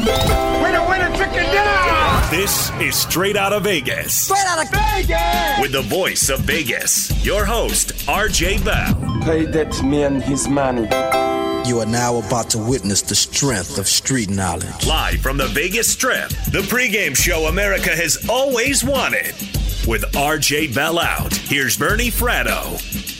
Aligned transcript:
Winner, 0.00 0.88
winner, 0.88 1.10
chicken 1.16 1.44
dinner! 1.50 2.20
This 2.30 2.70
is 2.80 2.96
Straight 2.96 3.36
Out 3.36 3.52
of 3.52 3.64
Vegas. 3.64 4.14
Straight 4.14 4.46
out 4.46 4.64
of 4.64 4.70
Vegas! 4.70 5.60
With 5.60 5.72
the 5.72 5.82
voice 5.82 6.30
of 6.30 6.40
Vegas, 6.40 7.24
your 7.24 7.44
host, 7.44 7.92
RJ 8.06 8.64
Bell. 8.64 8.94
Pay 9.24 9.44
that 9.46 9.82
man 9.84 10.22
his 10.22 10.48
money. 10.48 10.88
You 11.68 11.80
are 11.80 11.86
now 11.86 12.16
about 12.16 12.48
to 12.50 12.58
witness 12.58 13.02
the 13.02 13.14
strength 13.14 13.76
of 13.76 13.86
street 13.86 14.30
knowledge. 14.30 14.86
Live 14.86 15.20
from 15.20 15.36
the 15.36 15.48
Vegas 15.48 15.92
Strip, 15.92 16.30
the 16.50 16.62
pregame 16.62 17.14
show 17.14 17.46
America 17.48 17.90
has 17.90 18.26
always 18.26 18.82
wanted. 18.82 19.34
With 19.86 20.02
RJ 20.12 20.74
Bell 20.74 20.98
out, 20.98 21.34
here's 21.34 21.76
Bernie 21.76 22.10
Fratto. 22.10 23.19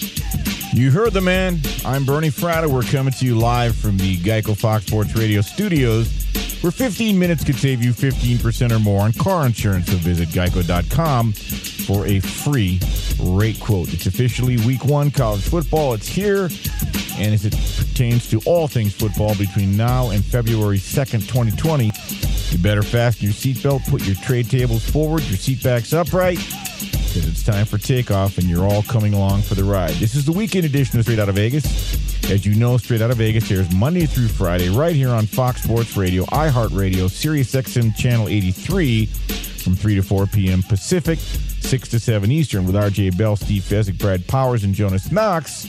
You 0.73 0.93
heard 0.93 1.13
the 1.13 1.21
man. 1.21 1.59
I'm 1.85 2.05
Bernie 2.05 2.31
Fratto. 2.31 2.69
We're 2.69 2.83
coming 2.83 3.13
to 3.15 3.27
you 3.27 3.37
live 3.37 3.75
from 3.75 3.97
the 3.99 4.17
Geico 4.19 4.57
Fox 4.57 4.87
Sports 4.87 5.17
Radio 5.17 5.41
studios, 5.41 6.07
where 6.63 6.71
15 6.71 7.19
minutes 7.19 7.43
could 7.43 7.57
save 7.57 7.83
you 7.83 7.93
15% 7.93 8.71
or 8.71 8.79
more 8.79 9.03
on 9.03 9.13
car 9.15 9.47
insurance. 9.47 9.91
So 9.91 9.97
visit 9.97 10.29
geico.com 10.29 11.33
for 11.33 12.07
a 12.07 12.21
free 12.21 12.79
rate 13.21 13.59
quote. 13.59 13.93
It's 13.93 14.07
officially 14.07 14.59
week 14.59 14.85
one 14.85 15.11
college 15.11 15.43
football. 15.43 15.95
It's 15.95 16.07
here. 16.07 16.49
And 17.19 17.35
as 17.35 17.45
it 17.45 17.55
pertains 17.77 18.31
to 18.31 18.41
all 18.47 18.69
things 18.69 18.95
football 18.95 19.35
between 19.35 19.77
now 19.77 20.11
and 20.11 20.25
February 20.25 20.79
2nd, 20.79 21.27
2020, 21.27 21.91
you 22.51 22.59
better 22.59 22.83
fasten 22.83 23.25
your 23.25 23.35
seatbelt, 23.35 23.91
put 23.91 24.07
your 24.07 24.17
tray 24.17 24.45
tables 24.45 24.89
forward, 24.89 25.23
your 25.25 25.37
seat 25.37 25.65
backs 25.65 25.93
upright 25.93 26.39
because 27.13 27.27
it's 27.27 27.43
time 27.43 27.67
for 27.67 27.77
takeoff 27.77 28.39
and 28.39 28.47
you're 28.49 28.65
all 28.65 28.83
coming 28.85 29.15
along 29.15 29.43
for 29.43 29.57
the 29.57 29.65
ride. 29.65 29.91
This 29.95 30.15
is 30.15 30.25
the 30.25 30.33
weekend 30.33 30.65
edition 30.65 30.97
of 30.97 31.05
Straight 31.05 31.19
Out 31.19 31.29
of 31.29 31.35
Vegas. 31.35 31.65
As 32.31 32.47
you 32.47 32.55
know, 32.55 32.77
Straight 32.77 33.03
Out 33.03 33.11
of 33.11 33.17
Vegas 33.17 33.51
airs 33.51 33.75
Monday 33.75 34.07
through 34.07 34.29
Friday 34.29 34.69
right 34.69 34.95
here 34.95 35.09
on 35.09 35.27
Fox 35.27 35.65
Sports 35.65 35.97
Radio, 35.97 36.25
iHeartRadio, 36.27 37.11
Sirius 37.11 37.53
XM 37.53 37.97
Channel 37.97 38.29
83 38.29 39.07
from 39.07 39.75
3 39.75 39.97
to 39.97 40.03
4 40.03 40.27
p.m. 40.27 40.63
Pacific, 40.63 41.19
6 41.19 41.89
to 41.89 41.99
7 41.99 42.31
Eastern 42.31 42.65
with 42.65 42.77
RJ 42.77 43.19
Bell, 43.19 43.35
Steve 43.35 43.63
Fezzik, 43.63 43.99
Brad 43.99 44.25
Powers, 44.29 44.63
and 44.63 44.73
Jonas 44.73 45.11
Knox. 45.11 45.65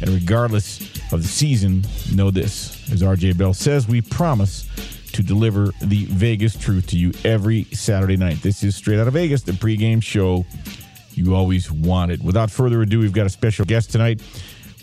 And 0.00 0.10
regardless 0.10 0.80
of 1.12 1.22
the 1.22 1.28
season, 1.28 1.84
know 2.12 2.32
this. 2.32 2.90
As 2.90 3.02
RJ 3.02 3.38
Bell 3.38 3.54
says, 3.54 3.86
we 3.86 4.00
promise 4.00 4.66
to 5.12 5.22
deliver 5.22 5.70
the 5.80 6.04
Vegas 6.06 6.56
truth 6.56 6.86
to 6.88 6.98
you 6.98 7.12
every 7.24 7.64
Saturday 7.64 8.16
night. 8.16 8.42
This 8.42 8.62
is 8.62 8.76
Straight 8.76 8.98
Out 8.98 9.06
of 9.06 9.14
Vegas, 9.14 9.42
the 9.42 9.52
pregame 9.52 10.02
show 10.02 10.44
you 11.14 11.34
always 11.34 11.70
wanted. 11.70 12.24
Without 12.24 12.50
further 12.50 12.82
ado, 12.82 12.98
we've 12.98 13.12
got 13.12 13.26
a 13.26 13.30
special 13.30 13.64
guest 13.64 13.90
tonight. 13.90 14.20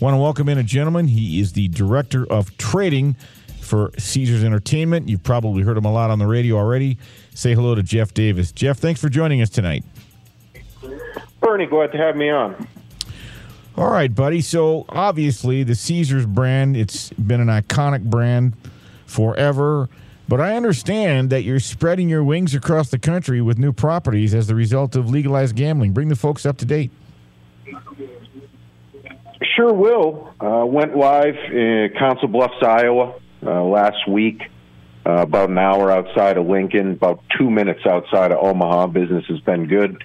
Want 0.00 0.14
to 0.14 0.18
welcome 0.18 0.48
in 0.48 0.58
a 0.58 0.62
gentleman. 0.62 1.08
He 1.08 1.40
is 1.40 1.52
the 1.52 1.68
director 1.68 2.24
of 2.30 2.56
trading 2.56 3.16
for 3.60 3.90
Caesars 3.98 4.44
Entertainment. 4.44 5.08
You've 5.08 5.22
probably 5.22 5.62
heard 5.62 5.76
him 5.76 5.84
a 5.84 5.92
lot 5.92 6.10
on 6.10 6.18
the 6.18 6.26
radio 6.26 6.56
already. 6.56 6.98
Say 7.34 7.54
hello 7.54 7.74
to 7.74 7.82
Jeff 7.82 8.14
Davis. 8.14 8.52
Jeff, 8.52 8.78
thanks 8.78 9.00
for 9.00 9.08
joining 9.08 9.42
us 9.42 9.50
tonight. 9.50 9.84
Bernie, 11.40 11.66
glad 11.66 11.92
to 11.92 11.98
have 11.98 12.16
me 12.16 12.30
on. 12.30 12.66
All 13.76 13.90
right, 13.90 14.14
buddy. 14.14 14.40
So 14.40 14.84
obviously, 14.88 15.62
the 15.62 15.74
Caesars 15.74 16.26
brand, 16.26 16.76
it's 16.76 17.10
been 17.10 17.40
an 17.40 17.48
iconic 17.48 18.02
brand 18.02 18.54
forever. 19.06 19.88
But 20.30 20.40
I 20.40 20.54
understand 20.54 21.30
that 21.30 21.42
you're 21.42 21.58
spreading 21.58 22.08
your 22.08 22.22
wings 22.22 22.54
across 22.54 22.88
the 22.88 23.00
country 23.00 23.40
with 23.40 23.58
new 23.58 23.72
properties 23.72 24.32
as 24.32 24.46
the 24.46 24.54
result 24.54 24.94
of 24.94 25.10
legalized 25.10 25.56
gambling. 25.56 25.92
Bring 25.92 26.06
the 26.06 26.14
folks 26.14 26.46
up 26.46 26.56
to 26.58 26.64
date. 26.64 26.92
Sure 29.56 29.72
will. 29.72 30.32
Uh, 30.40 30.64
went 30.66 30.96
live 30.96 31.34
in 31.34 31.90
Council 31.98 32.28
Bluffs, 32.28 32.62
Iowa 32.62 33.18
uh, 33.44 33.64
last 33.64 34.06
week, 34.08 34.42
uh, 35.04 35.14
about 35.14 35.50
an 35.50 35.58
hour 35.58 35.90
outside 35.90 36.36
of 36.36 36.46
Lincoln, 36.46 36.92
about 36.92 37.24
two 37.36 37.50
minutes 37.50 37.80
outside 37.84 38.30
of 38.30 38.38
Omaha. 38.40 38.86
Business 38.86 39.24
has 39.26 39.40
been 39.40 39.66
good. 39.66 40.00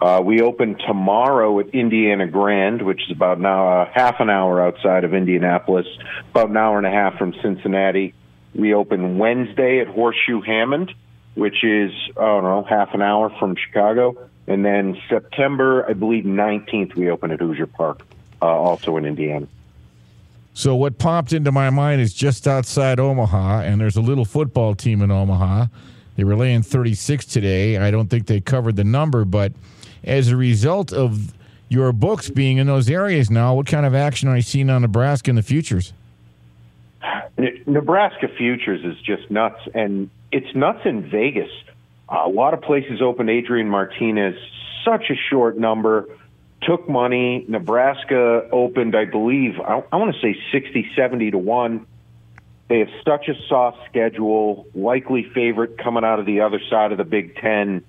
Uh, 0.00 0.20
we 0.24 0.40
open 0.40 0.76
tomorrow 0.88 1.60
at 1.60 1.68
Indiana 1.68 2.26
Grand, 2.26 2.82
which 2.82 3.02
is 3.08 3.12
about 3.14 3.38
now 3.38 3.82
uh, 3.82 3.90
half 3.94 4.16
an 4.18 4.28
hour 4.28 4.60
outside 4.60 5.04
of 5.04 5.14
Indianapolis, 5.14 5.86
about 6.32 6.50
an 6.50 6.56
hour 6.56 6.78
and 6.78 6.86
a 6.86 6.90
half 6.90 7.16
from 7.16 7.32
Cincinnati. 7.40 8.12
We 8.54 8.74
open 8.74 9.18
Wednesday 9.18 9.80
at 9.80 9.88
Horseshoe 9.88 10.40
Hammond, 10.40 10.92
which 11.34 11.62
is, 11.62 11.92
I 12.16 12.20
don't 12.20 12.44
know, 12.44 12.66
half 12.68 12.94
an 12.94 13.02
hour 13.02 13.30
from 13.38 13.56
Chicago. 13.56 14.28
And 14.46 14.64
then 14.64 14.98
September, 15.08 15.88
I 15.88 15.92
believe, 15.92 16.24
19th, 16.24 16.94
we 16.94 17.10
open 17.10 17.30
at 17.30 17.40
Hoosier 17.40 17.66
Park, 17.66 18.02
uh, 18.40 18.46
also 18.46 18.96
in 18.96 19.04
Indiana. 19.04 19.46
So, 20.54 20.74
what 20.74 20.98
popped 20.98 21.32
into 21.32 21.52
my 21.52 21.70
mind 21.70 22.00
is 22.00 22.12
just 22.12 22.48
outside 22.48 22.98
Omaha, 22.98 23.60
and 23.60 23.80
there's 23.80 23.96
a 23.96 24.00
little 24.00 24.24
football 24.24 24.74
team 24.74 25.02
in 25.02 25.10
Omaha. 25.10 25.66
They 26.16 26.24
were 26.24 26.34
laying 26.34 26.62
36 26.62 27.26
today. 27.26 27.76
I 27.76 27.92
don't 27.92 28.08
think 28.08 28.26
they 28.26 28.40
covered 28.40 28.74
the 28.74 28.82
number, 28.82 29.24
but 29.24 29.52
as 30.02 30.30
a 30.30 30.36
result 30.36 30.92
of 30.92 31.32
your 31.68 31.92
books 31.92 32.28
being 32.28 32.56
in 32.56 32.66
those 32.66 32.90
areas 32.90 33.30
now, 33.30 33.54
what 33.54 33.66
kind 33.66 33.86
of 33.86 33.94
action 33.94 34.28
are 34.28 34.34
you 34.34 34.42
seeing 34.42 34.68
on 34.68 34.82
Nebraska 34.82 35.30
in 35.30 35.36
the 35.36 35.42
futures? 35.42 35.92
Nebraska 37.66 38.28
futures 38.28 38.84
is 38.84 39.00
just 39.02 39.30
nuts, 39.30 39.60
and 39.74 40.10
it's 40.32 40.54
nuts 40.54 40.80
in 40.84 41.08
Vegas. 41.08 41.50
a 42.08 42.28
lot 42.28 42.54
of 42.54 42.62
places 42.62 43.00
opened 43.00 43.30
Adrian 43.30 43.68
Martinez 43.68 44.36
such 44.84 45.10
a 45.10 45.14
short 45.30 45.58
number, 45.58 46.08
took 46.62 46.88
money. 46.88 47.44
Nebraska 47.48 48.48
opened, 48.50 48.96
I 48.96 49.04
believe, 49.04 49.60
I, 49.60 49.82
I 49.92 49.96
want 49.96 50.14
to 50.14 50.20
say 50.20 50.36
60, 50.52 50.90
70 50.96 51.32
to 51.32 51.38
1. 51.38 51.86
They 52.68 52.80
have 52.80 52.90
such 53.04 53.28
a 53.28 53.34
soft 53.48 53.78
schedule, 53.88 54.66
likely 54.74 55.24
favorite 55.34 55.78
coming 55.78 56.04
out 56.04 56.18
of 56.18 56.26
the 56.26 56.42
other 56.42 56.60
side 56.68 56.92
of 56.92 56.98
the 56.98 57.04
Big 57.04 57.36
Ten. 57.36 57.84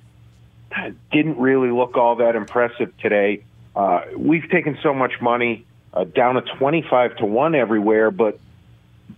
Didn't 1.12 1.38
really 1.38 1.72
look 1.72 1.98
all 1.98 2.18
that 2.18 2.36
impressive 2.36 2.96
today. 2.98 3.44
Uh, 3.76 4.02
we've 4.16 4.50
taken 4.50 4.78
so 4.82 4.94
much 4.94 5.20
money 5.20 5.66
uh, 5.94 6.06
down 6.06 6.36
to 6.36 6.42
25 6.42 7.18
to 7.18 7.26
1 7.26 7.56
everywhere, 7.56 8.12
but 8.12 8.40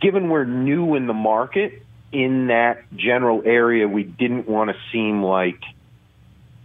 given 0.02 0.30
we're 0.30 0.46
new 0.46 0.96
in 0.96 1.08
the 1.08 1.14
market 1.14 1.84
in 2.12 2.48
that 2.48 2.84
general 2.96 3.44
area, 3.46 3.88
we 3.88 4.04
didn't 4.04 4.48
want 4.48 4.70
to 4.70 4.76
seem 4.92 5.24
like– 5.24 5.62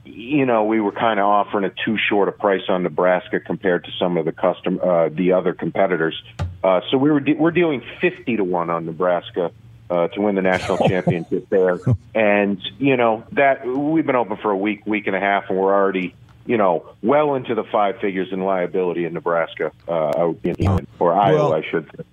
you 0.06 0.46
know, 0.46 0.64
we 0.64 0.80
were 0.80 0.92
kind 0.92 1.18
of 1.18 1.26
offering 1.26 1.64
a 1.64 1.70
too 1.84 1.98
short 1.98 2.28
a 2.28 2.32
price 2.32 2.62
on 2.68 2.82
Nebraska 2.82 3.40
compared 3.40 3.84
to 3.84 3.90
some 3.98 4.16
of 4.16 4.24
the 4.24 4.32
custom 4.32 4.80
uh, 4.82 5.08
the 5.08 5.32
other 5.32 5.52
competitors. 5.52 6.20
Uh, 6.62 6.80
so 6.90 6.96
we 6.96 7.10
were 7.10 7.20
de- 7.20 7.34
we're 7.34 7.50
dealing 7.50 7.82
fifty 8.00 8.36
to 8.36 8.44
one 8.44 8.70
on 8.70 8.86
Nebraska 8.86 9.50
uh, 9.90 10.08
to 10.08 10.20
win 10.20 10.34
the 10.34 10.42
national 10.42 10.78
championship 10.88 11.48
there, 11.48 11.78
and 12.14 12.60
you 12.78 12.96
know 12.96 13.24
that 13.32 13.66
we've 13.66 14.06
been 14.06 14.16
open 14.16 14.36
for 14.36 14.50
a 14.50 14.56
week, 14.56 14.86
week 14.86 15.06
and 15.06 15.16
a 15.16 15.20
half, 15.20 15.50
and 15.50 15.58
we're 15.58 15.74
already 15.74 16.14
you 16.46 16.56
know 16.56 16.88
well 17.02 17.34
into 17.34 17.54
the 17.54 17.64
five 17.64 17.98
figures 17.98 18.32
in 18.32 18.40
liability 18.40 19.04
in 19.04 19.12
Nebraska 19.12 19.72
uh, 19.88 20.32
in, 20.44 20.86
or 20.98 21.12
Iowa, 21.12 21.36
well, 21.36 21.54
I 21.54 21.62
should 21.68 21.90
say 21.96 22.04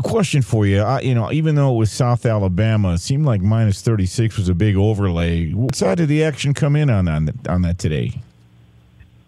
question 0.00 0.42
for 0.42 0.66
you. 0.66 0.80
I, 0.80 1.00
you 1.00 1.14
know, 1.14 1.30
even 1.32 1.54
though 1.54 1.74
it 1.74 1.78
was 1.78 1.92
South 1.92 2.24
Alabama, 2.26 2.94
it 2.94 2.98
seemed 2.98 3.26
like 3.26 3.40
minus 3.40 3.82
36 3.82 4.36
was 4.36 4.48
a 4.48 4.54
big 4.54 4.76
overlay. 4.76 5.50
What 5.52 5.74
side 5.74 5.98
did 5.98 6.08
the 6.08 6.24
action 6.24 6.54
come 6.54 6.76
in 6.76 6.90
on 6.90 7.08
on, 7.08 7.30
on 7.48 7.62
that 7.62 7.78
today? 7.78 8.20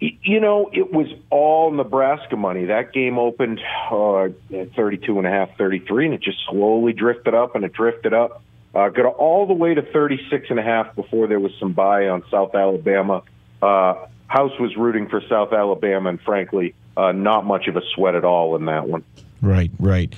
You 0.01 0.41
know, 0.41 0.69
it 0.73 0.93
was 0.93 1.07
all 1.31 1.71
Nebraska 1.71 2.37
money. 2.37 2.67
That 2.67 2.93
game 2.93 3.19
opened 3.19 3.61
uh, 3.91 4.25
at 4.25 4.75
32 4.75 5.19
and 5.19 5.27
a 5.27 5.31
half, 5.31 5.57
33, 5.57 6.07
and 6.07 6.15
it 6.15 6.21
just 6.21 6.39
slowly 6.49 6.93
drifted 6.93 7.35
up 7.35 7.55
and 7.55 7.65
it 7.65 7.73
drifted 7.73 8.13
up. 8.13 8.43
Uh, 8.75 8.89
got 8.89 9.07
all 9.07 9.47
the 9.47 9.55
way 9.55 9.73
to 9.73 9.83
36 9.83 10.47
and 10.51 10.59
a 10.59 10.63
half 10.63 10.95
before 10.97 11.27
there 11.27 11.41
was 11.41 11.53
some 11.61 11.73
buy 11.73 12.09
on 12.09 12.23
South 12.31 12.55
Alabama. 12.55 13.23
Uh, 13.63 14.07
House 14.27 14.59
was 14.59 14.77
rooting 14.77 15.09
for 15.09 15.21
South 15.29 15.53
Alabama, 15.53 16.11
and 16.11 16.21
frankly, 16.21 16.75
uh, 16.97 17.13
not 17.13 17.47
much 17.47 17.69
of 17.69 17.77
a 17.77 17.83
sweat 17.95 18.15
at 18.15 18.25
all 18.25 18.57
in 18.57 18.67
that 18.67 18.89
one. 18.89 19.05
Right, 19.41 19.71
right. 19.79 20.13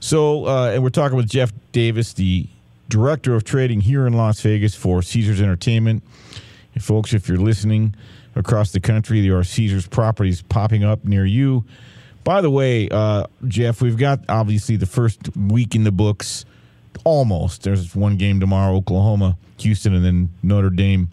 So, 0.00 0.46
uh, 0.46 0.70
and 0.72 0.82
we're 0.82 0.90
talking 0.90 1.16
with 1.16 1.28
Jeff 1.28 1.52
Davis, 1.72 2.12
the 2.12 2.46
director 2.88 3.34
of 3.34 3.44
trading 3.44 3.80
here 3.80 4.06
in 4.06 4.12
Las 4.12 4.40
Vegas 4.40 4.74
for 4.74 5.02
Caesars 5.02 5.40
Entertainment. 5.40 6.02
And 6.74 6.82
folks, 6.82 7.12
if 7.12 7.28
you're 7.28 7.38
listening 7.38 7.94
across 8.36 8.72
the 8.72 8.80
country, 8.80 9.20
there 9.20 9.36
are 9.36 9.44
Caesars 9.44 9.86
properties 9.86 10.42
popping 10.42 10.84
up 10.84 11.04
near 11.04 11.24
you. 11.24 11.64
By 12.24 12.40
the 12.40 12.50
way, 12.50 12.88
uh, 12.90 13.26
Jeff, 13.46 13.80
we've 13.80 13.96
got 13.96 14.20
obviously 14.28 14.76
the 14.76 14.86
first 14.86 15.36
week 15.36 15.74
in 15.74 15.84
the 15.84 15.92
books. 15.92 16.44
Almost. 17.04 17.62
There's 17.62 17.94
one 17.94 18.16
game 18.16 18.40
tomorrow, 18.40 18.74
Oklahoma, 18.76 19.38
Houston, 19.58 19.94
and 19.94 20.04
then 20.04 20.28
Notre 20.42 20.68
Dame, 20.68 21.08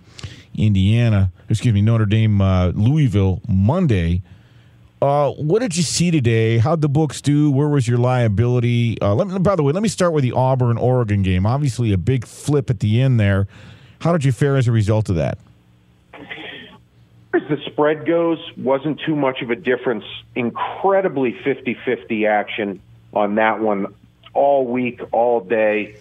Indiana. 0.57 1.31
Excuse 1.47 1.73
me, 1.73 1.81
Notre 1.81 2.05
Dame, 2.05 2.41
uh, 2.41 2.67
Louisville, 2.69 3.41
Monday. 3.47 4.21
Uh, 5.05 5.31
what 5.33 5.59
did 5.59 5.77
you 5.77 5.83
see 5.83 6.09
today? 6.09 6.57
How'd 6.57 6.81
the 6.81 6.89
books 6.89 7.21
do? 7.21 7.51
Where 7.51 7.67
was 7.67 7.87
your 7.87 7.99
liability? 7.99 8.99
Uh, 8.99 9.13
me, 9.23 9.37
by 9.37 9.55
the 9.55 9.61
way, 9.61 9.71
let 9.71 9.83
me 9.83 9.89
start 9.89 10.13
with 10.13 10.23
the 10.23 10.31
Auburn 10.31 10.79
Oregon 10.79 11.21
game. 11.21 11.45
Obviously, 11.45 11.93
a 11.93 11.97
big 11.97 12.25
flip 12.25 12.71
at 12.71 12.79
the 12.79 12.99
end 12.99 13.19
there. 13.19 13.47
How 13.99 14.11
did 14.13 14.25
you 14.25 14.31
fare 14.31 14.57
as 14.57 14.67
a 14.67 14.71
result 14.71 15.09
of 15.09 15.17
that? 15.17 15.37
As 17.35 17.41
the 17.49 17.57
spread 17.67 18.07
goes, 18.07 18.39
wasn't 18.57 18.99
too 19.05 19.15
much 19.15 19.43
of 19.43 19.51
a 19.51 19.55
difference. 19.55 20.05
Incredibly 20.33 21.37
50 21.43 21.77
50 21.85 22.25
action 22.25 22.81
on 23.13 23.35
that 23.35 23.59
one 23.59 23.93
all 24.33 24.65
week, 24.65 25.01
all 25.11 25.39
day. 25.39 25.97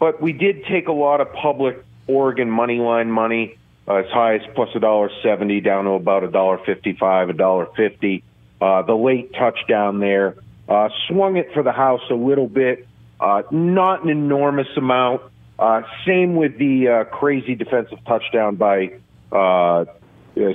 But 0.00 0.20
we 0.20 0.32
did 0.32 0.64
take 0.64 0.88
a 0.88 0.92
lot 0.92 1.20
of 1.20 1.32
public 1.34 1.84
Oregon 2.08 2.50
money 2.50 2.80
line 2.80 3.12
money 3.12 3.56
uh, 3.86 3.96
as 3.96 4.10
high 4.10 4.34
as 4.34 4.42
plus 4.56 4.70
a 4.74 4.80
dollar 4.80 5.10
seventy 5.22 5.60
down 5.60 5.84
to 5.84 5.90
about 5.90 6.24
a 6.24 6.28
dollar 6.28 6.58
fifty 6.58 6.94
five, 6.94 7.28
a 7.28 7.32
dollar 7.32 7.66
fifty. 7.76 8.24
Uh, 8.60 8.82
the 8.82 8.94
late 8.94 9.32
touchdown 9.32 10.00
there 10.00 10.36
uh, 10.68 10.88
swung 11.08 11.36
it 11.36 11.52
for 11.52 11.62
the 11.62 11.72
house 11.72 12.02
a 12.10 12.14
little 12.14 12.46
bit, 12.46 12.86
uh, 13.18 13.42
not 13.50 14.04
an 14.04 14.10
enormous 14.10 14.68
amount. 14.76 15.22
Uh, 15.58 15.82
same 16.06 16.36
with 16.36 16.56
the 16.58 16.88
uh, 16.88 17.04
crazy 17.04 17.54
defensive 17.54 17.98
touchdown 18.06 18.56
by 18.56 18.92
uh, 19.32 19.36
uh, 19.36 19.84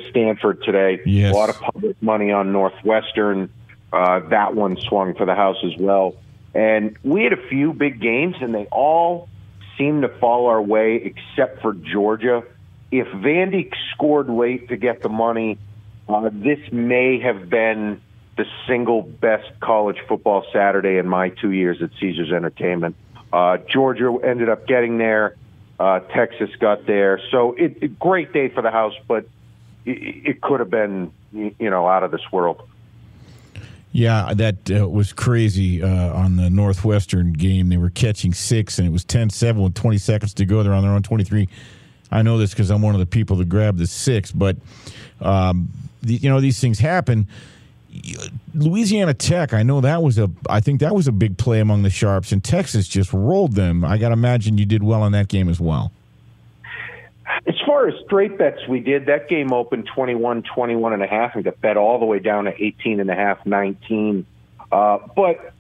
Stanford 0.10 0.64
today. 0.64 1.02
Yes. 1.06 1.34
A 1.34 1.38
lot 1.38 1.50
of 1.50 1.60
public 1.60 2.02
money 2.02 2.32
on 2.32 2.52
Northwestern. 2.52 3.52
Uh, 3.92 4.20
that 4.30 4.56
one 4.56 4.78
swung 4.78 5.14
for 5.16 5.26
the 5.26 5.36
house 5.36 5.58
as 5.64 5.78
well. 5.80 6.16
And 6.54 6.98
we 7.04 7.24
had 7.24 7.34
a 7.34 7.48
few 7.50 7.74
big 7.74 8.02
games, 8.02 8.36
and 8.42 8.56
they 8.56 8.66
all 8.72 9.30
seemed 9.78 10.04
to 10.04 10.10
fall 10.20 10.48
our 10.48 10.62
way 10.62 10.96
except 11.04 11.62
for 11.62 11.74
Georgia. 11.74 12.44
If 12.92 13.08
Vandy 13.08 13.72
scored 13.94 14.30
late 14.30 14.70
to 14.70 14.78
get 14.78 15.02
the 15.02 15.10
money, 15.10 15.60
uh, 16.08 16.30
this 16.32 16.60
may 16.72 17.20
have 17.20 17.50
been 17.50 18.02
the 18.38 18.46
single 18.68 19.02
best 19.02 19.50
college 19.62 19.98
football 20.08 20.46
Saturday 20.52 20.98
in 20.98 21.08
my 21.08 21.30
two 21.30 21.52
years 21.52 21.82
at 21.82 21.90
Caesars 22.00 22.32
Entertainment. 22.32 22.96
Uh, 23.32 23.58
Georgia 23.58 24.18
ended 24.24 24.50
up 24.50 24.68
getting 24.68 24.98
there. 24.98 25.36
Uh, 25.80 26.00
Texas 26.00 26.50
got 26.60 26.86
there. 26.86 27.20
So 27.32 27.54
it, 27.54 27.78
it 27.82 28.00
great 28.00 28.32
day 28.34 28.50
for 28.50 28.62
the 28.62 28.72
house, 28.72 28.94
but 29.08 29.28
it, 29.86 30.28
it 30.28 30.42
could 30.42 30.60
have 30.60 30.70
been 30.70 31.12
you 31.34 31.70
know 31.70 31.88
out 31.88 32.04
of 32.04 32.12
this 32.12 32.32
world. 32.32 32.62
Yeah, 33.92 34.34
that 34.34 34.70
uh, 34.70 34.90
was 34.90 35.14
crazy 35.14 35.82
uh, 35.82 36.14
on 36.14 36.36
the 36.36 36.50
Northwestern 36.50 37.32
game. 37.32 37.70
They 37.70 37.78
were 37.78 37.90
catching 37.90 38.34
six, 38.34 38.78
and 38.78 38.86
it 38.86 38.92
was 38.92 39.06
10 39.06 39.30
7 39.30 39.62
with 39.62 39.74
20 39.74 39.98
seconds 39.98 40.34
to 40.34 40.46
go. 40.46 40.64
They're 40.64 40.74
on 40.74 40.84
their 40.84 40.92
own 40.92 41.02
23. 41.02 41.48
I 42.12 42.22
know 42.22 42.38
this 42.38 42.52
because 42.52 42.70
I'm 42.70 42.82
one 42.82 42.96
of 42.96 43.00
the 43.00 43.06
people 43.06 43.38
that 43.38 43.50
grabbed 43.50 43.80
the 43.80 43.88
six, 43.88 44.32
but 44.32 44.58
um, 45.22 45.70
the, 46.02 46.16
you 46.16 46.30
know 46.30 46.40
these 46.40 46.60
things 46.60 46.80
happen. 46.80 47.28
Louisiana 48.54 49.14
Tech, 49.14 49.54
I 49.54 49.64
know 49.64 49.82
that 49.82 50.02
was 50.04 50.18
a, 50.18 50.30
I 50.50 50.60
think 50.60 50.82
that 50.82 50.94
was 50.94 51.08
a 51.08 51.12
big 51.12 51.38
play 51.38 51.60
among 51.60 51.84
the 51.84 51.90
sharps, 51.90 52.32
and 52.32 52.44
Texas 52.44 52.88
just 52.88 53.14
rolled 53.14 53.54
them. 53.54 53.86
I 53.86 53.98
got 53.98 54.10
to 54.10 54.14
imagine 54.14 54.58
you 54.58 54.66
did 54.66 54.84
well 54.84 55.06
in 55.06 55.12
that 55.14 55.28
game 55.28 55.50
as 55.50 55.60
well. 55.60 55.92
As 57.48 57.56
far 57.66 57.88
as 57.88 57.94
straight 58.06 58.38
bets 58.38 58.68
we 58.68 58.80
did, 58.80 59.08
that 59.08 59.28
game 59.28 59.52
opened 59.52 59.88
21, 59.94 60.44
21 60.44 60.94
and 60.94 61.04
a 61.04 61.08
half 61.08 61.36
and 61.36 61.44
got 61.44 61.60
bet 61.62 61.78
all 61.78 62.00
the 62.00 62.06
way 62.06 62.20
down 62.20 62.46
to 62.46 62.64
18 62.64 63.00
and 63.00 63.10
a 63.10 63.16
half, 63.16 63.46
19. 63.46 64.26
Uh, 64.72 65.00
but, 65.16 65.54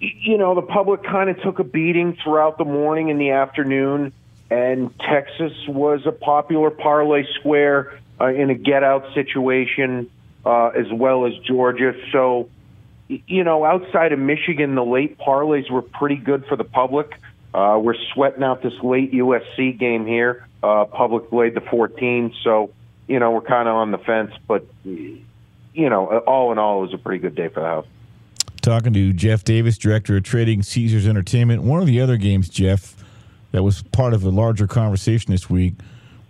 you 0.00 0.38
know, 0.38 0.54
the 0.54 0.62
public 0.62 1.02
kind 1.02 1.30
of 1.30 1.40
took 1.42 1.58
a 1.58 1.64
beating 1.64 2.16
throughout 2.22 2.58
the 2.58 2.64
morning 2.64 3.10
and 3.10 3.20
the 3.20 3.30
afternoon, 3.30 4.12
and 4.50 4.90
Texas 4.98 5.52
was 5.66 6.00
a 6.06 6.12
popular 6.12 6.70
parlay 6.70 7.24
square 7.38 7.98
uh, 8.20 8.26
in 8.26 8.50
a 8.50 8.54
get 8.54 8.82
out 8.82 9.04
situation, 9.14 10.10
uh, 10.44 10.68
as 10.68 10.86
well 10.92 11.26
as 11.26 11.34
Georgia. 11.44 11.94
So, 12.12 12.48
you 13.08 13.44
know, 13.44 13.64
outside 13.64 14.12
of 14.12 14.18
Michigan, 14.18 14.74
the 14.74 14.84
late 14.84 15.18
parlays 15.18 15.70
were 15.70 15.82
pretty 15.82 16.16
good 16.16 16.46
for 16.46 16.56
the 16.56 16.64
public. 16.64 17.12
Uh, 17.52 17.78
we're 17.82 17.94
sweating 18.14 18.42
out 18.42 18.62
this 18.62 18.74
late 18.82 19.12
USC 19.12 19.78
game 19.78 20.06
here. 20.06 20.46
Uh, 20.62 20.84
public 20.84 21.30
played 21.30 21.54
the 21.54 21.60
14, 21.60 22.34
so 22.42 22.70
you 23.06 23.18
know 23.18 23.30
we're 23.30 23.40
kind 23.40 23.68
of 23.68 23.74
on 23.76 23.90
the 23.90 23.98
fence. 23.98 24.32
But 24.46 24.66
you 24.84 25.24
know, 25.74 26.18
all 26.26 26.52
in 26.52 26.58
all, 26.58 26.80
it 26.80 26.86
was 26.86 26.94
a 26.94 26.98
pretty 26.98 27.20
good 27.20 27.34
day 27.34 27.48
for 27.48 27.60
the 27.60 27.66
house. 27.66 27.86
Talking 28.60 28.92
to 28.92 29.12
Jeff 29.12 29.44
Davis, 29.44 29.78
director 29.78 30.16
of 30.16 30.24
trading, 30.24 30.62
Caesars 30.62 31.06
Entertainment. 31.06 31.62
One 31.62 31.80
of 31.80 31.86
the 31.86 32.00
other 32.00 32.16
games, 32.16 32.48
Jeff, 32.48 32.96
that 33.52 33.62
was 33.62 33.82
part 33.82 34.14
of 34.14 34.24
a 34.24 34.30
larger 34.30 34.66
conversation 34.66 35.32
this 35.32 35.48
week 35.48 35.74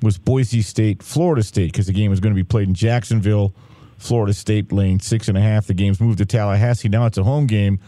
was 0.02 0.18
Boise 0.18 0.62
State, 0.62 1.02
Florida 1.02 1.42
State, 1.42 1.72
because 1.72 1.86
the 1.86 1.92
game 1.92 2.10
was 2.10 2.20
going 2.20 2.32
to 2.32 2.36
be 2.38 2.44
played 2.44 2.68
in 2.68 2.74
Jacksonville. 2.74 3.52
Florida 3.98 4.32
State 4.32 4.70
laying 4.70 5.00
six 5.00 5.28
and 5.28 5.36
a 5.36 5.40
half. 5.40 5.66
The 5.66 5.74
game's 5.74 6.00
moved 6.00 6.18
to 6.18 6.26
Tallahassee. 6.26 6.88
Now 6.88 7.06
it's 7.06 7.18
a 7.18 7.24
home 7.24 7.46
game. 7.46 7.80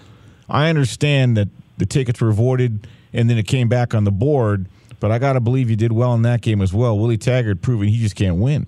I 0.49 0.69
understand 0.69 1.37
that 1.37 1.49
the 1.79 1.87
tickets 1.87 2.21
were 2.21 2.33
voided 2.33 2.87
and 3.13 3.31
then 3.31 3.39
it 3.39 3.47
came 3.47 3.69
back 3.69 3.95
on 3.95 4.05
the 4.05 4.11
board, 4.11 4.67
but 4.99 5.13
I 5.13 5.19
got 5.19 5.35
to 5.35 5.41
believe 5.41 5.71
you 5.71 5.77
did 5.77 5.93
well 5.93 6.15
in 6.15 6.23
that 6.23 6.43
game 6.43 6.61
as 6.61 6.73
well. 6.73 6.99
Willie 6.99 7.19
Taggart 7.19 7.63
proving 7.63 7.89
he 7.89 7.99
just 8.01 8.17
can't 8.17 8.37
win. 8.37 8.67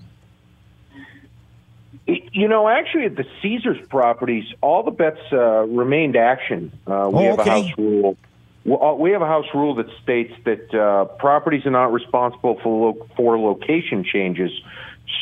You 2.07 2.49
know, 2.49 2.69
actually, 2.69 3.05
at 3.05 3.17
the 3.17 3.27
Caesars 3.41 3.79
properties, 3.89 4.45
all 4.61 4.83
the 4.83 4.91
bets 4.91 5.21
uh, 5.33 5.65
remained 5.67 6.17
action. 6.17 6.73
Uh, 6.87 7.09
we 7.13 7.29
oh, 7.29 7.33
okay. 7.33 7.37
have 7.37 7.39
a 7.39 7.51
house 7.51 7.79
rule 7.79 8.17
we 8.65 9.11
have 9.11 9.23
a 9.23 9.27
House 9.27 9.47
rule 9.55 9.75
that 9.77 9.87
states 10.03 10.33
that 10.45 10.75
uh, 10.75 11.05
properties 11.17 11.67
are 11.67 11.71
not 11.71 11.93
responsible 11.93 12.59
for 12.63 12.93
lo- 12.93 13.07
for 13.17 13.39
location 13.39 14.05
changes. 14.05 14.51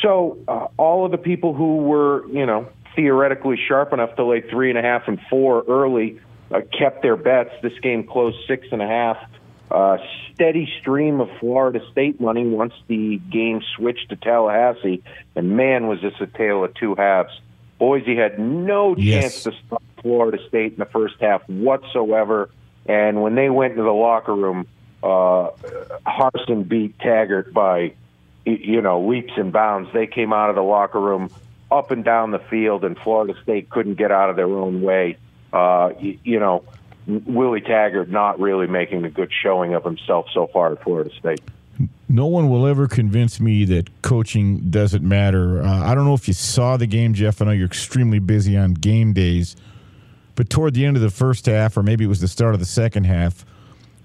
So 0.01 0.37
uh, 0.47 0.67
all 0.77 1.05
of 1.05 1.11
the 1.11 1.17
people 1.17 1.53
who 1.53 1.77
were, 1.77 2.27
you 2.27 2.45
know, 2.45 2.67
theoretically 2.95 3.57
sharp 3.67 3.93
enough 3.93 4.15
to 4.17 4.25
lay 4.25 4.41
three 4.41 4.69
and 4.69 4.77
a 4.77 4.81
half 4.81 5.07
and 5.07 5.19
four 5.29 5.63
early 5.67 6.19
uh, 6.51 6.61
kept 6.77 7.01
their 7.01 7.15
bets. 7.15 7.51
This 7.61 7.77
game 7.81 8.05
closed 8.05 8.37
six 8.47 8.67
and 8.71 8.81
a 8.81 8.87
half. 8.87 9.17
Uh, 9.71 9.97
steady 10.33 10.69
stream 10.81 11.21
of 11.21 11.29
Florida 11.39 11.79
State 11.91 12.19
money 12.19 12.45
once 12.45 12.73
the 12.87 13.17
game 13.31 13.61
switched 13.77 14.09
to 14.09 14.17
Tallahassee, 14.17 15.01
and 15.35 15.55
man, 15.55 15.87
was 15.87 16.01
this 16.01 16.13
a 16.19 16.27
tale 16.27 16.63
of 16.65 16.73
two 16.73 16.93
halves. 16.95 17.31
Boise 17.79 18.15
had 18.17 18.37
no 18.37 18.95
Yes. 18.97 19.21
chance 19.21 19.43
to 19.43 19.51
stop 19.65 19.81
Florida 20.01 20.37
State 20.49 20.73
in 20.73 20.79
the 20.79 20.85
first 20.85 21.15
half 21.21 21.41
whatsoever, 21.47 22.49
and 22.91 23.21
when 23.21 23.35
they 23.35 23.49
went 23.49 23.71
into 23.71 23.83
the 23.83 23.89
locker 23.93 24.35
room, 24.35 24.67
uh, 25.01 25.49
Harsin 26.05 26.67
beat 26.67 26.99
Taggart 26.99 27.53
by, 27.53 27.93
you 28.45 28.81
know, 28.81 29.07
leaps 29.07 29.33
and 29.37 29.51
bounds. 29.53 29.89
They 29.93 30.07
came 30.07 30.33
out 30.33 30.49
of 30.49 30.55
the 30.55 30.61
locker 30.63 30.99
room 30.99 31.29
up 31.71 31.91
and 31.91 32.03
down 32.03 32.31
the 32.31 32.39
field, 32.39 32.83
and 32.83 32.97
Florida 32.97 33.33
State 33.43 33.69
couldn't 33.69 33.95
get 33.95 34.11
out 34.11 34.29
of 34.29 34.35
their 34.35 34.47
own 34.49 34.81
way. 34.81 35.17
Uh, 35.53 35.91
y- 36.01 36.17
you 36.23 36.39
know, 36.39 36.63
Willie 37.07 37.61
Taggart 37.61 38.09
not 38.09 38.39
really 38.39 38.67
making 38.67 39.05
a 39.05 39.09
good 39.09 39.31
showing 39.31 39.73
of 39.73 39.83
himself 39.83 40.25
so 40.33 40.47
far 40.47 40.73
at 40.73 40.83
Florida 40.83 41.09
State. 41.17 41.41
No 42.09 42.25
one 42.25 42.49
will 42.49 42.67
ever 42.67 42.87
convince 42.89 43.39
me 43.39 43.63
that 43.65 44.01
coaching 44.01 44.69
doesn't 44.69 45.01
matter. 45.03 45.63
Uh, 45.63 45.83
I 45.89 45.95
don't 45.95 46.03
know 46.05 46.13
if 46.13 46.27
you 46.27 46.33
saw 46.33 46.75
the 46.77 46.85
game, 46.85 47.13
Jeff. 47.13 47.41
I 47.41 47.45
know 47.45 47.51
you're 47.51 47.65
extremely 47.65 48.19
busy 48.19 48.57
on 48.57 48.73
game 48.73 49.13
days, 49.13 49.55
but 50.35 50.49
toward 50.49 50.73
the 50.73 50.85
end 50.85 50.97
of 50.97 51.03
the 51.03 51.09
first 51.09 51.45
half, 51.45 51.77
or 51.77 51.83
maybe 51.83 52.05
it 52.05 52.07
was 52.07 52.21
the 52.21 52.27
start 52.27 52.53
of 52.53 52.59
the 52.59 52.65
second 52.65 53.05
half, 53.05 53.45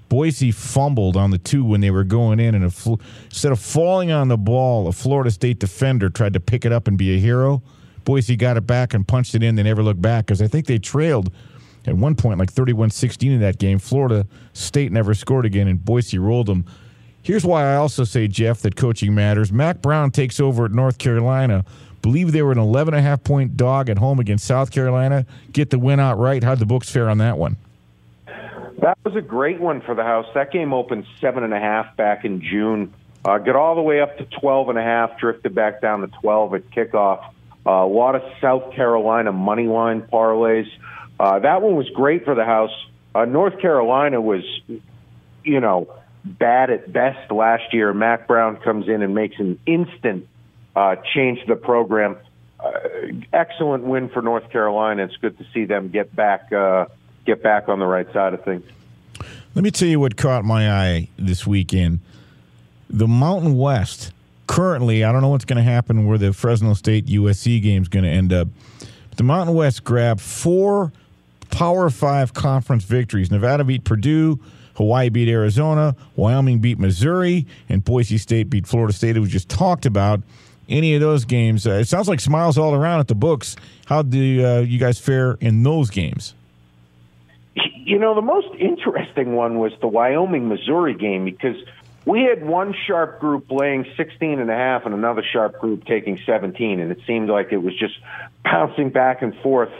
Boise 0.08 0.52
fumbled 0.52 1.16
on 1.16 1.30
the 1.30 1.38
two 1.38 1.64
when 1.64 1.80
they 1.80 1.90
were 1.90 2.04
going 2.04 2.38
in, 2.38 2.54
and 2.54 2.72
fl- 2.72 2.94
instead 3.24 3.52
of 3.52 3.58
falling 3.58 4.12
on 4.12 4.28
the 4.28 4.38
ball, 4.38 4.86
a 4.86 4.92
Florida 4.92 5.30
State 5.30 5.58
defender 5.58 6.08
tried 6.08 6.32
to 6.34 6.40
pick 6.40 6.64
it 6.64 6.72
up 6.72 6.86
and 6.86 6.96
be 6.96 7.14
a 7.16 7.18
hero. 7.18 7.62
Boise 8.04 8.36
got 8.36 8.56
it 8.56 8.66
back 8.66 8.94
and 8.94 9.06
punched 9.06 9.34
it 9.34 9.42
in. 9.42 9.56
They 9.56 9.64
never 9.64 9.82
looked 9.82 10.00
back 10.00 10.26
because 10.26 10.40
I 10.40 10.46
think 10.46 10.66
they 10.66 10.78
trailed 10.78 11.32
at 11.86 11.96
one 11.96 12.14
point 12.14 12.38
like 12.38 12.52
31 12.52 12.90
16 12.90 13.32
in 13.32 13.40
that 13.40 13.58
game. 13.58 13.78
Florida 13.78 14.26
State 14.52 14.92
never 14.92 15.12
scored 15.12 15.44
again, 15.44 15.66
and 15.66 15.84
Boise 15.84 16.18
rolled 16.18 16.46
them. 16.46 16.64
Here's 17.22 17.44
why 17.44 17.64
I 17.64 17.74
also 17.74 18.04
say, 18.04 18.28
Jeff, 18.28 18.60
that 18.60 18.76
coaching 18.76 19.12
matters. 19.12 19.50
Mack 19.50 19.82
Brown 19.82 20.12
takes 20.12 20.38
over 20.38 20.66
at 20.66 20.70
North 20.70 20.98
Carolina. 20.98 21.64
Believe 22.06 22.30
they 22.30 22.42
were 22.42 22.52
an 22.52 22.58
11 22.58 22.94
and 22.94 23.04
a 23.04 23.08
half 23.08 23.24
point 23.24 23.56
dog 23.56 23.90
at 23.90 23.98
home 23.98 24.20
against 24.20 24.44
South 24.44 24.70
Carolina. 24.70 25.26
Get 25.50 25.70
the 25.70 25.78
win 25.80 25.98
outright. 25.98 26.44
How'd 26.44 26.60
the 26.60 26.64
books 26.64 26.88
fare 26.88 27.10
on 27.10 27.18
that 27.18 27.36
one? 27.36 27.56
That 28.78 28.96
was 29.02 29.16
a 29.16 29.20
great 29.20 29.58
one 29.58 29.80
for 29.80 29.92
the 29.96 30.04
house. 30.04 30.26
That 30.34 30.52
game 30.52 30.72
opened 30.72 31.04
seven 31.20 31.42
and 31.42 31.52
a 31.52 31.58
half 31.58 31.96
back 31.96 32.24
in 32.24 32.42
June. 32.42 32.94
Uh, 33.24 33.38
got 33.38 33.56
all 33.56 33.74
the 33.74 33.82
way 33.82 34.00
up 34.00 34.18
to 34.18 34.24
twelve 34.24 34.68
and 34.68 34.78
a 34.78 34.84
half, 34.84 35.18
drifted 35.18 35.52
back 35.52 35.80
down 35.80 36.02
to 36.02 36.06
twelve 36.20 36.54
at 36.54 36.70
kickoff. 36.70 37.28
Uh, 37.66 37.70
a 37.70 37.88
lot 37.88 38.14
of 38.14 38.22
South 38.40 38.72
Carolina 38.72 39.32
money 39.32 39.66
line 39.66 40.02
parlays. 40.02 40.70
Uh, 41.18 41.40
that 41.40 41.60
one 41.60 41.74
was 41.74 41.90
great 41.90 42.24
for 42.24 42.36
the 42.36 42.44
house. 42.44 42.86
Uh, 43.16 43.24
North 43.24 43.58
Carolina 43.58 44.20
was, 44.20 44.44
you 45.42 45.58
know, 45.58 45.92
bad 46.24 46.70
at 46.70 46.92
best 46.92 47.32
last 47.32 47.74
year. 47.74 47.92
Mack 47.92 48.28
Brown 48.28 48.58
comes 48.58 48.86
in 48.86 49.02
and 49.02 49.12
makes 49.12 49.40
an 49.40 49.58
instant 49.66 50.28
uh, 50.76 50.96
change 51.14 51.40
the 51.48 51.56
program. 51.56 52.16
Uh, 52.60 52.70
excellent 53.32 53.84
win 53.84 54.08
for 54.08 54.22
North 54.22 54.50
Carolina. 54.50 55.04
It's 55.04 55.16
good 55.16 55.36
to 55.38 55.46
see 55.52 55.64
them 55.64 55.88
get 55.88 56.14
back 56.14 56.52
uh, 56.52 56.86
get 57.24 57.42
back 57.42 57.68
on 57.68 57.78
the 57.80 57.86
right 57.86 58.10
side 58.12 58.34
of 58.34 58.44
things. 58.44 58.64
Let 59.54 59.64
me 59.64 59.70
tell 59.70 59.88
you 59.88 59.98
what 59.98 60.16
caught 60.16 60.44
my 60.44 60.70
eye 60.70 61.08
this 61.18 61.46
weekend. 61.46 62.00
The 62.90 63.08
Mountain 63.08 63.56
West, 63.56 64.12
currently, 64.46 65.02
I 65.02 65.10
don't 65.10 65.22
know 65.22 65.28
what's 65.28 65.46
going 65.46 65.56
to 65.56 65.62
happen 65.62 66.06
where 66.06 66.18
the 66.18 66.32
Fresno 66.32 66.74
State 66.74 67.06
USC 67.06 67.60
game 67.62 67.82
is 67.82 67.88
going 67.88 68.04
to 68.04 68.10
end 68.10 68.32
up. 68.32 68.48
But 68.78 69.16
the 69.16 69.24
Mountain 69.24 69.56
West 69.56 69.82
grabbed 69.82 70.20
four 70.20 70.92
Power 71.50 71.88
Five 71.88 72.34
conference 72.34 72.84
victories. 72.84 73.30
Nevada 73.30 73.64
beat 73.64 73.84
Purdue, 73.84 74.38
Hawaii 74.74 75.08
beat 75.08 75.28
Arizona, 75.28 75.96
Wyoming 76.16 76.58
beat 76.58 76.78
Missouri, 76.78 77.46
and 77.68 77.82
Boise 77.82 78.18
State 78.18 78.50
beat 78.50 78.66
Florida 78.66 78.92
State. 78.92 79.16
It 79.16 79.20
was 79.20 79.30
just 79.30 79.48
talked 79.48 79.86
about. 79.86 80.20
Any 80.68 80.94
of 80.94 81.00
those 81.00 81.24
games, 81.24 81.66
uh, 81.66 81.72
it 81.72 81.86
sounds 81.86 82.08
like 82.08 82.20
smiles 82.20 82.58
all 82.58 82.74
around 82.74 83.00
at 83.00 83.08
the 83.08 83.14
books. 83.14 83.56
How 83.86 84.02
do 84.02 84.44
uh, 84.44 84.60
you 84.60 84.78
guys 84.78 84.98
fare 84.98 85.38
in 85.40 85.62
those 85.62 85.90
games? 85.90 86.34
You 87.54 87.98
know, 87.98 88.14
the 88.14 88.22
most 88.22 88.48
interesting 88.58 89.34
one 89.34 89.58
was 89.58 89.72
the 89.80 89.86
Wyoming 89.86 90.48
Missouri 90.48 90.94
game 90.94 91.24
because 91.24 91.56
we 92.06 92.22
had 92.22 92.46
one 92.46 92.74
sharp 92.86 93.20
group 93.20 93.50
laying 93.50 93.84
16 93.96 94.38
and 94.38 94.50
a 94.50 94.54
half 94.54 94.86
and 94.86 94.94
another 94.94 95.22
sharp 95.22 95.58
group 95.60 95.84
taking 95.84 96.18
17 96.24 96.80
and 96.80 96.90
it 96.90 97.00
seemed 97.06 97.28
like 97.28 97.52
it 97.52 97.58
was 97.58 97.76
just 97.76 97.98
bouncing 98.44 98.90
back 98.90 99.20
and 99.20 99.36
forth 99.38 99.72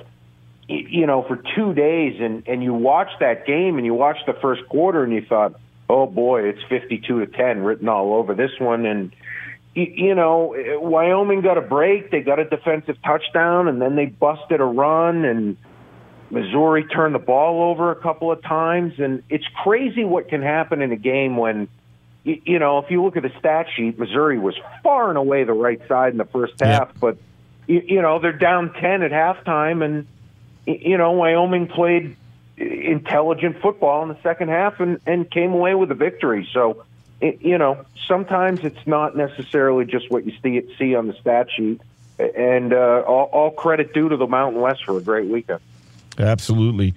you 0.68 1.06
know 1.06 1.22
for 1.22 1.36
2 1.54 1.72
days 1.72 2.20
and 2.20 2.42
and 2.46 2.62
you 2.62 2.74
watched 2.74 3.20
that 3.20 3.46
game 3.46 3.76
and 3.76 3.86
you 3.86 3.94
watched 3.94 4.26
the 4.26 4.34
first 4.34 4.68
quarter 4.68 5.04
and 5.04 5.12
you 5.12 5.24
thought 5.24 5.54
oh 5.88 6.06
boy 6.06 6.42
it's 6.42 6.62
52 6.68 7.20
to 7.20 7.26
10 7.26 7.62
written 7.62 7.88
all 7.88 8.12
over 8.14 8.34
this 8.34 8.50
one 8.58 8.84
and 8.84 9.12
you 9.76 10.14
know 10.14 10.54
Wyoming 10.80 11.42
got 11.42 11.58
a 11.58 11.62
break. 11.62 12.10
They 12.10 12.20
got 12.20 12.38
a 12.38 12.44
defensive 12.44 12.96
touchdown 13.04 13.68
and 13.68 13.80
then 13.80 13.94
they 13.94 14.06
busted 14.06 14.60
a 14.60 14.64
run 14.64 15.24
and 15.24 15.56
Missouri 16.30 16.84
turned 16.84 17.14
the 17.14 17.20
ball 17.20 17.70
over 17.70 17.90
a 17.90 17.96
couple 17.96 18.32
of 18.32 18.42
times, 18.42 18.94
and 18.98 19.22
it's 19.30 19.46
crazy 19.62 20.04
what 20.04 20.28
can 20.28 20.42
happen 20.42 20.82
in 20.82 20.90
a 20.92 20.96
game 20.96 21.36
when, 21.36 21.68
you 22.24 22.58
know, 22.58 22.78
if 22.78 22.90
you 22.90 23.02
look 23.02 23.16
at 23.16 23.22
the 23.22 23.32
stat 23.38 23.66
sheet, 23.76 23.98
Missouri 23.98 24.38
was 24.38 24.56
far 24.82 25.08
and 25.08 25.16
away 25.16 25.44
the 25.44 25.52
right 25.52 25.80
side 25.86 26.12
in 26.12 26.18
the 26.18 26.24
first 26.24 26.54
half, 26.60 26.90
but 26.98 27.16
you, 27.68 28.02
know 28.02 28.18
they're 28.18 28.32
down 28.32 28.72
ten 28.74 29.02
at 29.02 29.12
halftime, 29.12 29.84
and 29.84 30.06
you 30.66 30.96
know 30.96 31.12
Wyoming 31.12 31.68
played 31.68 32.16
intelligent 32.56 33.60
football 33.60 34.02
in 34.02 34.08
the 34.08 34.18
second 34.22 34.48
half 34.48 34.80
and 34.80 35.00
and 35.06 35.30
came 35.30 35.52
away 35.52 35.74
with 35.74 35.90
a 35.90 35.94
victory. 35.94 36.48
So, 36.52 36.84
y- 37.20 37.38
you 37.40 37.58
know, 37.58 37.84
sometimes 38.06 38.60
it's 38.62 38.86
not 38.86 39.16
necessarily 39.16 39.84
just 39.84 40.10
what 40.10 40.26
you 40.26 40.32
see 40.42 40.62
see 40.78 40.94
on 40.94 41.06
the 41.06 41.14
stat 41.14 41.48
sheet, 41.54 41.80
and 42.18 42.72
uh, 42.72 43.02
all, 43.06 43.24
all 43.32 43.50
credit 43.50 43.92
due 43.92 44.08
to 44.08 44.16
the 44.16 44.26
Mountain 44.26 44.60
West 44.60 44.84
for 44.84 44.96
a 44.96 45.00
great 45.00 45.28
weekend. 45.28 45.60
Absolutely. 46.18 46.94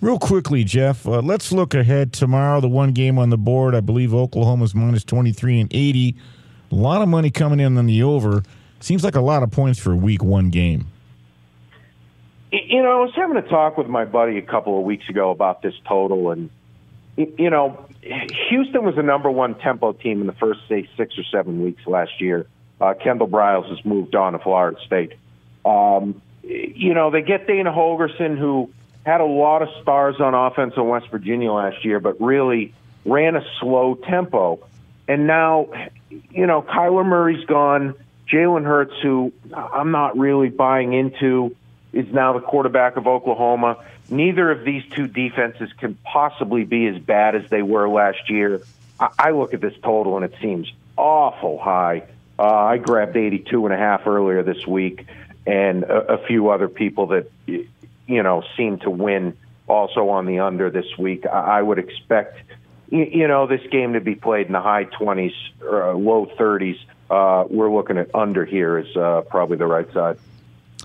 Real 0.00 0.18
quickly, 0.18 0.64
Jeff, 0.64 1.06
uh, 1.06 1.20
let's 1.20 1.52
look 1.52 1.74
ahead 1.74 2.12
tomorrow. 2.12 2.60
The 2.60 2.68
one 2.68 2.92
game 2.92 3.18
on 3.18 3.30
the 3.30 3.38
board, 3.38 3.74
I 3.74 3.80
believe 3.80 4.12
Oklahoma's 4.12 4.74
minus 4.74 5.04
23 5.04 5.60
and 5.60 5.72
80. 5.72 6.16
A 6.72 6.74
lot 6.74 7.02
of 7.02 7.08
money 7.08 7.30
coming 7.30 7.60
in 7.60 7.78
on 7.78 7.86
the 7.86 8.02
over. 8.02 8.42
Seems 8.80 9.04
like 9.04 9.14
a 9.14 9.20
lot 9.20 9.44
of 9.44 9.52
points 9.52 9.78
for 9.78 9.92
a 9.92 9.96
week 9.96 10.24
one 10.24 10.50
game. 10.50 10.88
You 12.50 12.82
know, 12.82 12.98
I 12.98 13.00
was 13.00 13.12
having 13.14 13.36
a 13.36 13.42
talk 13.42 13.78
with 13.78 13.86
my 13.86 14.04
buddy 14.04 14.38
a 14.38 14.42
couple 14.42 14.76
of 14.76 14.84
weeks 14.84 15.08
ago 15.08 15.30
about 15.30 15.62
this 15.62 15.74
total, 15.86 16.32
and 16.32 16.50
you 17.16 17.50
know, 17.50 17.86
Houston 18.50 18.84
was 18.84 18.96
the 18.96 19.02
number 19.02 19.30
one 19.30 19.54
tempo 19.56 19.92
team 19.92 20.20
in 20.20 20.26
the 20.26 20.32
first 20.32 20.60
say 20.68 20.88
six 20.96 21.18
or 21.18 21.24
seven 21.24 21.62
weeks 21.62 21.86
last 21.86 22.20
year. 22.20 22.46
Uh, 22.80 22.94
Kendal 22.94 23.28
Briles 23.28 23.68
has 23.68 23.84
moved 23.84 24.14
on 24.14 24.32
to 24.32 24.38
Florida 24.38 24.78
State. 24.84 25.12
Um, 25.64 26.20
you 26.42 26.94
know, 26.94 27.10
they 27.10 27.22
get 27.22 27.46
Dana 27.46 27.70
Holgorsen, 27.70 28.36
who 28.36 28.70
had 29.04 29.20
a 29.20 29.26
lot 29.26 29.62
of 29.62 29.68
stars 29.82 30.20
on 30.20 30.34
offense 30.34 30.74
in 30.76 30.88
West 30.88 31.08
Virginia 31.10 31.52
last 31.52 31.84
year, 31.84 32.00
but 32.00 32.20
really 32.20 32.74
ran 33.04 33.36
a 33.36 33.44
slow 33.60 33.94
tempo. 33.94 34.66
And 35.06 35.26
now, 35.26 35.68
you 36.08 36.46
know, 36.46 36.62
Kyler 36.62 37.04
Murray's 37.04 37.44
gone. 37.46 37.94
Jalen 38.32 38.64
Hurts, 38.64 38.94
who 39.02 39.32
I'm 39.54 39.90
not 39.90 40.16
really 40.16 40.48
buying 40.48 40.92
into, 40.92 41.54
is 41.92 42.06
now 42.12 42.32
the 42.32 42.40
quarterback 42.40 42.96
of 42.96 43.06
Oklahoma. 43.06 43.76
Neither 44.10 44.50
of 44.50 44.64
these 44.64 44.82
two 44.90 45.06
defenses 45.06 45.72
can 45.78 45.96
possibly 46.04 46.64
be 46.64 46.86
as 46.86 46.98
bad 46.98 47.34
as 47.34 47.48
they 47.50 47.62
were 47.62 47.88
last 47.88 48.28
year. 48.28 48.60
I, 49.00 49.08
I 49.18 49.30
look 49.30 49.54
at 49.54 49.60
this 49.60 49.74
total 49.82 50.16
and 50.16 50.24
it 50.24 50.34
seems 50.40 50.72
awful 50.96 51.58
high. 51.58 52.02
Uh, 52.38 52.42
I 52.44 52.78
grabbed 52.78 53.16
82 53.16 53.66
and 53.66 53.74
a 53.74 53.78
half 53.78 54.06
earlier 54.06 54.42
this 54.42 54.66
week, 54.66 55.06
and 55.46 55.84
a, 55.84 56.14
a 56.14 56.26
few 56.26 56.50
other 56.50 56.68
people 56.68 57.06
that 57.08 57.30
you 57.46 58.22
know 58.22 58.42
seem 58.56 58.78
to 58.80 58.90
win 58.90 59.36
also 59.68 60.08
on 60.08 60.26
the 60.26 60.40
under 60.40 60.70
this 60.70 60.98
week. 60.98 61.24
I, 61.26 61.58
I 61.58 61.62
would 61.62 61.78
expect 61.78 62.40
y- 62.90 63.10
you 63.12 63.28
know 63.28 63.46
this 63.46 63.62
game 63.70 63.92
to 63.94 64.00
be 64.00 64.14
played 64.14 64.46
in 64.46 64.52
the 64.52 64.60
high 64.60 64.84
20s 64.84 65.34
or 65.62 65.90
uh, 65.90 65.94
low 65.94 66.26
30s. 66.26 66.78
Uh, 67.10 67.44
we're 67.48 67.70
looking 67.72 67.98
at 67.98 68.12
under 68.14 68.44
here 68.44 68.78
is 68.78 68.96
uh, 68.96 69.22
probably 69.28 69.56
the 69.56 69.66
right 69.66 69.90
side. 69.92 70.18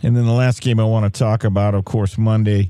And 0.03 0.15
then 0.15 0.25
the 0.25 0.33
last 0.33 0.61
game 0.61 0.79
I 0.79 0.83
want 0.83 1.11
to 1.11 1.17
talk 1.17 1.43
about, 1.43 1.73
of 1.73 1.85
course, 1.85 2.17
Monday, 2.17 2.69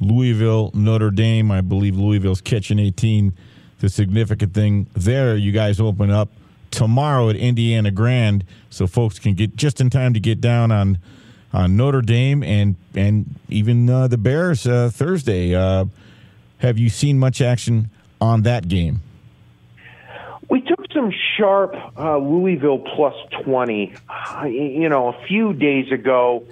Louisville, 0.00 0.70
Notre 0.74 1.10
Dame. 1.10 1.50
I 1.50 1.60
believe 1.60 1.96
Louisville's 1.96 2.40
catching 2.40 2.78
18. 2.78 3.32
The 3.80 3.88
significant 3.88 4.54
thing 4.54 4.88
there, 4.94 5.36
you 5.36 5.52
guys 5.52 5.80
open 5.80 6.10
up 6.10 6.28
tomorrow 6.70 7.30
at 7.30 7.36
Indiana 7.36 7.90
Grand, 7.90 8.44
so 8.70 8.86
folks 8.86 9.18
can 9.18 9.34
get 9.34 9.56
just 9.56 9.80
in 9.80 9.90
time 9.90 10.14
to 10.14 10.20
get 10.20 10.40
down 10.40 10.72
on 10.72 10.98
on 11.52 11.76
Notre 11.76 12.02
Dame 12.02 12.42
and 12.42 12.76
and 12.94 13.34
even 13.48 13.88
uh, 13.88 14.08
the 14.08 14.18
Bears 14.18 14.66
uh, 14.66 14.90
Thursday. 14.92 15.54
Uh, 15.54 15.86
have 16.58 16.76
you 16.76 16.88
seen 16.88 17.18
much 17.18 17.40
action 17.40 17.90
on 18.20 18.42
that 18.42 18.68
game? 18.68 19.00
We 20.50 20.60
took 20.62 20.90
some 20.92 21.12
sharp 21.36 21.74
uh, 21.96 22.16
Louisville 22.16 22.78
plus 22.78 23.14
20, 23.44 23.94
uh, 24.08 24.44
you 24.46 24.88
know, 24.88 25.08
a 25.08 25.26
few 25.26 25.52
days 25.52 25.92
ago. 25.92 26.42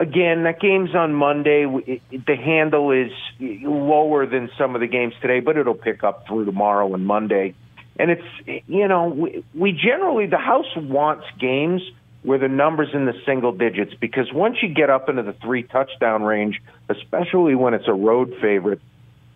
Again, 0.00 0.44
that 0.44 0.58
game's 0.60 0.94
on 0.94 1.14
Monday. 1.14 1.66
the 1.66 2.36
handle 2.36 2.90
is 2.90 3.12
lower 3.38 4.26
than 4.26 4.50
some 4.58 4.74
of 4.74 4.80
the 4.80 4.86
games 4.86 5.14
today, 5.20 5.40
but 5.40 5.56
it'll 5.56 5.74
pick 5.74 6.02
up 6.02 6.26
through 6.26 6.46
tomorrow 6.46 6.92
and 6.94 7.06
Monday. 7.06 7.54
And 7.98 8.10
it's, 8.10 8.64
you 8.66 8.88
know, 8.88 9.08
we, 9.08 9.44
we 9.54 9.72
generally, 9.72 10.26
the 10.26 10.38
House 10.38 10.74
wants 10.74 11.26
games 11.38 11.82
where 12.22 12.38
the 12.38 12.48
numbers 12.48 12.88
in 12.94 13.04
the 13.04 13.14
single 13.26 13.52
digits 13.52 13.94
because 13.94 14.32
once 14.32 14.56
you 14.62 14.68
get 14.74 14.90
up 14.90 15.08
into 15.08 15.22
the 15.22 15.34
three 15.34 15.62
touchdown 15.62 16.22
range, 16.22 16.60
especially 16.88 17.54
when 17.54 17.74
it's 17.74 17.88
a 17.88 17.92
road 17.92 18.34
favorite, 18.40 18.80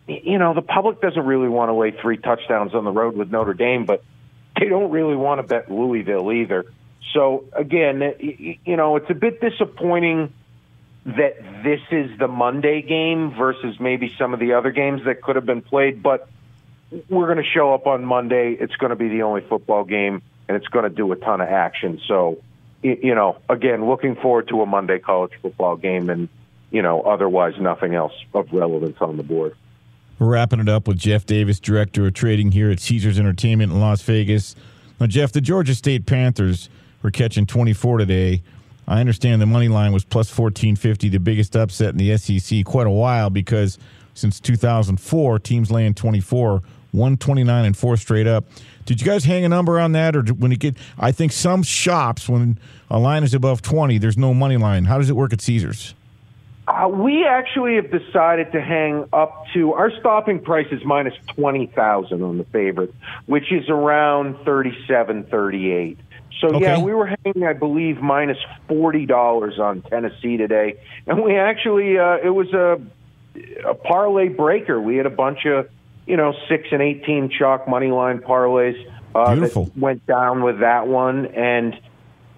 you 0.07 0.39
know, 0.39 0.55
the 0.55 0.63
public 0.63 1.01
doesn't 1.01 1.25
really 1.25 1.49
want 1.49 1.69
to 1.71 1.75
lay 1.75 1.91
three 1.91 2.17
touchdowns 2.17 2.75
on 2.75 2.85
the 2.85 2.91
road 2.91 3.17
with 3.17 3.31
Notre 3.31 3.55
Dame, 3.55 3.85
but 3.85 4.03
they 4.59 4.69
don't 4.69 4.91
really 4.91 5.17
want 5.17 5.41
to 5.41 5.47
bet 5.47 5.71
Louisville 5.71 6.31
either. 6.33 6.65
So 7.13 7.45
again, 7.53 8.59
you 8.65 8.77
know, 8.77 8.97
it's 8.97 9.11
a 9.11 9.15
bit 9.15 9.41
disappointing 9.41 10.33
that 11.07 11.37
this 11.63 11.81
is 11.91 12.19
the 12.19 12.29
Monday 12.29 12.81
game 12.83 13.35
versus 13.35 13.79
maybe 13.79 14.15
some 14.19 14.33
of 14.33 14.41
the 14.41 14.55
other 14.55 14.71
games 14.71 15.05
that 15.05 15.21
could 15.21 15.37
have 15.37 15.47
been 15.47 15.63
played, 15.63 16.03
but 16.03 16.29
we're 17.09 17.27
going 17.27 17.45
to 17.45 17.51
show 17.51 17.75
up 17.75 17.87
on 17.87 18.05
Monday. 18.05 18.53
It's 18.53 18.77
going 18.77 18.91
to 18.91 18.97
be 18.97 19.09
the 19.09 19.23
only 19.23 19.43
football 19.43 19.85
game, 19.85 20.23
and 20.49 20.57
it's 20.57 20.69
going 20.69 20.85
to 20.85 20.95
do 20.95 21.11
a 21.13 21.17
ton 21.17 21.41
of 21.41 21.49
action. 21.49 22.01
So, 22.07 22.39
you 22.83 23.15
know, 23.15 23.39
again, 23.49 23.87
looking 23.87 24.17
forward 24.17 24.49
to 24.49 24.63
a 24.63 24.67
Monday 24.67 24.99
college 24.99 25.33
football 25.43 25.77
game, 25.77 26.09
and 26.09 26.29
you 26.71 26.83
know, 26.83 27.03
otherwise 27.03 27.55
nothing 27.61 27.95
else 27.95 28.13
of 28.33 28.53
relevance 28.53 28.97
on 29.01 29.17
the 29.17 29.23
board. 29.23 29.55
We're 30.19 30.29
wrapping 30.29 30.61
it 30.61 30.69
up 30.69 30.89
with 30.89 30.99
Jeff 30.99 31.27
Davis, 31.27 31.61
director 31.61 32.07
of 32.07 32.15
trading 32.15 32.53
here 32.53 32.71
at 32.71 32.81
Caesars 32.81 33.19
Entertainment 33.19 33.73
in 33.73 33.81
Las 33.81 34.03
Vegas. 34.03 34.57
Now, 35.01 35.07
Jeff, 35.07 35.33
the 35.33 35.41
Georgia 35.41 35.75
State 35.75 36.07
Panthers 36.07 36.69
were 37.03 37.11
catching 37.11 37.47
24 37.47 37.99
today. 37.99 38.43
I 38.87 39.01
understand 39.01 39.41
the 39.41 39.47
money 39.47 39.69
line 39.69 39.93
was 39.93 40.05
plus 40.05 40.29
1450, 40.29 41.09
the 41.09 41.19
biggest 41.19 41.57
upset 41.57 41.91
in 41.91 41.97
the 41.97 42.17
SEC 42.17 42.65
quite 42.65 42.87
a 42.87 42.91
while 42.91 43.31
because 43.31 43.79
since 44.15 44.41
2004, 44.41 45.39
teams 45.41 45.71
laying 45.71 45.95
24, 45.95 46.63
129 46.93 47.65
and 47.65 47.77
four 47.77 47.97
straight 47.97 48.27
up. 48.27 48.45
Did 48.85 49.01
you 49.01 49.07
guys 49.07 49.25
hang 49.25 49.45
a 49.45 49.49
number 49.49 49.81
on 49.81 49.93
that, 49.93 50.15
or 50.15 50.23
when 50.23 50.53
it 50.53 50.61
get? 50.61 50.77
I 50.99 51.11
think 51.11 51.33
some 51.33 51.63
shops 51.63 52.29
when 52.29 52.59
a 52.91 52.99
line 52.99 53.25
is 53.25 53.35
above 53.35 53.63
20, 53.63 53.99
there's 53.99 54.19
no 54.19 54.35
money 54.35 54.57
line. 54.57 54.85
How 54.85 54.99
does 54.99 55.11
it 55.11 55.17
work 55.17 55.33
at 55.33 55.41
Caesars? 55.41 55.95
Uh, 56.67 56.89
we 56.89 57.27
actually 57.27 57.77
have 57.77 57.91
decided 57.91 58.51
to 58.53 58.61
hang 58.61 59.07
up 59.13 59.45
to 59.53 59.75
our 59.75 59.91
stopping 60.01 60.41
price 60.41 60.67
is 60.71 60.83
minus 60.85 61.15
20,000 61.35 62.23
on 62.23 62.39
the 62.39 62.45
favorite, 62.45 62.95
which 63.27 63.53
is 63.53 63.69
around 63.69 64.37
37, 64.45 65.25
38. 65.25 65.99
So 66.41 66.49
okay. 66.57 66.61
yeah, 66.61 66.79
we 66.79 66.93
were 66.93 67.07
hanging, 67.07 67.47
I 67.47 67.53
believe, 67.53 68.01
minus 68.01 68.39
forty 68.69 69.07
dollars 69.07 69.59
on 69.59 69.83
Tennessee 69.83 70.37
today, 70.37 70.81
and 71.07 71.23
we 71.23 71.37
actually 71.37 71.99
uh, 71.99 72.17
it 72.23 72.31
was 72.31 72.53
a 72.53 72.81
a 73.67 73.75
parlay 73.75 74.29
breaker. 74.29 74.81
We 74.81 74.97
had 74.97 75.07
a 75.07 75.11
bunch 75.11 75.47
of 75.47 75.69
you 76.07 76.17
know 76.17 76.35
six 76.49 76.69
and 76.73 76.83
eighteen 76.83 77.31
chalk 77.31 77.69
money 77.69 77.91
line 77.91 78.19
parlays 78.19 78.77
uh, 79.15 79.35
that 79.37 79.73
went 79.77 80.07
down 80.07 80.43
with 80.43 80.61
that 80.61 80.87
one, 80.89 81.27
and 81.27 81.75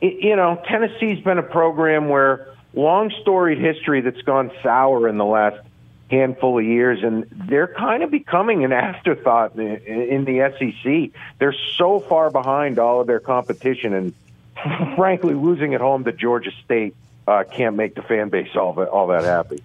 it, 0.00 0.22
you 0.22 0.36
know 0.36 0.62
Tennessee's 0.68 1.22
been 1.24 1.38
a 1.38 1.42
program 1.42 2.08
where 2.08 2.54
long 2.74 3.10
storied 3.22 3.58
history 3.58 4.02
that's 4.02 4.22
gone 4.22 4.50
sour 4.62 5.08
in 5.08 5.16
the 5.16 5.24
last 5.24 5.65
handful 6.10 6.58
of 6.58 6.64
years, 6.64 7.02
and 7.02 7.26
they're 7.30 7.66
kind 7.66 8.02
of 8.02 8.10
becoming 8.10 8.64
an 8.64 8.72
afterthought 8.72 9.56
in, 9.56 9.76
in 9.76 10.24
the 10.24 10.52
SEC. 10.58 11.20
They're 11.38 11.56
so 11.76 12.00
far 12.00 12.30
behind 12.30 12.78
all 12.78 13.00
of 13.00 13.06
their 13.06 13.20
competition, 13.20 13.92
and 13.92 14.14
frankly, 14.96 15.34
losing 15.34 15.74
at 15.74 15.80
home 15.80 16.04
to 16.04 16.12
Georgia 16.12 16.50
State 16.64 16.94
uh, 17.26 17.44
can't 17.50 17.76
make 17.76 17.94
the 17.94 18.02
fan 18.02 18.28
base 18.28 18.54
all 18.54 18.72
that, 18.74 18.88
all 18.88 19.08
that 19.08 19.24
happy. 19.24 19.62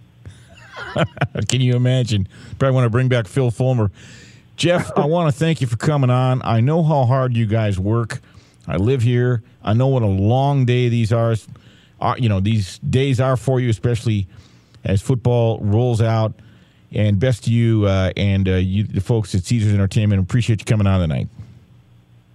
Can 1.47 1.61
you 1.61 1.75
imagine? 1.75 2.27
Probably 2.57 2.73
want 2.73 2.85
to 2.85 2.89
bring 2.89 3.07
back 3.07 3.27
Phil 3.27 3.51
Fulmer. 3.51 3.91
Jeff, 4.55 4.91
I 4.95 5.05
want 5.05 5.31
to 5.31 5.37
thank 5.37 5.61
you 5.61 5.67
for 5.67 5.77
coming 5.77 6.09
on. 6.09 6.41
I 6.43 6.59
know 6.59 6.83
how 6.83 7.05
hard 7.05 7.35
you 7.35 7.45
guys 7.45 7.79
work. 7.79 8.19
I 8.67 8.77
live 8.77 9.01
here. 9.01 9.43
I 9.63 9.73
know 9.73 9.87
what 9.87 10.01
a 10.01 10.07
long 10.07 10.65
day 10.65 10.89
these 10.89 11.11
are. 11.11 11.35
are 11.99 12.17
you 12.17 12.29
know, 12.29 12.39
these 12.39 12.79
days 12.79 13.19
are 13.19 13.37
for 13.37 13.59
you, 13.59 13.69
especially– 13.69 14.27
as 14.83 15.01
football 15.01 15.59
rolls 15.59 16.01
out. 16.01 16.33
And 16.93 17.19
best 17.19 17.45
to 17.45 17.51
you 17.51 17.85
uh, 17.85 18.11
and 18.17 18.49
uh, 18.49 18.55
you, 18.55 18.83
the 18.83 18.99
folks 18.99 19.33
at 19.33 19.45
Caesars 19.45 19.73
Entertainment. 19.73 20.21
Appreciate 20.21 20.59
you 20.59 20.65
coming 20.65 20.87
on 20.87 20.99
tonight. 20.99 21.29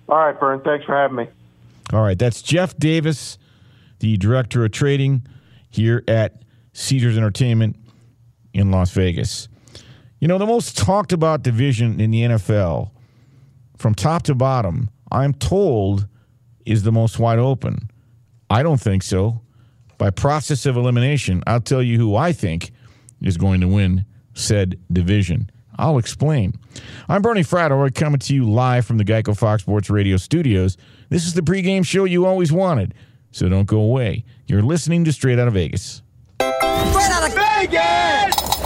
All 0.08 0.16
right, 0.16 0.38
Bern. 0.38 0.60
Thanks 0.60 0.86
for 0.86 0.96
having 0.96 1.16
me. 1.16 1.28
All 1.92 2.02
right, 2.02 2.18
that's 2.18 2.40
Jeff 2.40 2.76
Davis, 2.78 3.36
the 3.98 4.16
director 4.16 4.64
of 4.64 4.72
trading 4.72 5.26
here 5.70 6.02
at 6.08 6.40
Caesars 6.72 7.18
Entertainment 7.18 7.76
in 8.54 8.70
Las 8.70 8.92
Vegas. 8.92 9.48
You 10.20 10.28
know, 10.28 10.38
the 10.38 10.46
most 10.46 10.76
talked 10.76 11.12
about 11.12 11.42
division 11.42 12.00
in 12.00 12.10
the 12.10 12.22
NFL, 12.22 12.90
from 13.76 13.94
top 13.94 14.22
to 14.22 14.34
bottom, 14.34 14.88
I'm 15.12 15.34
told, 15.34 16.06
is 16.64 16.82
the 16.82 16.92
most 16.92 17.18
wide 17.18 17.38
open. 17.38 17.90
I 18.48 18.62
don't 18.62 18.80
think 18.80 19.02
so 19.02 19.42
by 19.98 20.10
process 20.10 20.66
of 20.66 20.76
elimination, 20.76 21.42
I'll 21.46 21.60
tell 21.60 21.82
you 21.82 21.98
who 21.98 22.16
I 22.16 22.32
think 22.32 22.70
is 23.22 23.36
going 23.36 23.60
to 23.60 23.68
win 23.68 24.04
said 24.34 24.78
division. 24.92 25.50
I'll 25.78 25.98
explain. 25.98 26.54
I'm 27.08 27.22
Bernie 27.22 27.42
Fratto, 27.42 27.94
coming 27.94 28.18
to 28.20 28.34
you 28.34 28.48
live 28.48 28.86
from 28.86 28.98
the 28.98 29.04
Geico 29.04 29.36
Fox 29.36 29.62
Sports 29.62 29.90
Radio 29.90 30.16
studios. 30.16 30.76
This 31.08 31.26
is 31.26 31.34
the 31.34 31.42
pregame 31.42 31.84
show 31.84 32.04
you 32.04 32.24
always 32.26 32.52
wanted, 32.52 32.94
so 33.30 33.48
don't 33.48 33.66
go 33.66 33.80
away. 33.80 34.24
You're 34.46 34.62
listening 34.62 35.04
to 35.04 35.12
Straight 35.12 35.38
Out 35.38 35.48
of 35.48 35.54
Vegas. 35.54 36.02
Straight 36.40 37.10
Out 37.10 37.28
of 37.28 37.34
Vegas! 37.34 38.65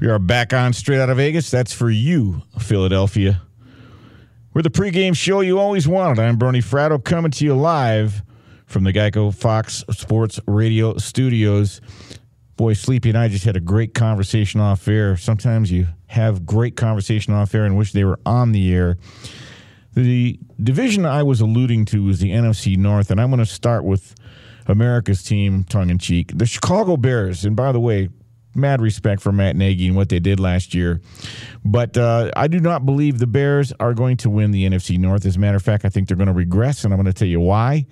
We 0.00 0.06
are 0.06 0.18
back 0.18 0.54
on 0.54 0.72
straight 0.72 0.98
out 0.98 1.10
of 1.10 1.18
Vegas. 1.18 1.50
That's 1.50 1.74
for 1.74 1.90
you, 1.90 2.40
Philadelphia. 2.58 3.42
We're 4.54 4.62
the 4.62 4.70
pregame 4.70 5.14
show 5.14 5.40
you 5.42 5.58
always 5.58 5.86
wanted. 5.86 6.22
I'm 6.22 6.38
Bernie 6.38 6.62
Fratto 6.62 7.04
coming 7.04 7.30
to 7.32 7.44
you 7.44 7.54
live 7.54 8.22
from 8.64 8.84
the 8.84 8.94
Geico 8.94 9.34
Fox 9.34 9.84
Sports 9.90 10.40
Radio 10.46 10.96
studios. 10.96 11.82
Boy, 12.56 12.72
Sleepy 12.72 13.10
and 13.10 13.18
I 13.18 13.28
just 13.28 13.44
had 13.44 13.58
a 13.58 13.60
great 13.60 13.92
conversation 13.92 14.58
off 14.58 14.88
air. 14.88 15.18
Sometimes 15.18 15.70
you 15.70 15.86
have 16.06 16.46
great 16.46 16.76
conversation 16.76 17.34
off 17.34 17.54
air 17.54 17.66
and 17.66 17.76
wish 17.76 17.92
they 17.92 18.04
were 18.04 18.20
on 18.24 18.52
the 18.52 18.72
air. 18.72 18.96
The 19.92 20.40
division 20.62 21.04
I 21.04 21.24
was 21.24 21.42
alluding 21.42 21.84
to 21.86 22.08
is 22.08 22.20
the 22.20 22.30
NFC 22.30 22.78
North, 22.78 23.10
and 23.10 23.20
I'm 23.20 23.28
going 23.28 23.40
to 23.40 23.44
start 23.44 23.84
with 23.84 24.14
America's 24.66 25.22
team, 25.22 25.64
tongue 25.64 25.90
in 25.90 25.98
cheek. 25.98 26.32
The 26.34 26.46
Chicago 26.46 26.96
Bears, 26.96 27.44
and 27.44 27.54
by 27.54 27.70
the 27.70 27.80
way, 27.80 28.08
mad 28.54 28.80
respect 28.80 29.22
for 29.22 29.32
Matt 29.32 29.56
Nagy 29.56 29.86
and 29.86 29.96
what 29.96 30.08
they 30.08 30.20
did 30.20 30.40
last 30.40 30.74
year. 30.74 31.00
But 31.64 31.96
uh, 31.96 32.30
I 32.36 32.48
do 32.48 32.60
not 32.60 32.84
believe 32.84 33.18
the 33.18 33.26
Bears 33.26 33.72
are 33.80 33.94
going 33.94 34.16
to 34.18 34.30
win 34.30 34.50
the 34.50 34.68
NFC 34.68 34.98
North. 34.98 35.24
As 35.26 35.36
a 35.36 35.38
matter 35.38 35.56
of 35.56 35.62
fact, 35.62 35.84
I 35.84 35.88
think 35.88 36.08
they're 36.08 36.16
going 36.16 36.26
to 36.28 36.32
regress, 36.32 36.84
and 36.84 36.92
I'm 36.92 36.98
going 36.98 37.12
to 37.12 37.18
tell 37.18 37.28
you 37.28 37.40
why. 37.40 37.86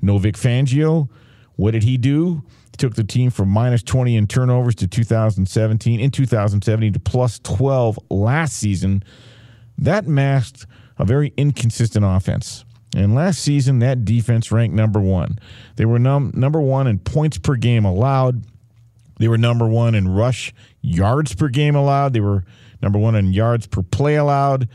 No 0.00 0.18
Vic 0.18 0.34
Fangio. 0.34 1.08
What 1.56 1.72
did 1.72 1.84
he 1.84 1.96
do? 1.96 2.42
He 2.72 2.76
took 2.78 2.94
the 2.94 3.04
team 3.04 3.30
from 3.30 3.48
minus 3.48 3.82
20 3.82 4.16
in 4.16 4.26
turnovers 4.26 4.74
to 4.76 4.88
2017, 4.88 6.00
in 6.00 6.10
2017 6.10 6.92
to 6.94 6.98
plus 6.98 7.38
12 7.40 7.98
last 8.10 8.54
season. 8.54 9.02
That 9.78 10.06
masked 10.06 10.66
a 10.98 11.04
very 11.04 11.32
inconsistent 11.36 12.04
offense. 12.04 12.64
And 12.94 13.14
last 13.14 13.40
season, 13.40 13.78
that 13.78 14.04
defense 14.04 14.52
ranked 14.52 14.74
number 14.74 15.00
one. 15.00 15.38
They 15.76 15.84
were 15.84 15.98
num- 15.98 16.32
number 16.34 16.60
one 16.60 16.86
in 16.86 16.98
points 16.98 17.38
per 17.38 17.56
game 17.56 17.84
allowed. 17.84 18.44
They 19.22 19.28
were 19.28 19.38
number 19.38 19.68
one 19.68 19.94
in 19.94 20.08
rush 20.08 20.52
yards 20.80 21.32
per 21.32 21.46
game 21.46 21.76
allowed. 21.76 22.12
They 22.12 22.18
were 22.18 22.42
number 22.82 22.98
one 22.98 23.14
in 23.14 23.32
yards 23.32 23.68
per 23.68 23.80
play 23.80 24.16
allowed, 24.16 24.68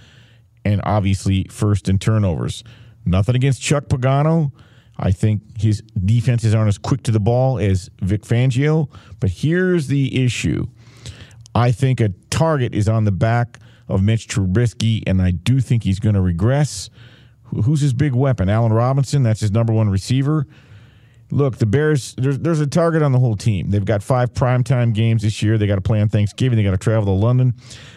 and 0.63 0.79
obviously 0.85 1.43
first 1.51 1.89
in 1.89 1.99
turnovers. 1.99 2.63
Nothing 3.03 3.35
against 3.35 3.61
Chuck 3.61 3.87
Pagano. 3.87 4.53
I 4.97 5.11
think 5.11 5.59
his 5.59 5.83
defenses 6.05 6.55
aren't 6.55 6.69
as 6.69 6.77
quick 6.77 7.03
to 7.03 7.11
the 7.11 7.19
ball 7.19 7.59
as 7.59 7.89
Vic 8.01 8.21
Fangio. 8.21 8.89
But 9.19 9.31
here's 9.31 9.87
the 9.87 10.23
issue 10.23 10.67
I 11.53 11.73
think 11.73 11.99
a 11.99 12.13
target 12.29 12.73
is 12.73 12.87
on 12.87 13.03
the 13.03 13.11
back 13.11 13.59
of 13.89 14.01
Mitch 14.01 14.29
Trubisky, 14.29 15.03
and 15.05 15.21
I 15.21 15.31
do 15.31 15.59
think 15.59 15.83
he's 15.83 15.99
going 15.99 16.15
to 16.15 16.21
regress. 16.21 16.89
Who's 17.43 17.81
his 17.81 17.93
big 17.93 18.13
weapon? 18.13 18.47
Allen 18.47 18.71
Robinson, 18.71 19.23
that's 19.23 19.41
his 19.41 19.51
number 19.51 19.73
one 19.73 19.89
receiver 19.89 20.47
look, 21.31 21.57
the 21.57 21.65
Bears, 21.65 22.15
there's, 22.17 22.39
there's 22.39 22.59
a 22.59 22.67
target 22.67 23.01
on 23.01 23.11
the 23.11 23.19
whole 23.19 23.35
team. 23.35 23.69
They've 23.69 23.83
got 23.83 24.01
five 24.03 24.33
primetime 24.33 24.93
games 24.93 25.23
this 25.23 25.41
year. 25.41 25.57
They 25.57 25.67
got 25.67 25.75
to 25.75 25.81
play 25.81 25.99
on 26.01 26.09
Thanksgiving. 26.09 26.57
They 26.57 26.63
got 26.63 26.71
to 26.71 26.77
travel 26.77 27.05
to 27.05 27.25
London. 27.25 27.53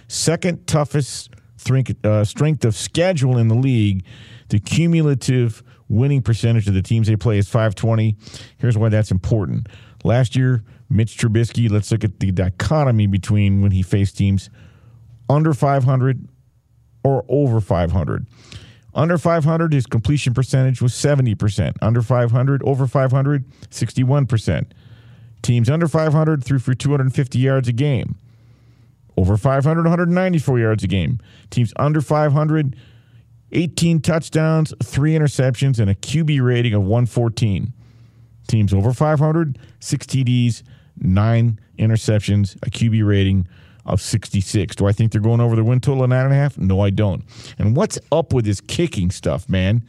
Second 0.09 0.66
toughest 0.66 1.31
strength, 1.57 2.05
uh, 2.05 2.25
strength 2.25 2.64
of 2.64 2.75
schedule 2.75 3.38
in 3.38 3.49
the 3.49 3.55
league. 3.55 4.05
The 4.49 4.59
cumulative 4.59 5.62
winning 5.88 6.23
percentage 6.23 6.66
of 6.69 6.75
the 6.75 6.83
teams 6.83 7.07
they 7.07 7.16
play 7.16 7.38
is 7.38 7.49
520. 7.49 8.16
Here's 8.59 8.79
why 8.79 8.88
that's 8.88 9.11
important. 9.11 9.69
Last 10.05 10.35
year, 10.35 10.64
Mitch 10.88 11.16
Trubisky, 11.16 11.71
let's 11.71 11.93
look 11.93 12.05
at 12.05 12.21
the 12.21 12.33
dichotomy 12.33 13.07
between 13.07 13.61
when 13.61 13.71
he 13.71 13.83
faced 13.83 14.16
teams 14.16 14.51
under 15.29 15.53
500 15.53 16.29
or 17.05 17.25
over 17.29 17.61
500. 17.61 18.27
Under 18.94 19.18
500, 19.18 19.72
his 19.72 19.87
completion 19.87 20.35
percentage 20.35 20.83
was 20.83 20.92
70%. 20.92 21.76
Under 21.81 22.03
500, 22.03 22.62
over 22.64 22.87
500, 22.87 23.44
61%. 23.70 24.66
Teams 25.42 25.70
under 25.70 25.88
500 25.88 26.44
threw 26.44 26.59
for 26.59 26.74
250 26.74 27.38
yards 27.38 27.68
a 27.68 27.72
game. 27.72 28.16
Over 29.16 29.37
500, 29.37 29.83
194 29.83 30.59
yards 30.59 30.85
a 30.85 30.87
game. 30.87 31.18
Teams 31.50 31.72
under 31.76 32.00
500, 32.00 32.76
18 33.53 34.00
touchdowns, 34.00 34.74
three 34.83 35.12
interceptions, 35.12 35.79
and 35.79 35.90
a 35.90 35.94
QB 35.94 36.42
rating 36.44 36.74
of 36.74 36.83
114. 36.83 37.72
Teams 38.48 38.74
over 38.74 38.92
500, 38.92 39.59
six 39.79 40.07
TDs, 40.07 40.62
nine 40.98 41.61
interceptions, 41.79 42.57
a 42.66 42.70
QB 42.70 43.07
rating 43.07 43.46
of 43.87 44.01
66. 44.01 44.77
Do 44.77 44.87
I 44.87 44.93
think 44.93 45.12
they're 45.12 45.21
going 45.21 45.40
over 45.40 45.57
the 45.57 45.64
win 45.64 45.81
total 45.81 46.05
of 46.05 46.11
nine 46.11 46.25
and 46.25 46.33
a 46.33 46.37
half? 46.37 46.59
No, 46.59 46.81
I 46.81 46.90
don't. 46.90 47.25
And 47.59 47.77
what's 47.77 47.99
up 48.12 48.33
with 48.33 48.45
this 48.45 48.61
kicking 48.61 49.11
stuff, 49.11 49.49
man? 49.49 49.83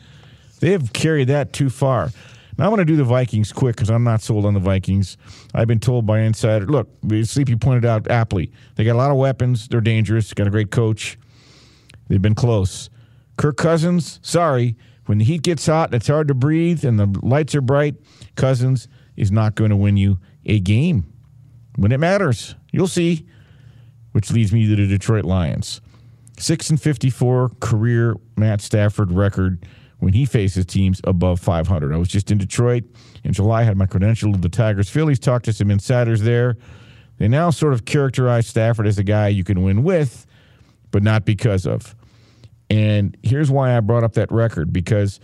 They 0.59 0.71
have 0.71 0.93
carried 0.93 1.27
that 1.29 1.53
too 1.53 1.69
far. 1.69 2.11
Now 2.57 2.65
I'm 2.65 2.69
going 2.69 2.79
to 2.79 2.85
do 2.85 2.97
the 2.97 3.03
Vikings 3.03 3.51
quick 3.51 3.75
because 3.75 3.89
I'm 3.89 4.03
not 4.03 4.21
sold 4.21 4.45
on 4.45 4.53
the 4.53 4.59
Vikings. 4.59 5.17
I've 5.53 5.67
been 5.67 5.79
told 5.79 6.05
by 6.05 6.19
insider. 6.19 6.65
Look, 6.65 6.89
Sleepy 7.23 7.55
pointed 7.55 7.85
out 7.85 8.09
aptly. 8.09 8.51
They 8.75 8.83
got 8.83 8.93
a 8.93 8.97
lot 8.97 9.11
of 9.11 9.17
weapons. 9.17 9.67
They're 9.67 9.81
dangerous. 9.81 10.33
Got 10.33 10.47
a 10.47 10.51
great 10.51 10.69
coach. 10.69 11.17
They've 12.07 12.21
been 12.21 12.35
close. 12.35 12.89
Kirk 13.37 13.57
Cousins, 13.57 14.19
sorry, 14.21 14.75
when 15.05 15.17
the 15.17 15.25
heat 15.25 15.41
gets 15.41 15.65
hot 15.65 15.89
and 15.89 15.95
it's 15.95 16.07
hard 16.07 16.27
to 16.27 16.33
breathe 16.33 16.85
and 16.85 16.99
the 16.99 17.07
lights 17.23 17.55
are 17.55 17.61
bright, 17.61 17.95
Cousins 18.35 18.87
is 19.15 19.31
not 19.31 19.55
going 19.55 19.71
to 19.71 19.75
win 19.75 19.97
you 19.97 20.19
a 20.45 20.59
game 20.59 21.11
when 21.77 21.91
it 21.91 21.99
matters. 21.99 22.55
You'll 22.71 22.87
see 22.87 23.25
which 24.11 24.31
leads 24.31 24.51
me 24.51 24.67
to 24.67 24.75
the 24.75 24.87
Detroit 24.87 25.25
Lions. 25.25 25.81
6 26.37 26.69
and 26.71 26.81
54 26.81 27.51
career 27.59 28.15
Matt 28.35 28.61
Stafford 28.61 29.11
record 29.11 29.65
when 29.99 30.13
he 30.13 30.25
faces 30.25 30.65
teams 30.65 30.99
above 31.03 31.39
500. 31.39 31.93
I 31.93 31.97
was 31.97 32.07
just 32.07 32.31
in 32.31 32.37
Detroit 32.37 32.83
in 33.23 33.33
July, 33.33 33.63
had 33.63 33.77
my 33.77 33.85
credential 33.85 34.33
to 34.33 34.39
the 34.39 34.49
Tigers 34.49 34.89
Phillies, 34.89 35.19
talked 35.19 35.45
to 35.45 35.53
some 35.53 35.69
insiders 35.69 36.21
there. 36.21 36.57
They 37.17 37.27
now 37.27 37.51
sort 37.51 37.73
of 37.73 37.85
characterize 37.85 38.47
Stafford 38.47 38.87
as 38.87 38.97
a 38.97 39.03
guy 39.03 39.27
you 39.27 39.43
can 39.43 39.61
win 39.61 39.83
with, 39.83 40.25
but 40.89 41.03
not 41.03 41.23
because 41.23 41.67
of. 41.67 41.95
And 42.71 43.15
here's 43.21 43.51
why 43.51 43.77
I 43.77 43.79
brought 43.81 44.03
up 44.03 44.13
that 44.13 44.31
record 44.31 44.73
because 44.73 45.19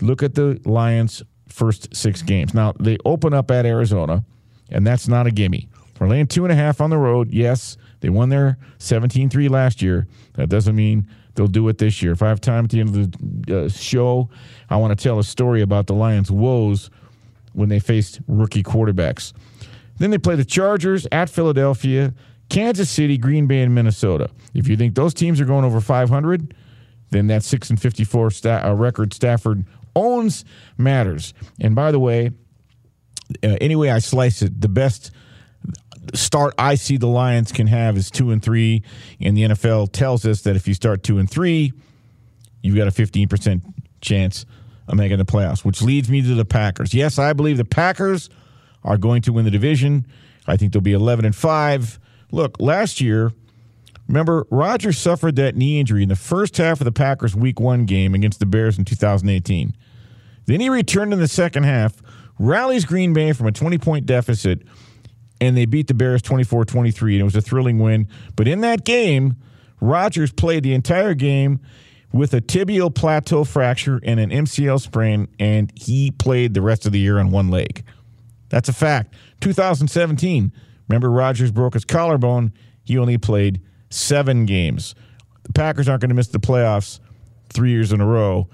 look 0.00 0.22
at 0.22 0.34
the 0.34 0.60
Lions' 0.64 1.22
first 1.48 1.94
six 1.94 2.22
games. 2.22 2.54
Now, 2.54 2.72
they 2.80 2.96
open 3.04 3.34
up 3.34 3.50
at 3.50 3.66
Arizona, 3.66 4.24
and 4.70 4.86
that's 4.86 5.08
not 5.08 5.26
a 5.26 5.30
gimme. 5.30 5.68
We're 6.00 6.08
laying 6.08 6.26
two 6.26 6.44
and 6.44 6.52
a 6.52 6.56
half 6.56 6.80
on 6.80 6.90
the 6.90 6.98
road. 6.98 7.30
Yes, 7.30 7.76
they 8.02 8.10
won 8.10 8.28
their 8.28 8.58
17 8.78 9.30
3 9.30 9.48
last 9.48 9.80
year. 9.80 10.06
That 10.34 10.48
doesn't 10.48 10.74
mean 10.74 11.08
they'll 11.34 11.46
do 11.46 11.66
it 11.68 11.78
this 11.78 12.02
year. 12.02 12.12
If 12.12 12.20
I 12.20 12.28
have 12.28 12.40
time 12.40 12.64
at 12.64 12.70
the 12.70 12.80
end 12.80 12.88
of 12.88 13.46
the 13.46 13.64
uh, 13.64 13.68
show, 13.68 14.28
I 14.68 14.76
want 14.76 14.96
to 14.96 15.02
tell 15.02 15.18
a 15.18 15.24
story 15.24 15.62
about 15.62 15.86
the 15.86 15.94
Lions' 15.94 16.30
woes 16.30 16.90
when 17.52 17.68
they 17.68 17.78
faced 17.78 18.20
rookie 18.26 18.64
quarterbacks. 18.64 19.32
Then 19.98 20.10
they 20.10 20.18
play 20.18 20.34
the 20.34 20.44
Chargers 20.44 21.06
at 21.12 21.30
Philadelphia, 21.30 22.12
Kansas 22.48 22.90
City, 22.90 23.16
Green 23.16 23.46
Bay, 23.46 23.62
and 23.62 23.72
Minnesota. 23.72 24.28
If 24.52 24.66
you 24.66 24.76
think 24.76 24.96
those 24.96 25.14
teams 25.14 25.40
are 25.40 25.44
going 25.44 25.64
over 25.64 25.80
500, 25.80 26.54
then 27.10 27.28
that 27.28 27.44
6 27.44 27.70
and 27.70 27.80
54 27.80 28.30
sta- 28.32 28.62
uh, 28.64 28.74
record 28.74 29.14
Stafford 29.14 29.64
owns 29.94 30.44
matters. 30.76 31.34
And 31.60 31.76
by 31.76 31.92
the 31.92 32.00
way, 32.00 32.32
uh, 33.44 33.56
any 33.60 33.76
way 33.76 33.90
I 33.90 34.00
slice 34.00 34.42
it, 34.42 34.60
the 34.60 34.68
best 34.68 35.12
start 36.14 36.54
I 36.58 36.74
see 36.74 36.96
the 36.96 37.06
Lions 37.06 37.52
can 37.52 37.66
have 37.66 37.96
is 37.96 38.10
two 38.10 38.30
and 38.30 38.42
three, 38.42 38.82
and 39.20 39.36
the 39.36 39.42
NFL 39.42 39.92
tells 39.92 40.24
us 40.24 40.42
that 40.42 40.56
if 40.56 40.66
you 40.66 40.74
start 40.74 41.02
two 41.02 41.18
and 41.18 41.30
three, 41.30 41.72
you've 42.62 42.76
got 42.76 42.88
a 42.88 42.90
15% 42.90 43.62
chance 44.00 44.46
of 44.88 44.96
making 44.96 45.18
the 45.18 45.24
playoffs, 45.24 45.64
which 45.64 45.82
leads 45.82 46.08
me 46.08 46.22
to 46.22 46.34
the 46.34 46.44
Packers. 46.44 46.92
Yes, 46.92 47.18
I 47.18 47.32
believe 47.32 47.56
the 47.56 47.64
Packers 47.64 48.30
are 48.84 48.98
going 48.98 49.22
to 49.22 49.32
win 49.32 49.44
the 49.44 49.50
division. 49.50 50.06
I 50.46 50.56
think 50.56 50.72
they'll 50.72 50.82
be 50.82 50.92
11 50.92 51.24
and 51.24 51.34
5. 51.34 52.00
Look, 52.32 52.60
last 52.60 53.00
year, 53.00 53.32
remember, 54.08 54.46
Rodgers 54.50 54.98
suffered 54.98 55.36
that 55.36 55.54
knee 55.56 55.78
injury 55.78 56.02
in 56.02 56.08
the 56.08 56.16
first 56.16 56.56
half 56.56 56.80
of 56.80 56.84
the 56.84 56.92
Packers' 56.92 57.36
week 57.36 57.60
one 57.60 57.86
game 57.86 58.14
against 58.14 58.40
the 58.40 58.46
Bears 58.46 58.78
in 58.78 58.84
2018. 58.84 59.76
Then 60.46 60.60
he 60.60 60.68
returned 60.68 61.12
in 61.12 61.20
the 61.20 61.28
second 61.28 61.62
half, 61.64 62.02
rallies 62.38 62.84
Green 62.84 63.12
Bay 63.12 63.32
from 63.32 63.46
a 63.46 63.52
20 63.52 63.78
point 63.78 64.06
deficit, 64.06 64.62
and 65.42 65.56
they 65.56 65.64
beat 65.64 65.88
the 65.88 65.94
Bears 65.94 66.22
24 66.22 66.64
23. 66.64 67.14
And 67.14 67.20
it 67.20 67.24
was 67.24 67.34
a 67.34 67.42
thrilling 67.42 67.80
win. 67.80 68.06
But 68.36 68.46
in 68.46 68.60
that 68.60 68.84
game, 68.84 69.36
Rodgers 69.80 70.30
played 70.30 70.62
the 70.62 70.72
entire 70.72 71.14
game 71.14 71.58
with 72.12 72.32
a 72.32 72.40
tibial 72.40 72.94
plateau 72.94 73.42
fracture 73.42 74.00
and 74.04 74.20
an 74.20 74.30
MCL 74.30 74.80
sprain, 74.80 75.26
and 75.40 75.72
he 75.74 76.12
played 76.12 76.54
the 76.54 76.62
rest 76.62 76.86
of 76.86 76.92
the 76.92 77.00
year 77.00 77.18
on 77.18 77.32
one 77.32 77.48
leg. 77.48 77.84
That's 78.50 78.68
a 78.68 78.72
fact. 78.72 79.14
2017, 79.40 80.52
remember 80.86 81.10
Rodgers 81.10 81.50
broke 81.50 81.74
his 81.74 81.84
collarbone. 81.84 82.52
He 82.84 82.96
only 82.96 83.18
played 83.18 83.60
seven 83.90 84.46
games. 84.46 84.94
The 85.42 85.52
Packers 85.52 85.88
aren't 85.88 86.02
going 86.02 86.10
to 86.10 86.14
miss 86.14 86.28
the 86.28 86.38
playoffs 86.38 87.00
three 87.52 87.70
years 87.70 87.92
in 87.92 88.00
a 88.00 88.06
row. 88.06 88.48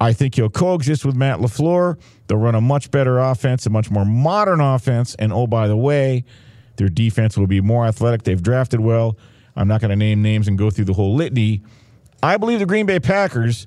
I 0.00 0.12
think 0.12 0.34
he'll 0.34 0.50
coexist 0.50 1.04
with 1.04 1.16
Matt 1.16 1.38
LaFleur. 1.38 1.98
They'll 2.26 2.38
run 2.38 2.54
a 2.54 2.60
much 2.60 2.90
better 2.90 3.18
offense, 3.18 3.66
a 3.66 3.70
much 3.70 3.90
more 3.90 4.04
modern 4.04 4.60
offense. 4.60 5.14
And 5.14 5.32
oh, 5.32 5.46
by 5.46 5.68
the 5.68 5.76
way, 5.76 6.24
their 6.76 6.88
defense 6.88 7.36
will 7.36 7.46
be 7.46 7.60
more 7.60 7.86
athletic. 7.86 8.24
They've 8.24 8.42
drafted 8.42 8.80
well. 8.80 9.16
I'm 9.56 9.68
not 9.68 9.80
going 9.80 9.90
to 9.90 9.96
name 9.96 10.22
names 10.22 10.48
and 10.48 10.58
go 10.58 10.70
through 10.70 10.84
the 10.84 10.92
whole 10.92 11.14
litany. 11.14 11.62
I 12.22 12.36
believe 12.36 12.58
the 12.58 12.66
Green 12.66 12.86
Bay 12.86 13.00
Packers 13.00 13.66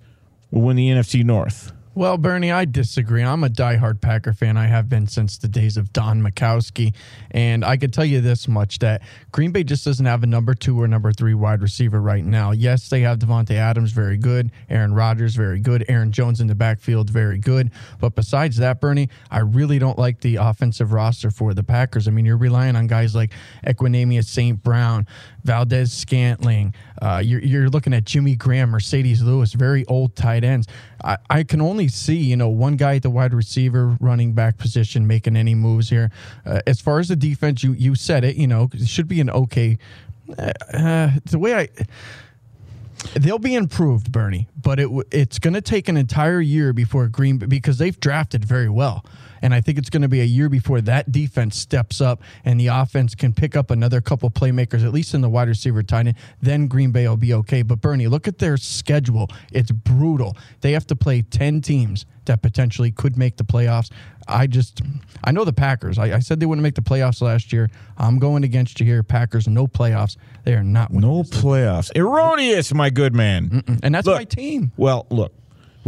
will 0.51 0.61
win 0.61 0.75
the 0.75 0.89
NFC 0.89 1.23
North. 1.23 1.71
Well, 1.99 2.17
Bernie, 2.17 2.49
I 2.49 2.63
disagree. 2.63 3.23
I'm 3.23 3.43
a 3.43 3.49
diehard 3.49 3.99
Packer 3.99 4.31
fan. 4.31 4.55
I 4.55 4.67
have 4.67 4.87
been 4.87 5.05
since 5.05 5.37
the 5.37 5.49
days 5.49 5.75
of 5.75 5.91
Don 5.91 6.21
Majkowski. 6.21 6.93
And 7.31 7.65
I 7.65 7.75
could 7.75 7.91
tell 7.91 8.05
you 8.05 8.21
this 8.21 8.47
much 8.47 8.79
that 8.79 9.01
Green 9.33 9.51
Bay 9.51 9.65
just 9.65 9.83
doesn't 9.83 10.05
have 10.05 10.23
a 10.23 10.25
number 10.25 10.53
two 10.53 10.81
or 10.81 10.87
number 10.87 11.11
three 11.11 11.33
wide 11.33 11.61
receiver 11.61 11.99
right 11.99 12.23
now. 12.23 12.51
Yes, 12.51 12.87
they 12.87 13.01
have 13.01 13.19
Davante 13.19 13.51
Adams, 13.51 13.91
very 13.91 14.15
good. 14.15 14.49
Aaron 14.69 14.93
Rodgers, 14.93 15.35
very 15.35 15.59
good. 15.59 15.83
Aaron 15.89 16.13
Jones 16.13 16.39
in 16.39 16.47
the 16.47 16.55
backfield, 16.55 17.09
very 17.09 17.37
good. 17.37 17.69
But 17.99 18.15
besides 18.15 18.55
that, 18.55 18.79
Bernie, 18.79 19.09
I 19.29 19.39
really 19.39 19.77
don't 19.77 19.99
like 19.99 20.21
the 20.21 20.37
offensive 20.37 20.93
roster 20.93 21.31
for 21.31 21.53
the 21.53 21.63
Packers. 21.63 22.07
I 22.07 22.11
mean, 22.11 22.23
you're 22.23 22.37
relying 22.37 22.77
on 22.77 22.87
guys 22.87 23.13
like 23.13 23.33
Equanimeous 23.67 24.23
St. 24.23 24.63
Brown, 24.63 25.05
Valdes-Scantling. 25.43 26.75
Uh, 27.01 27.21
you're, 27.21 27.41
you're 27.41 27.69
looking 27.69 27.93
at 27.93 28.05
Jimmy 28.05 28.37
Graham, 28.37 28.71
Marcedes 28.71 29.21
Lewis, 29.21 29.51
very 29.51 29.85
old 29.87 30.15
tight 30.15 30.45
ends. 30.45 30.65
I, 31.03 31.17
I 31.29 31.43
can 31.43 31.61
only 31.61 31.87
see, 31.87 32.17
you 32.17 32.35
know, 32.35 32.49
one 32.49 32.75
guy 32.75 32.95
at 32.95 33.03
the 33.03 33.09
wide 33.09 33.33
receiver, 33.33 33.97
running 33.99 34.33
back 34.33 34.57
position, 34.57 35.07
making 35.07 35.35
any 35.35 35.55
moves 35.55 35.89
here. 35.89 36.11
Uh, 36.45 36.61
as 36.67 36.81
far 36.81 36.99
as 36.99 37.07
the 37.07 37.15
defense, 37.15 37.63
you 37.63 37.73
you 37.73 37.95
said 37.95 38.23
it. 38.23 38.35
You 38.35 38.47
know, 38.47 38.69
it 38.73 38.87
should 38.87 39.07
be 39.07 39.21
an 39.21 39.29
okay. 39.29 39.77
Uh, 40.37 41.11
the 41.25 41.39
way 41.39 41.55
I. 41.55 41.69
They'll 43.15 43.39
be 43.39 43.55
improved, 43.55 44.11
Bernie, 44.11 44.49
but 44.61 44.77
it 44.77 44.89
it's 45.09 45.39
going 45.39 45.53
to 45.53 45.61
take 45.61 45.87
an 45.87 45.95
entire 45.95 46.41
year 46.41 46.73
before 46.73 47.07
Green 47.07 47.37
because 47.37 47.77
they've 47.77 47.97
drafted 47.97 48.43
very 48.43 48.67
well. 48.69 49.05
And 49.41 49.53
I 49.53 49.61
think 49.61 49.77
it's 49.77 49.89
going 49.89 50.01
to 50.01 50.07
be 50.07 50.21
a 50.21 50.25
year 50.25 50.49
before 50.49 50.81
that 50.81 51.11
defense 51.11 51.57
steps 51.57 52.01
up 52.01 52.21
and 52.45 52.59
the 52.59 52.67
offense 52.67 53.15
can 53.15 53.33
pick 53.33 53.55
up 53.55 53.71
another 53.71 54.01
couple 54.01 54.29
playmakers, 54.29 54.85
at 54.85 54.93
least 54.93 55.13
in 55.13 55.21
the 55.21 55.29
wide 55.29 55.47
receiver 55.47 55.83
tight 55.83 56.07
end. 56.07 56.15
Then 56.41 56.67
Green 56.67 56.91
Bay 56.91 57.07
will 57.07 57.17
be 57.17 57.33
okay. 57.33 57.61
But 57.61 57.81
Bernie, 57.81 58.07
look 58.07 58.27
at 58.27 58.37
their 58.37 58.57
schedule. 58.57 59.29
It's 59.51 59.71
brutal. 59.71 60.37
They 60.61 60.71
have 60.73 60.87
to 60.87 60.95
play 60.95 61.21
10 61.21 61.61
teams 61.61 62.05
that 62.25 62.41
potentially 62.41 62.91
could 62.91 63.17
make 63.17 63.37
the 63.37 63.43
playoffs. 63.43 63.91
I 64.27 64.45
just, 64.45 64.81
I 65.23 65.31
know 65.31 65.43
the 65.43 65.53
Packers. 65.53 65.97
I, 65.97 66.15
I, 66.15 66.19
said 66.19 66.39
they 66.39 66.45
wouldn't 66.45 66.61
make 66.61 66.75
the 66.75 66.81
playoffs 66.81 67.21
last 67.21 67.51
year. 67.51 67.71
I'm 67.97 68.19
going 68.19 68.43
against 68.43 68.79
you 68.79 68.85
here. 68.85 69.01
Packers, 69.01 69.47
no 69.47 69.67
playoffs. 69.67 70.15
They 70.43 70.53
are 70.53 70.63
not 70.63 70.91
No 70.91 71.23
playoffs. 71.23 71.91
Erroneous, 71.95 72.71
my 72.73 72.91
good 72.91 73.15
man. 73.15 73.49
Mm-mm. 73.49 73.79
And 73.81 73.95
that's 73.95 74.05
look, 74.05 74.17
my 74.17 74.25
team. 74.25 74.71
Well, 74.77 75.07
look, 75.09 75.33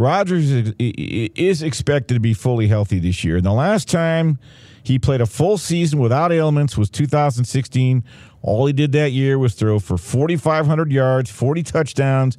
Rodgers 0.01 0.51
is 0.79 1.61
expected 1.61 2.15
to 2.15 2.19
be 2.19 2.33
fully 2.33 2.67
healthy 2.67 2.99
this 2.99 3.23
year. 3.23 3.37
And 3.37 3.45
the 3.45 3.53
last 3.53 3.87
time 3.87 4.39
he 4.83 4.97
played 4.97 5.21
a 5.21 5.27
full 5.27 5.59
season 5.59 5.99
without 5.99 6.31
ailments 6.31 6.75
was 6.75 6.89
2016. 6.89 8.03
All 8.41 8.65
he 8.65 8.73
did 8.73 8.91
that 8.93 9.11
year 9.11 9.37
was 9.37 9.53
throw 9.53 9.77
for 9.79 9.97
4,500 9.97 10.91
yards, 10.91 11.29
40 11.29 11.63
touchdowns, 11.63 12.37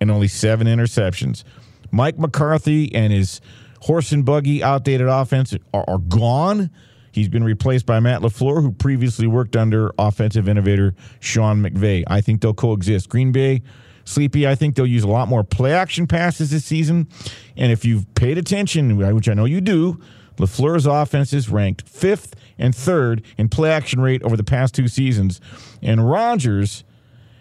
and 0.00 0.10
only 0.10 0.26
seven 0.26 0.66
interceptions. 0.66 1.44
Mike 1.92 2.18
McCarthy 2.18 2.92
and 2.92 3.12
his 3.12 3.40
horse 3.82 4.10
and 4.10 4.24
buggy 4.24 4.62
outdated 4.62 5.06
offense 5.06 5.54
are, 5.72 5.84
are 5.86 5.98
gone. 5.98 6.68
He's 7.12 7.28
been 7.28 7.44
replaced 7.44 7.86
by 7.86 8.00
Matt 8.00 8.22
LaFleur, 8.22 8.60
who 8.60 8.72
previously 8.72 9.28
worked 9.28 9.54
under 9.54 9.92
offensive 10.00 10.48
innovator 10.48 10.96
Sean 11.20 11.62
McVay. 11.62 12.02
I 12.08 12.20
think 12.20 12.40
they'll 12.40 12.54
coexist. 12.54 13.08
Green 13.08 13.30
Bay 13.30 13.62
Sleepy, 14.04 14.46
I 14.46 14.54
think 14.54 14.76
they'll 14.76 14.86
use 14.86 15.04
a 15.04 15.08
lot 15.08 15.28
more 15.28 15.42
play 15.42 15.72
action 15.72 16.06
passes 16.06 16.50
this 16.50 16.64
season. 16.64 17.08
And 17.56 17.72
if 17.72 17.84
you've 17.84 18.12
paid 18.14 18.38
attention, 18.38 18.96
which 18.96 19.28
I 19.28 19.34
know 19.34 19.44
you 19.44 19.60
do, 19.60 20.00
LaFleur's 20.36 20.86
offense 20.86 21.32
is 21.32 21.48
ranked 21.48 21.88
fifth 21.88 22.34
and 22.58 22.74
third 22.74 23.22
in 23.38 23.48
play 23.48 23.70
action 23.70 24.00
rate 24.00 24.22
over 24.22 24.36
the 24.36 24.44
past 24.44 24.74
two 24.74 24.88
seasons. 24.88 25.40
And 25.82 26.08
Rodgers 26.08 26.84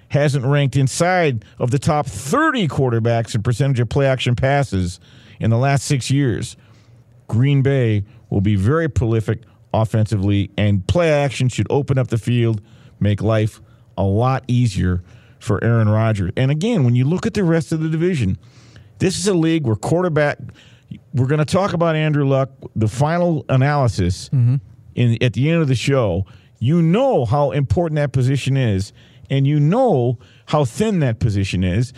hasn't 0.09 0.45
ranked 0.45 0.75
inside 0.75 1.43
of 1.57 1.71
the 1.71 1.79
top 1.79 2.05
30 2.05 2.67
quarterbacks 2.67 3.33
in 3.33 3.41
percentage 3.41 3.79
of 3.79 3.89
play 3.89 4.05
action 4.05 4.35
passes 4.35 4.99
in 5.39 5.49
the 5.49 5.57
last 5.57 5.85
six 5.85 6.11
years. 6.11 6.55
Green 7.27 7.61
Bay 7.61 8.03
will 8.29 8.41
be 8.41 8.55
very 8.55 8.87
prolific 8.87 9.41
offensively, 9.73 10.51
and 10.55 10.85
play 10.87 11.11
action 11.11 11.49
should 11.49 11.65
open 11.69 11.97
up 11.97 12.09
the 12.09 12.17
field, 12.17 12.61
make 12.99 13.21
life 13.21 13.59
a 13.97 14.03
lot 14.03 14.43
easier 14.47 15.03
for 15.43 15.63
Aaron 15.63 15.89
Rodgers. 15.89 16.31
And 16.37 16.49
again, 16.49 16.83
when 16.83 16.95
you 16.95 17.05
look 17.05 17.25
at 17.25 17.33
the 17.33 17.43
rest 17.43 17.71
of 17.71 17.81
the 17.81 17.89
division, 17.89 18.37
this 18.99 19.17
is 19.17 19.27
a 19.27 19.33
league 19.33 19.65
where 19.65 19.75
quarterback. 19.75 20.37
We're 21.13 21.27
going 21.27 21.39
to 21.39 21.45
talk 21.45 21.73
about 21.73 21.95
Andrew 21.95 22.27
Luck, 22.27 22.51
the 22.75 22.87
final 22.87 23.45
analysis 23.49 24.29
mm-hmm. 24.29 24.55
in 24.95 25.21
at 25.23 25.33
the 25.33 25.49
end 25.49 25.61
of 25.61 25.67
the 25.67 25.75
show. 25.75 26.25
You 26.59 26.81
know 26.81 27.25
how 27.25 27.51
important 27.51 27.97
that 27.97 28.13
position 28.13 28.55
is, 28.55 28.93
and 29.29 29.45
you 29.45 29.59
know 29.59 30.19
how 30.45 30.65
thin 30.65 30.99
that 30.99 31.19
position 31.19 31.63
is. 31.63 31.93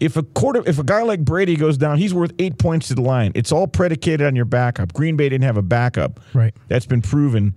If 0.00 0.16
a 0.16 0.22
quarter, 0.22 0.62
if 0.66 0.78
a 0.78 0.84
guy 0.84 1.02
like 1.02 1.24
Brady 1.24 1.56
goes 1.56 1.76
down, 1.76 1.98
he's 1.98 2.14
worth 2.14 2.32
eight 2.38 2.58
points 2.58 2.88
to 2.88 2.94
the 2.94 3.02
line. 3.02 3.32
It's 3.34 3.52
all 3.52 3.66
predicated 3.66 4.26
on 4.26 4.34
your 4.34 4.44
backup. 4.44 4.92
Green 4.92 5.16
Bay 5.16 5.28
didn't 5.28 5.44
have 5.44 5.56
a 5.56 5.62
backup. 5.62 6.20
Right. 6.34 6.54
That's 6.68 6.86
been 6.86 7.02
proven 7.02 7.54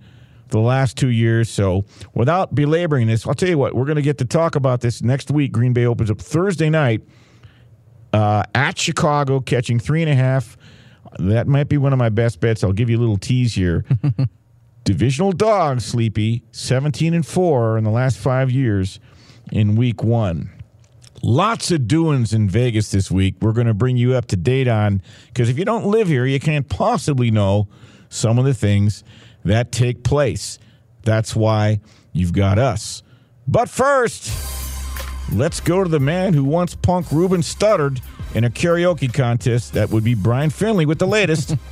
the 0.52 0.60
last 0.60 0.96
two 0.96 1.10
years. 1.10 1.50
So 1.50 1.84
without 2.14 2.54
belaboring 2.54 3.08
this, 3.08 3.26
I'll 3.26 3.34
tell 3.34 3.48
you 3.48 3.58
what, 3.58 3.74
we're 3.74 3.84
going 3.84 3.96
to 3.96 4.02
get 4.02 4.18
to 4.18 4.24
talk 4.24 4.54
about 4.54 4.80
this 4.80 5.02
next 5.02 5.30
week. 5.30 5.52
Green 5.52 5.72
Bay 5.72 5.86
opens 5.86 6.10
up 6.10 6.20
Thursday 6.20 6.70
night 6.70 7.02
uh, 8.12 8.44
at 8.54 8.78
Chicago, 8.78 9.40
catching 9.40 9.78
three 9.78 10.02
and 10.02 10.10
a 10.10 10.14
half. 10.14 10.56
That 11.18 11.46
might 11.46 11.68
be 11.68 11.78
one 11.78 11.92
of 11.92 11.98
my 11.98 12.08
best 12.08 12.40
bets. 12.40 12.62
I'll 12.62 12.72
give 12.72 12.88
you 12.88 12.98
a 12.98 13.00
little 13.00 13.18
tease 13.18 13.54
here. 13.54 13.84
Divisional 14.84 15.32
dog, 15.32 15.80
Sleepy, 15.80 16.42
17 16.52 17.14
and 17.14 17.26
4 17.26 17.78
in 17.78 17.84
the 17.84 17.90
last 17.90 18.18
five 18.18 18.50
years 18.50 18.98
in 19.50 19.76
week 19.76 20.02
one. 20.02 20.50
Lots 21.22 21.70
of 21.70 21.86
doings 21.86 22.32
in 22.32 22.48
Vegas 22.48 22.90
this 22.90 23.08
week. 23.08 23.36
We're 23.40 23.52
going 23.52 23.68
to 23.68 23.74
bring 23.74 23.96
you 23.96 24.14
up 24.14 24.26
to 24.26 24.36
date 24.36 24.66
on 24.66 25.00
because 25.28 25.48
if 25.48 25.56
you 25.56 25.64
don't 25.64 25.86
live 25.86 26.08
here, 26.08 26.26
you 26.26 26.40
can't 26.40 26.68
possibly 26.68 27.30
know 27.30 27.68
some 28.08 28.38
of 28.38 28.44
the 28.44 28.54
things 28.54 29.04
that 29.44 29.72
take 29.72 30.04
place. 30.04 30.58
That's 31.02 31.34
why 31.34 31.80
you've 32.12 32.32
got 32.32 32.58
us. 32.58 33.02
But 33.46 33.68
first, 33.68 34.30
let's 35.32 35.60
go 35.60 35.82
to 35.82 35.90
the 35.90 36.00
man 36.00 36.34
who 36.34 36.44
once 36.44 36.74
punk 36.74 37.10
Ruben 37.10 37.40
Studdard 37.40 38.00
in 38.34 38.44
a 38.44 38.50
karaoke 38.50 39.12
contest. 39.12 39.72
That 39.74 39.90
would 39.90 40.04
be 40.04 40.14
Brian 40.14 40.50
Finley 40.50 40.86
with 40.86 40.98
the 40.98 41.06
latest. 41.06 41.56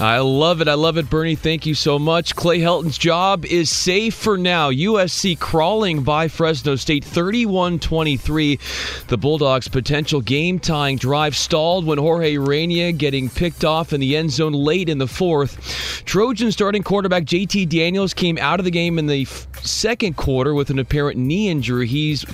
I 0.00 0.18
love 0.18 0.60
it. 0.60 0.68
I 0.68 0.74
love 0.74 0.96
it, 0.96 1.10
Bernie. 1.10 1.34
Thank 1.34 1.66
you 1.66 1.74
so 1.74 1.98
much. 1.98 2.36
Clay 2.36 2.60
Helton's 2.60 2.98
job 2.98 3.44
is 3.44 3.68
safe 3.68 4.14
for 4.14 4.38
now. 4.38 4.70
USC 4.70 5.36
crawling 5.40 6.04
by 6.04 6.28
Fresno 6.28 6.76
State 6.76 7.04
31 7.04 7.80
23. 7.80 8.60
The 9.08 9.18
Bulldogs' 9.18 9.66
potential 9.66 10.20
game 10.20 10.60
tying 10.60 10.98
drive 10.98 11.34
stalled 11.34 11.84
when 11.84 11.98
Jorge 11.98 12.38
Reyna 12.38 12.92
getting 12.92 13.28
picked 13.28 13.64
off 13.64 13.92
in 13.92 14.00
the 14.00 14.16
end 14.16 14.30
zone 14.30 14.52
late 14.52 14.88
in 14.88 14.98
the 14.98 15.08
fourth. 15.08 16.04
Trojan 16.04 16.52
starting 16.52 16.84
quarterback 16.84 17.24
JT 17.24 17.68
Daniels 17.68 18.14
came 18.14 18.38
out 18.38 18.60
of 18.60 18.64
the 18.64 18.70
game 18.70 19.00
in 19.00 19.06
the 19.06 19.24
second 19.62 20.16
quarter 20.16 20.54
with 20.54 20.70
an 20.70 20.78
apparent 20.78 21.18
knee 21.18 21.48
injury. 21.48 21.88
He's 21.88 22.24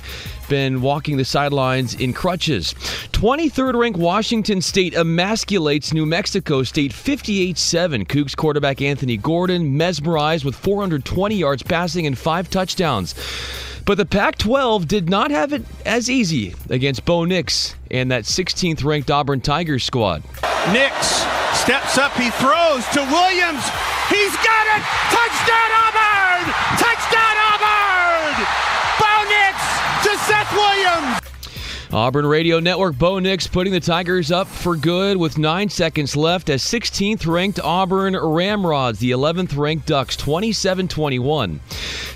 been 0.49 0.81
walking 0.81 1.17
the 1.17 1.25
sidelines 1.25 1.95
in 1.95 2.13
crutches. 2.13 2.75
23rd 3.13 3.75
ranked 3.81 3.99
Washington 3.99 4.61
State 4.61 4.95
emasculates 4.95 5.93
New 5.93 6.07
Mexico 6.07 6.63
State 6.63 6.93
58 6.93 7.59
7. 7.59 8.05
Cougs 8.05 8.37
quarterback 8.37 8.81
Anthony 8.83 9.17
Gordon 9.17 9.77
mesmerized 9.77 10.45
with 10.45 10.55
420 10.57 11.35
yards 11.35 11.63
passing 11.63 12.07
and 12.07 12.17
five 12.17 12.51
touchdowns. 12.51 13.15
But 13.85 13.99
the 13.99 14.07
Pac 14.07 14.39
12 14.39 14.89
did 14.89 15.11
not 15.11 15.31
have 15.31 15.53
it 15.53 15.63
as 15.85 16.09
easy 16.09 16.55
against 16.71 17.05
Bo 17.05 17.25
Nix 17.25 17.75
and 17.91 18.11
that 18.11 18.25
16th 18.25 18.83
ranked 18.83 19.11
Auburn 19.11 19.43
Tigers 19.43 19.85
squad. 19.85 20.23
Nix 20.73 21.25
steps 21.53 21.99
up, 21.99 22.13
he 22.13 22.31
throws 22.31 22.87
to 22.95 23.01
Williams. 23.01 23.65
He's 24.09 24.35
got 24.37 24.67
it! 24.77 24.83
Touchdown 25.13 25.71
Auburn! 25.85 26.53
Touchdown 26.79 27.37
Auburn! 27.53 28.64
To 30.05 30.19
Seth 30.19 30.53
Williams! 30.53 31.21
Auburn 31.91 32.27
Radio 32.27 32.61
Network 32.61 32.99
Bo 32.99 33.21
Nix 33.21 33.47
putting 33.47 33.73
the 33.73 33.81
Tigers 33.81 34.31
up 34.31 34.47
for 34.49 34.77
good 34.77 35.17
with 35.17 35.39
nine 35.39 35.71
seconds 35.71 36.15
left 36.15 36.51
as 36.51 36.63
16th 36.63 37.27
ranked 37.27 37.59
Auburn 37.59 38.15
Ramrods, 38.15 38.99
the 38.99 39.13
11th 39.13 39.57
ranked 39.57 39.87
Ducks, 39.87 40.15
27 40.15 40.89
21. 40.89 41.59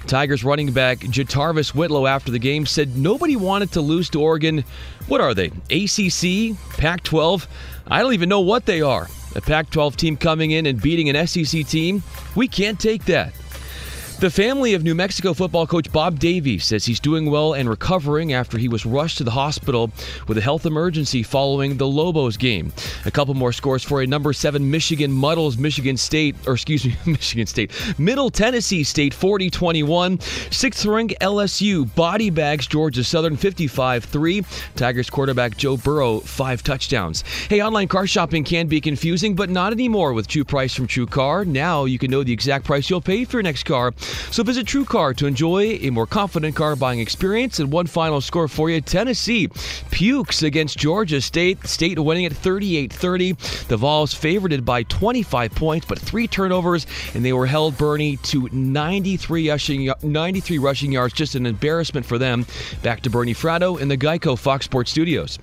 Tigers 0.06 0.44
running 0.44 0.70
back 0.70 0.98
Jatarvis 0.98 1.74
Whitlow 1.74 2.06
after 2.06 2.30
the 2.30 2.38
game 2.38 2.66
said 2.66 2.94
nobody 2.98 3.36
wanted 3.36 3.72
to 3.72 3.80
lose 3.80 4.10
to 4.10 4.20
Oregon. 4.20 4.64
What 5.06 5.22
are 5.22 5.32
they? 5.32 5.46
ACC? 5.70 6.58
Pac 6.76 7.02
12? 7.04 7.48
I 7.86 8.02
don't 8.02 8.12
even 8.12 8.28
know 8.28 8.40
what 8.40 8.66
they 8.66 8.82
are. 8.82 9.08
A 9.34 9.40
Pac 9.40 9.70
12 9.70 9.96
team 9.96 10.18
coming 10.18 10.50
in 10.50 10.66
and 10.66 10.78
beating 10.82 11.08
an 11.08 11.26
SEC 11.26 11.66
team? 11.66 12.02
We 12.36 12.48
can't 12.48 12.78
take 12.78 13.06
that. 13.06 13.32
The 14.20 14.30
family 14.30 14.74
of 14.74 14.82
New 14.82 14.96
Mexico 14.96 15.32
football 15.32 15.64
coach 15.64 15.92
Bob 15.92 16.18
Davie 16.18 16.58
says 16.58 16.84
he's 16.84 16.98
doing 16.98 17.30
well 17.30 17.52
and 17.54 17.70
recovering 17.70 18.32
after 18.32 18.58
he 18.58 18.66
was 18.66 18.84
rushed 18.84 19.18
to 19.18 19.24
the 19.24 19.30
hospital 19.30 19.92
with 20.26 20.36
a 20.38 20.40
health 20.40 20.66
emergency 20.66 21.22
following 21.22 21.76
the 21.76 21.86
Lobos 21.86 22.36
game. 22.36 22.72
A 23.06 23.12
couple 23.12 23.34
more 23.34 23.52
scores 23.52 23.84
for 23.84 24.02
a 24.02 24.08
number 24.08 24.32
seven 24.32 24.68
Michigan 24.68 25.12
muddles 25.12 25.56
Michigan 25.56 25.96
State, 25.96 26.34
or 26.48 26.54
excuse 26.54 26.84
me, 26.84 26.96
Michigan 27.06 27.46
State, 27.46 27.70
Middle 27.96 28.28
Tennessee 28.28 28.82
State 28.82 29.14
40 29.14 29.50
21. 29.50 30.18
Sixth 30.50 30.84
ranked 30.84 31.14
LSU 31.20 31.94
body 31.94 32.30
bags 32.30 32.66
Georgia 32.66 33.04
Southern 33.04 33.36
55 33.36 34.02
3. 34.02 34.44
Tigers 34.74 35.08
quarterback 35.10 35.56
Joe 35.56 35.76
Burrow, 35.76 36.18
five 36.18 36.64
touchdowns. 36.64 37.22
Hey, 37.48 37.62
online 37.62 37.86
car 37.86 38.08
shopping 38.08 38.42
can 38.42 38.66
be 38.66 38.80
confusing, 38.80 39.36
but 39.36 39.48
not 39.48 39.72
anymore 39.72 40.12
with 40.12 40.26
True 40.26 40.42
Price 40.42 40.74
from 40.74 40.88
True 40.88 41.06
Car. 41.06 41.44
Now 41.44 41.84
you 41.84 42.00
can 42.00 42.10
know 42.10 42.24
the 42.24 42.32
exact 42.32 42.64
price 42.64 42.90
you'll 42.90 43.00
pay 43.00 43.24
for 43.24 43.36
your 43.36 43.44
next 43.44 43.62
car. 43.62 43.92
So 44.30 44.42
visit 44.42 44.66
TrueCar 44.66 45.16
to 45.16 45.26
enjoy 45.26 45.78
a 45.82 45.90
more 45.90 46.06
confident 46.06 46.56
car 46.56 46.76
buying 46.76 47.00
experience. 47.00 47.58
And 47.58 47.72
one 47.72 47.86
final 47.86 48.20
score 48.20 48.48
for 48.48 48.70
you 48.70 48.80
Tennessee 48.80 49.48
pukes 49.90 50.42
against 50.42 50.78
Georgia 50.78 51.20
State. 51.20 51.66
State 51.66 51.98
winning 51.98 52.26
at 52.26 52.32
38 52.32 52.92
30. 52.92 53.32
The 53.68 53.76
Vols 53.76 54.14
favored 54.14 54.64
by 54.64 54.82
25 54.84 55.54
points, 55.54 55.86
but 55.86 55.98
three 55.98 56.26
turnovers, 56.26 56.86
and 57.14 57.24
they 57.24 57.32
were 57.32 57.46
held, 57.46 57.76
Bernie, 57.76 58.16
to 58.18 58.48
93 58.52 59.50
rushing, 59.50 59.92
93 60.02 60.58
rushing 60.58 60.92
yards. 60.92 61.14
Just 61.14 61.34
an 61.34 61.46
embarrassment 61.46 62.06
for 62.06 62.18
them. 62.18 62.46
Back 62.82 63.02
to 63.02 63.10
Bernie 63.10 63.34
Fratto 63.34 63.80
in 63.80 63.88
the 63.88 63.96
Geico 63.96 64.38
Fox 64.38 64.64
Sports 64.64 64.90
studios. 64.90 65.38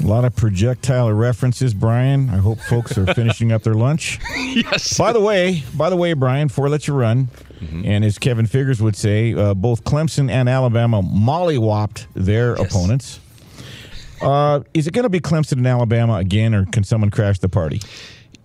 A 0.00 0.06
lot 0.06 0.24
of 0.24 0.36
projectile 0.36 1.10
references, 1.12 1.72
Brian. 1.72 2.28
I 2.28 2.36
hope 2.36 2.58
folks 2.60 2.98
are 2.98 3.06
finishing 3.14 3.50
up 3.50 3.62
their 3.62 3.74
lunch. 3.74 4.18
yes. 4.36 4.98
By 4.98 5.12
the 5.12 5.20
way, 5.20 5.62
by 5.74 5.88
the 5.88 5.96
way, 5.96 6.12
Brian, 6.12 6.48
before 6.48 6.66
I 6.66 6.70
let 6.70 6.86
you 6.86 6.94
run, 6.94 7.28
mm-hmm. 7.60 7.82
and 7.84 8.04
as 8.04 8.18
Kevin 8.18 8.46
Figures 8.46 8.82
would 8.82 8.94
say, 8.94 9.32
uh, 9.34 9.54
both 9.54 9.84
Clemson 9.84 10.30
and 10.30 10.48
Alabama 10.48 11.02
mollywopped 11.02 12.06
their 12.14 12.56
yes. 12.58 12.70
opponents. 12.70 13.20
Uh, 14.20 14.60
is 14.74 14.86
it 14.86 14.92
going 14.92 15.04
to 15.04 15.08
be 15.08 15.20
Clemson 15.20 15.52
and 15.52 15.66
Alabama 15.66 16.16
again, 16.16 16.54
or 16.54 16.66
can 16.66 16.84
someone 16.84 17.10
crash 17.10 17.38
the 17.38 17.48
party? 17.48 17.80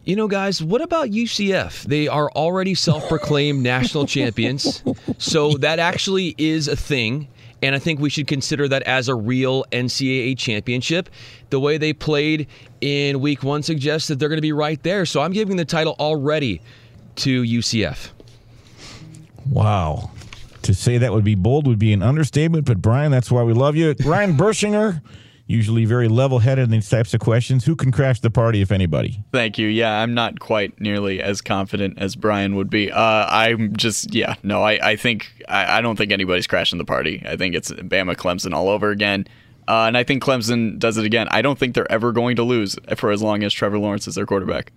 You 0.04 0.16
know, 0.16 0.28
guys, 0.28 0.64
what 0.64 0.82
about 0.82 1.10
UCF? 1.10 1.84
They 1.84 2.08
are 2.08 2.32
already 2.32 2.76
self 2.76 3.08
proclaimed 3.08 3.62
national 3.62 4.06
champions. 4.08 4.84
So 5.20 5.54
that 5.58 5.80
actually 5.80 6.34
is 6.38 6.68
a 6.68 6.76
thing. 6.76 7.28
And 7.62 7.76
I 7.76 7.80
think 7.80 8.00
we 8.00 8.10
should 8.10 8.28
consider 8.28 8.67
that 8.67 8.84
as 8.84 9.08
a 9.08 9.15
real 9.15 9.63
NCAA 9.71 10.38
championship. 10.38 11.10
The 11.50 11.60
way 11.60 11.78
they 11.78 11.93
played 11.93 12.47
in 12.82 13.19
week 13.19 13.43
one 13.43 13.62
suggests 13.63 14.08
that 14.08 14.19
they're 14.19 14.30
going 14.30 14.38
to 14.38 14.41
be 14.41 14.54
right 14.54 14.82
there. 14.84 15.06
So 15.06 15.21
I'm 15.21 15.32
giving 15.32 15.58
the 15.58 15.65
title 15.65 15.95
already 16.00 16.62
to 17.17 17.43
UCF. 17.43 18.10
Wow. 19.50 20.12
To 20.63 20.74
say 20.74 20.97
that 20.97 21.12
would 21.12 21.24
be 21.24 21.36
bold 21.36 21.67
would 21.67 21.80
be 21.80 21.93
an 21.93 22.04
understatement, 22.04 22.65
but 22.65 22.82
Brian, 22.82 23.12
that's 23.12 23.32
why 23.32 23.43
we 23.43 23.54
love 23.54 23.76
you. 23.76 23.95
Ryan 24.06 24.38
Bershinger 24.38 25.02
usually 25.52 25.86
very 25.86 26.08
level 26.08 26.40
headed 26.40 26.66
in 26.66 26.72
these 26.72 26.90
types 26.90 27.14
of 27.14 27.20
questions. 27.20 27.66
Who 27.66 27.76
can 27.76 27.92
crash 27.92 28.22
the 28.22 28.32
party, 28.32 28.62
if 28.62 28.72
anybody? 28.72 29.24
Thank 29.32 29.58
you. 29.58 29.68
Yeah, 29.68 30.02
I'm 30.02 30.14
not 30.14 30.40
quite 30.40 30.80
nearly 30.80 31.22
as 31.22 31.42
confident 31.42 32.00
as 32.00 32.16
Brian 32.16 32.56
would 32.56 32.70
be. 32.70 32.92
Uh, 32.92 33.26
I'm 33.28 33.76
just, 33.76 34.14
yeah, 34.14 34.36
no, 34.42 34.64
I, 34.64 34.92
I 34.92 34.96
think, 34.96 35.32
I, 35.48 35.78
I, 35.78 35.82
don't 35.82 35.98
think 35.98 36.12
anybody's 36.12 36.48
crashing 36.48 36.78
the 36.78 36.86
party. 36.86 37.22
I 37.26 37.36
think 37.36 37.54
it's 37.54 37.72
Bama 37.72 38.16
Clemson 38.16 38.54
all 38.54 38.70
over 38.70 38.90
again. 38.90 39.28
Uh, 39.68 39.86
and 39.86 39.98
I 39.98 40.04
think 40.04 40.24
Clemson 40.24 40.80
does 40.80 40.98
it 40.98 41.06
again. 41.06 41.28
I 41.30 41.42
don't 41.42 41.60
think 41.60 41.76
they're 41.76 41.92
ever 41.92 42.12
going 42.12 42.36
to 42.38 42.44
lose 42.44 42.76
for 42.96 43.12
as 43.12 43.22
long 43.22 43.44
as 43.44 43.54
Trevor 43.54 43.78
Lawrence 43.78 44.08
is 44.08 44.16
their 44.16 44.26
quarterback. 44.26 44.72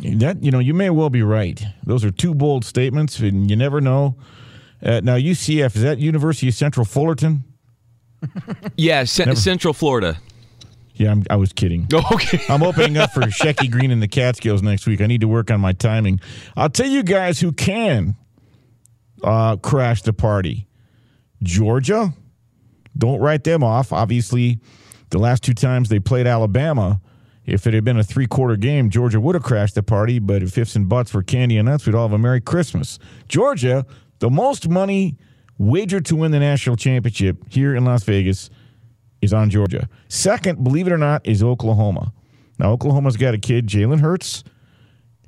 That 0.00 0.42
you 0.42 0.50
know, 0.50 0.58
you 0.58 0.74
may 0.74 0.90
well 0.90 1.08
be 1.08 1.22
right. 1.22 1.62
Those 1.84 2.04
are 2.04 2.10
two 2.10 2.34
bold 2.34 2.64
statements, 2.64 3.20
and 3.20 3.48
you 3.48 3.54
never 3.54 3.80
know. 3.80 4.16
Uh, 4.82 5.00
now, 5.02 5.16
UCF 5.16 5.76
is 5.76 5.82
that 5.82 5.98
University 5.98 6.48
of 6.48 6.54
Central 6.54 6.84
Fullerton? 6.84 7.44
Yeah, 8.76 9.04
C- 9.04 9.34
Central 9.34 9.74
Florida. 9.74 10.18
Yeah, 10.94 11.10
I'm, 11.10 11.24
i 11.28 11.36
was 11.36 11.52
kidding. 11.52 11.88
Okay. 12.12 12.40
I'm 12.48 12.62
opening 12.62 12.96
up 12.96 13.12
for 13.12 13.22
Shecky 13.22 13.70
Greene 13.70 13.90
and 13.90 14.02
the 14.02 14.08
Catskills 14.08 14.62
next 14.62 14.86
week. 14.86 15.00
I 15.00 15.06
need 15.06 15.22
to 15.22 15.28
work 15.28 15.50
on 15.50 15.60
my 15.60 15.72
timing. 15.72 16.20
I'll 16.56 16.70
tell 16.70 16.86
you 16.86 17.02
guys 17.02 17.40
who 17.40 17.52
can 17.52 18.16
uh, 19.22 19.56
crash 19.56 20.02
the 20.02 20.12
party. 20.12 20.66
Georgia, 21.42 22.14
don't 22.96 23.20
write 23.20 23.44
them 23.44 23.62
off. 23.64 23.92
Obviously, 23.92 24.60
the 25.10 25.18
last 25.18 25.42
two 25.42 25.54
times 25.54 25.88
they 25.88 25.98
played 25.98 26.26
Alabama, 26.26 27.00
if 27.44 27.66
it 27.66 27.74
had 27.74 27.84
been 27.84 27.98
a 27.98 28.04
three 28.04 28.26
quarter 28.26 28.56
game, 28.56 28.88
Georgia 28.88 29.20
would 29.20 29.34
have 29.34 29.44
crashed 29.44 29.74
the 29.74 29.82
party. 29.82 30.18
But 30.18 30.42
if 30.42 30.56
ifs 30.56 30.76
and 30.76 30.88
buts 30.88 31.12
were 31.12 31.22
candy 31.22 31.58
and 31.58 31.68
nuts, 31.68 31.86
we'd 31.86 31.94
all 31.94 32.08
have 32.08 32.14
a 32.14 32.18
Merry 32.18 32.40
Christmas. 32.40 32.98
Georgia, 33.28 33.84
the 34.20 34.30
most 34.30 34.68
money 34.68 35.16
wager 35.58 36.00
to 36.00 36.16
win 36.16 36.30
the 36.30 36.38
national 36.38 36.76
championship 36.76 37.38
here 37.48 37.74
in 37.74 37.84
Las 37.84 38.04
Vegas 38.04 38.50
is 39.20 39.32
on 39.32 39.50
Georgia. 39.50 39.88
Second, 40.08 40.62
believe 40.62 40.86
it 40.86 40.92
or 40.92 40.98
not, 40.98 41.26
is 41.26 41.42
Oklahoma. 41.42 42.12
Now, 42.58 42.70
Oklahoma's 42.72 43.16
got 43.16 43.34
a 43.34 43.38
kid, 43.38 43.66
Jalen 43.66 44.00
Hurts. 44.00 44.44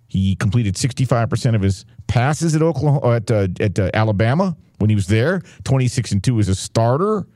He 0.08 0.36
completed 0.36 0.74
65% 0.74 1.54
of 1.54 1.62
his 1.62 1.84
passes 2.06 2.54
at 2.54 2.62
Oklahoma 2.62 3.16
at 3.16 3.30
uh, 3.30 3.48
at 3.58 3.78
uh, 3.78 3.90
Alabama 3.92 4.56
when 4.78 4.88
he 4.88 4.94
was 4.94 5.08
there. 5.08 5.42
26 5.64 6.12
and 6.12 6.22
2 6.22 6.38
as 6.38 6.48
a 6.48 6.54
starter. 6.54 7.26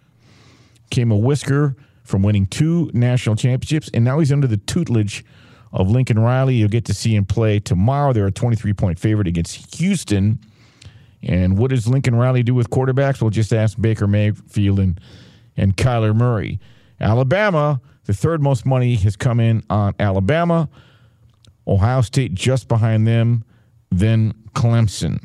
Came 0.91 1.11
a 1.11 1.17
whisker 1.17 1.77
from 2.05 2.23
winning 2.23 2.47
two 2.47 2.91
national 2.93 3.37
championships, 3.37 3.91
and 3.95 4.05
now 4.05 4.19
he's 4.19 4.33
under 4.33 4.47
the 4.47 4.57
tutelage 4.57 5.25
of 5.73 5.89
Lincoln 5.89 6.19
Riley. 6.19 6.57
You'll 6.57 6.69
get 6.69 6.85
to 6.87 6.95
see 6.95 7.15
him 7.15 7.25
play 7.25 7.61
tomorrow. 7.61 8.13
They're 8.13 8.27
a 8.27 8.33
23 8.33 8.73
point 8.75 8.99
favorite 8.99 9.29
against 9.29 9.77
Houston. 9.77 10.41
And 11.23 11.59
what 11.59 11.71
does 11.71 11.87
Lincoln 11.87 12.15
Riley 12.15 12.43
do 12.43 12.55
with 12.55 12.71
quarterbacks? 12.71 13.21
We'll 13.21 13.31
just 13.31 13.53
ask 13.53 13.81
Baker 13.81 14.07
Mayfield 14.07 14.79
and, 14.79 15.01
and 15.57 15.77
Kyler 15.77 16.15
Murray. 16.15 16.61
Alabama, 17.01 17.81
the 18.05 18.15
third 18.15 18.43
most 18.43 18.65
money 18.65 18.95
has 18.97 19.17
come 19.17 19.41
in 19.41 19.63
on 19.69 19.95
Alabama. 19.99 20.69
Ohio 21.67 22.01
State 22.01 22.35
just 22.35 22.69
behind 22.69 23.07
them, 23.07 23.45
then 23.91 24.33
Clemson. 24.55 25.23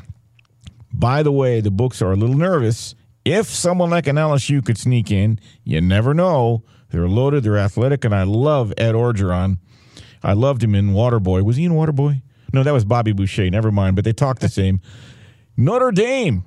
By 0.93 1.23
the 1.23 1.31
way, 1.31 1.62
the 1.62 1.71
books 1.71 2.01
are 2.01 2.12
a 2.12 2.15
little 2.15 2.38
nervous. 2.38 2.95
If 3.23 3.47
someone 3.47 3.89
like 3.89 4.08
an 4.08 4.17
LSU 4.17 4.63
could 4.63 4.77
sneak 4.77 5.12
in, 5.12 5.39
you 5.63 5.81
never 5.81 6.13
know. 6.13 6.63
They're 6.89 7.08
loaded, 7.08 7.43
they're 7.43 7.58
athletic, 7.58 8.05
and 8.05 8.13
I 8.13 8.23
love 8.23 8.71
Ed 8.77 8.93
Orgeron. 8.93 9.58
I 10.23 10.34
loved 10.34 10.63
him 10.63 10.75
in 10.75 10.91
Waterboy. 10.91 11.43
Was 11.43 11.58
he 11.58 11.65
in 11.65 11.73
Waterboy? 11.73 12.21
No, 12.53 12.63
that 12.63 12.71
was 12.71 12.86
Bobby 12.86 13.12
Boucher. 13.12 13.49
Never 13.49 13.71
mind, 13.71 13.95
but 13.95 14.05
they 14.05 14.13
talk 14.13 14.39
the 14.39 14.47
same. 14.49 14.79
Notre 15.58 15.91
Dame 15.91 16.44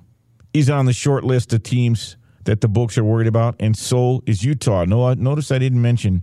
is 0.53 0.69
on 0.69 0.87
the 0.87 0.93
short 0.93 1.25
list 1.25 1.53
of 1.53 1.63
teams 1.63 2.17
that 2.45 2.61
the 2.61 2.69
books 2.69 2.97
are 2.97 3.05
worried 3.05 3.27
about, 3.27 3.57
and 3.61 3.77
so 3.77 4.23
is 4.27 4.45
Utah. 4.45 4.85
No, 4.85 5.13
notice 5.15 5.51
I 5.51 5.59
didn't 5.59 5.83
mention 5.83 6.23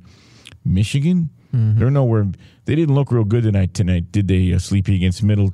Michigan, 0.64 1.30
Mm-hmm. 1.56 1.80
They're 1.80 1.90
nowhere. 1.90 2.28
They 2.66 2.76
didn't 2.76 2.96
look 2.96 3.12
real 3.12 3.24
good 3.24 3.44
tonight. 3.44 3.74
Tonight, 3.74 4.12
did 4.12 4.28
they? 4.28 4.52
Uh, 4.52 4.60
sleepy 4.60 4.96
against 4.96 5.24
Middle 5.24 5.54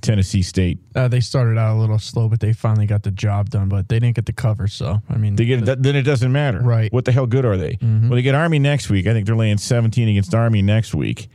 Tennessee 0.00 0.42
State. 0.42 0.78
Uh, 0.94 1.08
they 1.08 1.20
started 1.20 1.58
out 1.58 1.76
a 1.76 1.80
little 1.80 1.98
slow, 1.98 2.28
but 2.28 2.40
they 2.40 2.52
finally 2.52 2.86
got 2.86 3.02
the 3.02 3.10
job 3.10 3.50
done. 3.50 3.68
But 3.68 3.88
they 3.88 3.98
didn't 3.98 4.16
get 4.16 4.26
the 4.26 4.32
cover, 4.32 4.68
so 4.68 5.00
I 5.08 5.16
mean, 5.16 5.36
they 5.36 5.46
get 5.46 5.64
the, 5.64 5.76
then 5.76 5.96
it 5.96 6.02
doesn't 6.02 6.30
matter. 6.30 6.60
Right? 6.60 6.92
What 6.92 7.04
the 7.04 7.12
hell 7.12 7.26
good 7.26 7.44
are 7.44 7.56
they? 7.56 7.74
Mm-hmm. 7.74 8.08
Well, 8.08 8.16
they 8.16 8.22
get 8.22 8.34
Army 8.34 8.58
next 8.58 8.90
week. 8.90 9.06
I 9.06 9.12
think 9.12 9.26
they're 9.26 9.36
laying 9.36 9.58
17 9.58 10.08
against 10.08 10.34
Army 10.34 10.60
next 10.60 10.94
week, 10.94 11.28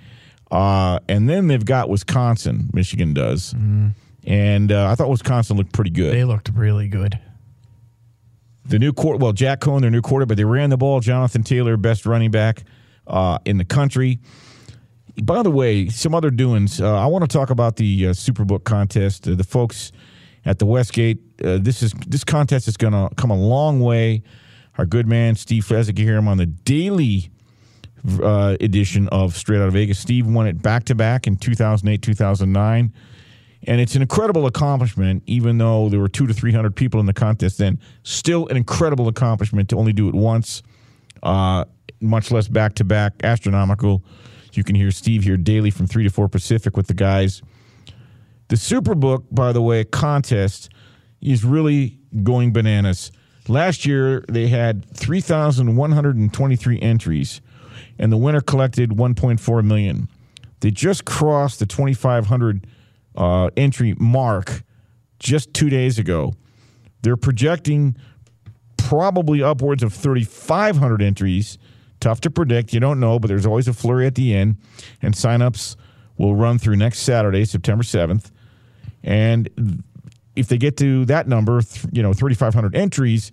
uh, 0.51 0.99
and 1.09 1.27
then 1.27 1.47
they've 1.47 1.65
got 1.65 1.89
Wisconsin. 1.89 2.69
Michigan 2.73 3.13
does, 3.13 3.53
mm-hmm. 3.53 3.89
And 4.25 4.71
uh, 4.71 4.89
I 4.89 4.95
thought 4.95 5.09
Wisconsin 5.09 5.57
looked 5.57 5.73
pretty 5.73 5.91
good. 5.91 6.13
They 6.13 6.23
looked 6.23 6.49
really 6.53 6.87
good. 6.87 7.19
The 8.65 8.79
new 8.79 8.93
court, 8.93 9.19
well, 9.19 9.33
Jack 9.33 9.59
Coan, 9.59 9.81
their 9.81 9.91
new 9.91 10.01
quarter, 10.01 10.25
but 10.25 10.37
they 10.37 10.45
ran 10.45 10.69
the 10.69 10.77
ball. 10.77 11.01
Jonathan 11.01 11.43
Taylor, 11.43 11.75
best 11.75 12.05
running 12.05 12.31
back 12.31 12.63
uh, 13.07 13.37
in 13.43 13.57
the 13.57 13.65
country. 13.65 14.19
By 15.21 15.43
the 15.43 15.51
way, 15.51 15.89
some 15.89 16.15
other 16.15 16.31
doings. 16.31 16.79
Uh, 16.79 16.97
I 16.97 17.05
want 17.07 17.29
to 17.29 17.37
talk 17.37 17.49
about 17.49 17.75
the 17.75 18.07
uh, 18.07 18.09
Superbook 18.11 18.63
contest. 18.63 19.27
Uh, 19.27 19.35
the 19.35 19.43
folks 19.43 19.91
at 20.45 20.59
the 20.59 20.65
Westgate. 20.65 21.19
Uh, 21.43 21.57
this 21.61 21.83
is 21.83 21.93
this 22.07 22.23
contest 22.23 22.67
is 22.67 22.77
going 22.77 22.93
to 22.93 23.13
come 23.15 23.31
a 23.31 23.37
long 23.37 23.79
way. 23.79 24.23
Our 24.77 24.85
good 24.85 25.07
man 25.07 25.35
Steve 25.35 25.65
Fezzik, 25.65 25.99
you 25.99 26.05
hear 26.05 26.17
him 26.17 26.27
on 26.27 26.37
the 26.37 26.47
daily 26.47 27.29
uh, 28.21 28.57
edition 28.59 29.07
of 29.09 29.35
Straight 29.35 29.59
Out 29.59 29.67
of 29.67 29.73
Vegas. 29.73 29.99
Steve 29.99 30.25
won 30.25 30.47
it 30.47 30.61
back 30.61 30.85
to 30.85 30.95
back 30.95 31.27
in 31.27 31.35
2008, 31.35 32.01
2009. 32.01 32.93
And 33.65 33.79
it's 33.79 33.95
an 33.95 34.01
incredible 34.01 34.45
accomplishment, 34.45 35.23
even 35.25 35.57
though 35.57 35.89
there 35.89 35.99
were 35.99 36.09
two 36.09 36.27
to 36.27 36.33
300 36.33 36.75
people 36.75 36.99
in 36.99 37.05
the 37.05 37.13
contest 37.13 37.57
then. 37.57 37.79
Still 38.03 38.47
an 38.47 38.57
incredible 38.57 39.07
accomplishment 39.07 39.69
to 39.69 39.77
only 39.77 39.93
do 39.93 40.09
it 40.09 40.15
once, 40.15 40.63
uh, 41.21 41.65
much 42.01 42.31
less 42.31 42.47
back 42.47 42.75
to 42.75 42.83
back. 42.83 43.13
Astronomical. 43.23 44.03
You 44.53 44.63
can 44.63 44.75
hear 44.75 44.91
Steve 44.91 45.23
here 45.23 45.37
daily 45.37 45.71
from 45.71 45.87
3 45.87 46.03
to 46.03 46.09
4 46.09 46.27
Pacific 46.27 46.77
with 46.77 46.87
the 46.87 46.93
guys. 46.93 47.41
The 48.49 48.55
Superbook, 48.55 49.23
by 49.31 49.51
the 49.51 49.61
way, 49.61 49.83
contest 49.83 50.69
is 51.21 51.43
really 51.43 51.97
going 52.21 52.51
bananas. 52.53 53.11
Last 53.47 53.85
year, 53.85 54.23
they 54.29 54.47
had 54.47 54.85
3,123 54.95 56.81
entries, 56.81 57.41
and 57.97 58.11
the 58.11 58.17
winner 58.17 58.41
collected 58.41 58.91
1.4 58.91 59.65
million. 59.65 60.07
They 60.59 60.71
just 60.71 61.03
crossed 61.05 61.59
the 61.59 61.65
2,500 61.65 62.67
uh, 63.15 63.49
entry 63.55 63.95
mark 63.97 64.63
just 65.19 65.53
two 65.53 65.69
days 65.69 65.99
ago. 65.99 66.33
They're 67.01 67.17
projecting 67.17 67.95
probably 68.77 69.41
upwards 69.41 69.83
of 69.83 69.93
3,500 69.93 71.01
entries. 71.01 71.57
Tough 71.99 72.21
to 72.21 72.29
predict. 72.29 72.73
You 72.73 72.79
don't 72.79 72.99
know, 72.99 73.19
but 73.19 73.27
there's 73.27 73.45
always 73.45 73.67
a 73.67 73.73
flurry 73.73 74.05
at 74.05 74.15
the 74.15 74.33
end. 74.33 74.57
And 75.01 75.13
signups 75.13 75.75
will 76.17 76.35
run 76.35 76.59
through 76.59 76.75
next 76.75 76.99
Saturday, 76.99 77.45
September 77.45 77.83
7th. 77.83 78.31
And 79.03 79.83
if 80.35 80.47
they 80.47 80.57
get 80.57 80.77
to 80.77 81.05
that 81.05 81.27
number, 81.27 81.61
you 81.91 82.01
know, 82.01 82.13
3,500 82.13 82.75
entries, 82.75 83.31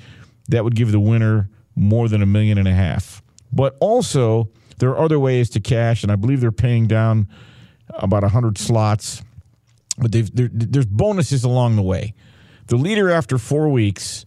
that 0.48 0.64
would 0.64 0.74
give 0.74 0.92
the 0.92 1.00
winner 1.00 1.48
more 1.74 2.08
than 2.08 2.22
a 2.22 2.26
million 2.26 2.58
and 2.58 2.68
a 2.68 2.74
half. 2.74 3.22
But 3.52 3.76
also, 3.80 4.48
there 4.78 4.90
are 4.90 4.98
other 4.98 5.18
ways 5.18 5.50
to 5.50 5.60
cash, 5.60 6.02
and 6.02 6.12
I 6.12 6.16
believe 6.16 6.40
they're 6.40 6.52
paying 6.52 6.86
down 6.86 7.28
about 7.90 8.22
100 8.22 8.58
slots 8.58 9.22
but 10.00 10.12
there's 10.12 10.86
bonuses 10.86 11.44
along 11.44 11.76
the 11.76 11.82
way. 11.82 12.14
The 12.66 12.76
leader 12.76 13.10
after 13.10 13.38
four 13.38 13.68
weeks 13.68 14.24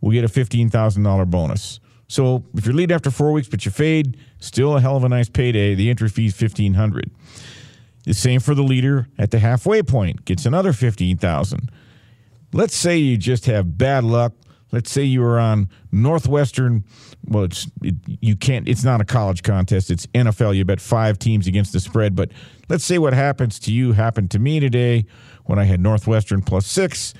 will 0.00 0.10
get 0.10 0.24
a 0.24 0.28
$15,000 0.28 1.30
bonus. 1.30 1.80
So 2.08 2.44
if 2.54 2.66
you're 2.66 2.74
lead 2.74 2.92
after 2.92 3.10
four 3.10 3.32
weeks, 3.32 3.48
but 3.48 3.64
you 3.64 3.70
fade, 3.70 4.18
still 4.38 4.76
a 4.76 4.80
hell 4.80 4.96
of 4.96 5.04
a 5.04 5.08
nice 5.08 5.28
payday. 5.28 5.74
The 5.74 5.88
entry 5.88 6.08
fee 6.08 6.26
is 6.26 6.38
1500 6.38 7.10
The 8.04 8.14
same 8.14 8.40
for 8.40 8.54
the 8.54 8.62
leader 8.62 9.08
at 9.18 9.30
the 9.30 9.38
halfway 9.38 9.82
point, 9.82 10.24
gets 10.24 10.44
another 10.44 10.72
15000 10.72 11.70
Let's 12.52 12.76
say 12.76 12.98
you 12.98 13.16
just 13.16 13.46
have 13.46 13.78
bad 13.78 14.04
luck. 14.04 14.34
Let's 14.72 14.90
say 14.90 15.04
you 15.04 15.20
were 15.20 15.38
on 15.38 15.68
Northwestern. 15.92 16.84
Well, 17.26 17.44
it's 17.44 17.68
it, 17.82 17.94
you 18.06 18.36
can't. 18.36 18.66
It's 18.66 18.82
not 18.82 19.00
a 19.00 19.04
college 19.04 19.42
contest. 19.42 19.90
It's 19.90 20.06
NFL. 20.08 20.56
You 20.56 20.64
bet 20.64 20.80
five 20.80 21.18
teams 21.18 21.46
against 21.46 21.72
the 21.72 21.80
spread, 21.80 22.16
but 22.16 22.30
Let's 22.72 22.86
say 22.86 22.96
what 22.96 23.12
happens 23.12 23.58
to 23.58 23.70
you 23.70 23.92
happened 23.92 24.30
to 24.30 24.38
me 24.38 24.58
today 24.58 25.04
when 25.44 25.58
I 25.58 25.64
had 25.64 25.78
Northwestern 25.78 26.40
plus 26.40 26.66
six 26.66 27.12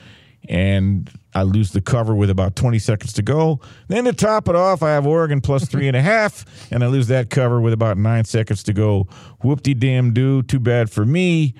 and 0.48 1.10
I 1.34 1.42
lose 1.42 1.72
the 1.72 1.82
cover 1.82 2.14
with 2.14 2.30
about 2.30 2.56
20 2.56 2.78
seconds 2.78 3.12
to 3.12 3.22
go. 3.22 3.60
Then 3.88 4.04
to 4.04 4.14
top 4.14 4.48
it 4.48 4.56
off, 4.56 4.82
I 4.82 4.92
have 4.92 5.06
Oregon 5.06 5.42
plus 5.42 5.68
three 5.68 5.88
and 5.88 5.96
a 5.96 6.00
half, 6.00 6.46
and 6.72 6.82
I 6.82 6.86
lose 6.86 7.08
that 7.08 7.28
cover 7.28 7.60
with 7.60 7.74
about 7.74 7.98
nine 7.98 8.24
seconds 8.24 8.62
to 8.62 8.72
go. 8.72 9.08
Whoop 9.42 9.62
de 9.62 9.74
damn 9.74 10.14
do. 10.14 10.42
Too 10.42 10.58
bad 10.58 10.90
for 10.90 11.04
me. 11.04 11.52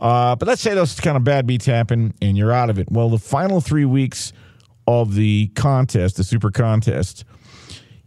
Uh, 0.00 0.34
but 0.36 0.48
let's 0.48 0.62
say 0.62 0.74
those 0.74 0.98
kind 0.98 1.18
of 1.18 1.24
bad 1.24 1.46
beats 1.46 1.66
happen 1.66 2.14
and 2.22 2.38
you're 2.38 2.52
out 2.52 2.70
of 2.70 2.78
it. 2.78 2.90
Well, 2.90 3.10
the 3.10 3.18
final 3.18 3.60
three 3.60 3.84
weeks 3.84 4.32
of 4.86 5.14
the 5.14 5.48
contest, 5.48 6.16
the 6.16 6.24
super 6.24 6.50
contest, 6.50 7.24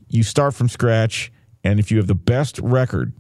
you 0.08 0.24
start 0.24 0.54
from 0.54 0.70
scratch, 0.70 1.32
and 1.64 1.80
if 1.80 1.92
you 1.92 1.98
have 1.98 2.08
the 2.08 2.16
best 2.16 2.58
record 2.60 3.14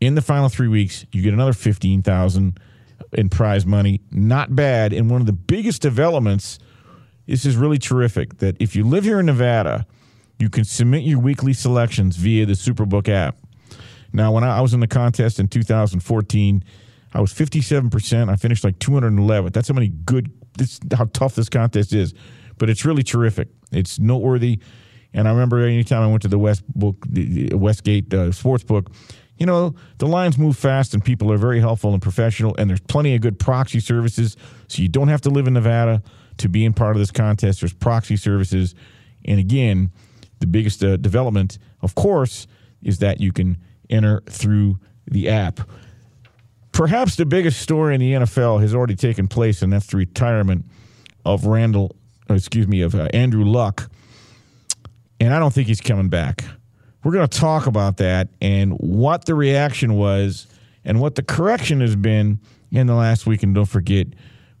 in 0.00 0.14
the 0.14 0.22
final 0.22 0.48
three 0.48 0.68
weeks, 0.68 1.06
you 1.12 1.22
get 1.22 1.32
another 1.32 1.52
fifteen 1.52 2.02
thousand 2.02 2.58
in 3.12 3.28
prize 3.28 3.66
money. 3.66 4.00
Not 4.10 4.54
bad. 4.54 4.92
And 4.92 5.10
one 5.10 5.20
of 5.20 5.26
the 5.26 5.32
biggest 5.32 5.82
developments. 5.82 6.58
This 7.26 7.44
is 7.44 7.56
really 7.56 7.78
terrific. 7.78 8.38
That 8.38 8.56
if 8.60 8.76
you 8.76 8.84
live 8.84 9.02
here 9.02 9.18
in 9.18 9.26
Nevada, 9.26 9.84
you 10.38 10.48
can 10.48 10.64
submit 10.64 11.02
your 11.02 11.18
weekly 11.18 11.52
selections 11.52 12.16
via 12.16 12.46
the 12.46 12.52
Superbook 12.52 13.08
app. 13.08 13.36
Now, 14.12 14.32
when 14.32 14.44
I, 14.44 14.60
was 14.60 14.72
in 14.72 14.80
the 14.80 14.86
contest 14.86 15.40
in 15.40 15.48
2014, 15.48 16.64
I 17.12 17.20
was 17.20 17.32
57%. 17.32 18.30
I 18.30 18.36
finished 18.36 18.62
like 18.62 18.78
211. 18.78 19.52
That's 19.52 19.68
how 19.68 19.74
many 19.74 19.88
good. 19.88 20.30
This 20.56 20.80
how 20.96 21.06
tough 21.12 21.34
this 21.34 21.48
contest 21.48 21.92
is, 21.92 22.14
but 22.58 22.70
it's 22.70 22.84
really 22.84 23.02
terrific. 23.02 23.48
It's 23.72 23.98
noteworthy. 23.98 24.58
And 25.12 25.26
I 25.26 25.30
remember 25.30 25.60
anytime 25.60 26.02
I 26.02 26.06
went 26.08 26.22
to 26.22 26.28
the 26.28 26.38
West 26.38 26.62
book, 26.68 27.04
the 27.08 27.54
Westgate 27.54 28.12
uh, 28.12 28.32
Sports 28.32 28.64
Book, 28.64 28.90
you 29.38 29.46
know, 29.46 29.74
the 29.98 30.06
lines 30.06 30.38
move 30.38 30.56
fast 30.56 30.94
and 30.94 31.04
people 31.04 31.30
are 31.32 31.36
very 31.36 31.60
helpful 31.60 31.92
and 31.92 32.02
professional, 32.02 32.54
and 32.58 32.68
there's 32.70 32.80
plenty 32.80 33.14
of 33.14 33.20
good 33.20 33.38
proxy 33.38 33.80
services. 33.80 34.36
So 34.68 34.82
you 34.82 34.88
don't 34.88 35.08
have 35.08 35.20
to 35.22 35.30
live 35.30 35.46
in 35.46 35.54
Nevada 35.54 36.02
to 36.38 36.48
be 36.48 36.64
in 36.64 36.72
part 36.72 36.96
of 36.96 37.00
this 37.00 37.10
contest. 37.10 37.60
There's 37.60 37.72
proxy 37.72 38.16
services. 38.16 38.74
And 39.24 39.38
again, 39.38 39.90
the 40.40 40.46
biggest 40.46 40.82
uh, 40.84 40.96
development, 40.96 41.58
of 41.82 41.94
course, 41.94 42.46
is 42.82 42.98
that 42.98 43.20
you 43.20 43.32
can 43.32 43.58
enter 43.90 44.22
through 44.28 44.78
the 45.06 45.28
app. 45.28 45.60
Perhaps 46.72 47.16
the 47.16 47.24
biggest 47.24 47.60
story 47.60 47.94
in 47.94 48.00
the 48.00 48.12
NFL 48.12 48.60
has 48.60 48.74
already 48.74 48.96
taken 48.96 49.28
place, 49.28 49.62
and 49.62 49.72
that's 49.72 49.86
the 49.86 49.96
retirement 49.96 50.66
of 51.24 51.46
Randall, 51.46 51.96
excuse 52.28 52.66
me, 52.66 52.80
of 52.82 52.94
uh, 52.94 53.08
Andrew 53.12 53.44
Luck. 53.44 53.90
And 55.20 55.32
I 55.32 55.38
don't 55.38 55.52
think 55.52 55.68
he's 55.68 55.80
coming 55.80 56.08
back. 56.08 56.44
We're 57.02 57.12
going 57.12 57.28
to 57.28 57.38
talk 57.38 57.66
about 57.66 57.98
that 57.98 58.28
and 58.40 58.72
what 58.72 59.26
the 59.26 59.34
reaction 59.34 59.94
was 59.94 60.46
and 60.84 61.00
what 61.00 61.14
the 61.14 61.22
correction 61.22 61.80
has 61.80 61.96
been 61.96 62.40
in 62.70 62.86
the 62.86 62.94
last 62.94 63.26
week. 63.26 63.42
And 63.42 63.54
don't 63.54 63.66
forget, 63.66 64.08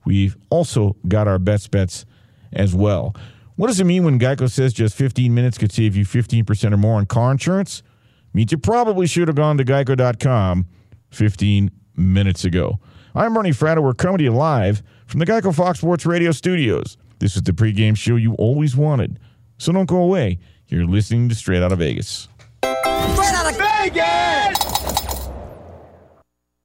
we've 0.04 0.36
also 0.48 0.96
got 1.08 1.28
our 1.28 1.38
best 1.38 1.70
bets 1.70 2.06
as 2.52 2.74
well. 2.74 3.14
What 3.56 3.68
does 3.68 3.80
it 3.80 3.84
mean 3.84 4.04
when 4.04 4.18
Geico 4.18 4.50
says 4.50 4.72
just 4.72 4.94
15 4.96 5.34
minutes 5.34 5.58
could 5.58 5.72
save 5.72 5.96
you 5.96 6.04
15% 6.04 6.72
or 6.72 6.76
more 6.76 6.96
on 6.96 7.06
car 7.06 7.32
insurance? 7.32 7.82
Means 8.32 8.52
you 8.52 8.58
probably 8.58 9.06
should 9.06 9.28
have 9.28 9.36
gone 9.36 9.56
to 9.56 9.64
geico.com 9.64 10.66
15 11.10 11.70
minutes 11.96 12.44
ago. 12.44 12.78
I'm 13.14 13.32
Bernie 13.32 13.50
Fratto. 13.50 13.82
We're 13.82 13.94
coming 13.94 14.18
to 14.18 14.24
you 14.24 14.34
live 14.34 14.82
from 15.06 15.20
the 15.20 15.26
Geico 15.26 15.54
Fox 15.54 15.78
Sports 15.78 16.04
Radio 16.04 16.32
studios. 16.32 16.98
This 17.18 17.36
is 17.36 17.42
the 17.42 17.52
pregame 17.52 17.96
show 17.96 18.16
you 18.16 18.34
always 18.34 18.76
wanted. 18.76 19.18
So 19.58 19.72
don't 19.72 19.86
go 19.86 20.02
away. 20.02 20.38
You're 20.68 20.86
listening 20.86 21.28
to 21.28 21.34
Straight 21.34 21.62
Out 21.62 21.72
of 21.72 21.78
Vegas. 21.78 22.28
Straight 22.62 23.34
out 23.34 23.50
of 23.50 23.56
Vegas! 23.56 24.66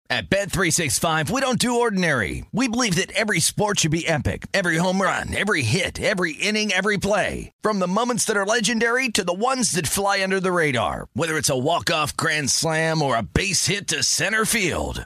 At 0.10 0.30
Bet365, 0.30 1.30
we 1.30 1.39
don't 1.39 1.58
do 1.58 1.80
ordinary. 1.80 2.45
We 2.52 2.68
believe 2.68 2.95
that 2.95 3.14
every 3.14 3.39
sport 3.39 3.80
should 3.80 3.91
be 3.91 4.06
epic. 4.06 4.47
Every 4.54 4.76
home 4.76 5.02
run, 5.02 5.34
every 5.34 5.62
hit, 5.62 6.02
every 6.02 6.34
inning, 6.34 6.74
every 6.74 6.97
play. 6.97 7.54
From 7.62 7.80
the 7.80 7.88
moments 7.88 8.26
that 8.26 8.36
are 8.36 8.45
legendary 8.45 9.08
to 9.08 9.24
the 9.24 9.34
ones 9.34 9.72
that 9.72 9.88
fly 9.88 10.22
under 10.22 10.41
the 10.41 10.52
radar. 10.52 11.08
Whether 11.14 11.38
it's 11.38 11.49
a 11.49 11.58
walk-off 11.58 12.18
grand 12.18 12.49
slam 12.49 13.02
or 13.02 13.16
a 13.16 13.24
base 13.24 13.68
hit 13.68 13.88
to 13.88 14.04
center 14.04 14.43
field. 14.43 15.06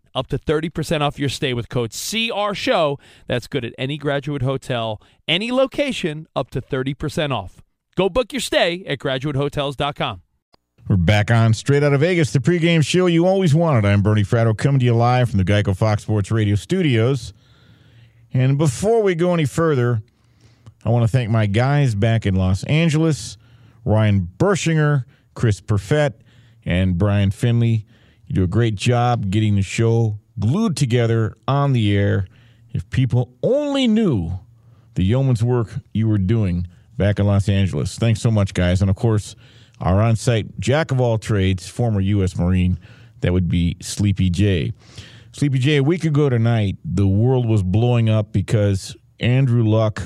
up 0.13 0.27
to 0.27 0.37
30% 0.37 1.01
off 1.01 1.19
your 1.19 1.29
stay 1.29 1.53
with 1.53 1.69
code 1.69 1.91
CR 1.91 2.53
Show. 2.53 2.99
That's 3.27 3.47
good 3.47 3.65
at 3.65 3.73
any 3.77 3.97
graduate 3.97 4.41
hotel, 4.41 5.01
any 5.27 5.51
location, 5.51 6.27
up 6.35 6.49
to 6.51 6.61
30% 6.61 7.31
off. 7.31 7.61
Go 7.95 8.09
book 8.09 8.31
your 8.33 8.41
stay 8.41 8.83
at 8.85 8.99
graduatehotels.com. 8.99 10.21
We're 10.87 10.97
back 10.97 11.31
on 11.31 11.53
straight 11.53 11.83
out 11.83 11.93
of 11.93 12.01
Vegas, 12.01 12.33
the 12.33 12.39
pregame 12.39 12.85
show 12.85 13.05
you 13.05 13.25
always 13.25 13.53
wanted. 13.53 13.85
I'm 13.85 14.01
Bernie 14.01 14.23
Fratto 14.23 14.57
coming 14.57 14.79
to 14.79 14.85
you 14.85 14.95
live 14.95 15.29
from 15.29 15.37
the 15.37 15.45
Geico 15.45 15.75
Fox 15.75 16.03
Sports 16.03 16.31
Radio 16.31 16.55
studios. 16.55 17.33
And 18.33 18.57
before 18.57 19.01
we 19.01 19.15
go 19.15 19.33
any 19.33 19.45
further, 19.45 20.01
I 20.83 20.89
want 20.89 21.03
to 21.03 21.07
thank 21.07 21.29
my 21.29 21.45
guys 21.45 21.95
back 21.95 22.25
in 22.25 22.35
Los 22.35 22.63
Angeles 22.63 23.37
Ryan 23.85 24.27
Bershinger, 24.37 25.05
Chris 25.33 25.61
Perfett, 25.61 26.13
and 26.65 26.97
Brian 26.97 27.31
Finley. 27.31 27.85
You 28.31 28.35
do 28.35 28.43
a 28.43 28.47
great 28.47 28.75
job 28.75 29.29
getting 29.29 29.55
the 29.55 29.61
show 29.61 30.17
glued 30.39 30.77
together 30.77 31.35
on 31.49 31.73
the 31.73 31.93
air. 31.97 32.27
If 32.71 32.89
people 32.89 33.35
only 33.43 33.87
knew 33.89 34.39
the 34.93 35.03
yeoman's 35.03 35.43
work 35.43 35.67
you 35.93 36.07
were 36.07 36.17
doing 36.17 36.65
back 36.95 37.19
in 37.19 37.25
Los 37.25 37.49
Angeles. 37.49 37.97
Thanks 37.97 38.21
so 38.21 38.31
much, 38.31 38.53
guys. 38.53 38.79
And 38.79 38.89
of 38.89 38.95
course, 38.95 39.35
our 39.81 39.99
on 39.99 40.15
site 40.15 40.61
jack 40.61 40.91
of 40.91 41.01
all 41.01 41.17
trades, 41.17 41.67
former 41.67 41.99
U.S. 41.99 42.37
Marine, 42.37 42.79
that 43.19 43.33
would 43.33 43.49
be 43.49 43.75
Sleepy 43.81 44.29
J. 44.29 44.71
Sleepy 45.33 45.59
J, 45.59 45.75
a 45.75 45.83
week 45.83 46.05
ago 46.05 46.29
tonight, 46.29 46.77
the 46.85 47.09
world 47.09 47.45
was 47.45 47.63
blowing 47.63 48.09
up 48.09 48.31
because 48.31 48.95
Andrew 49.19 49.65
Luck. 49.65 50.03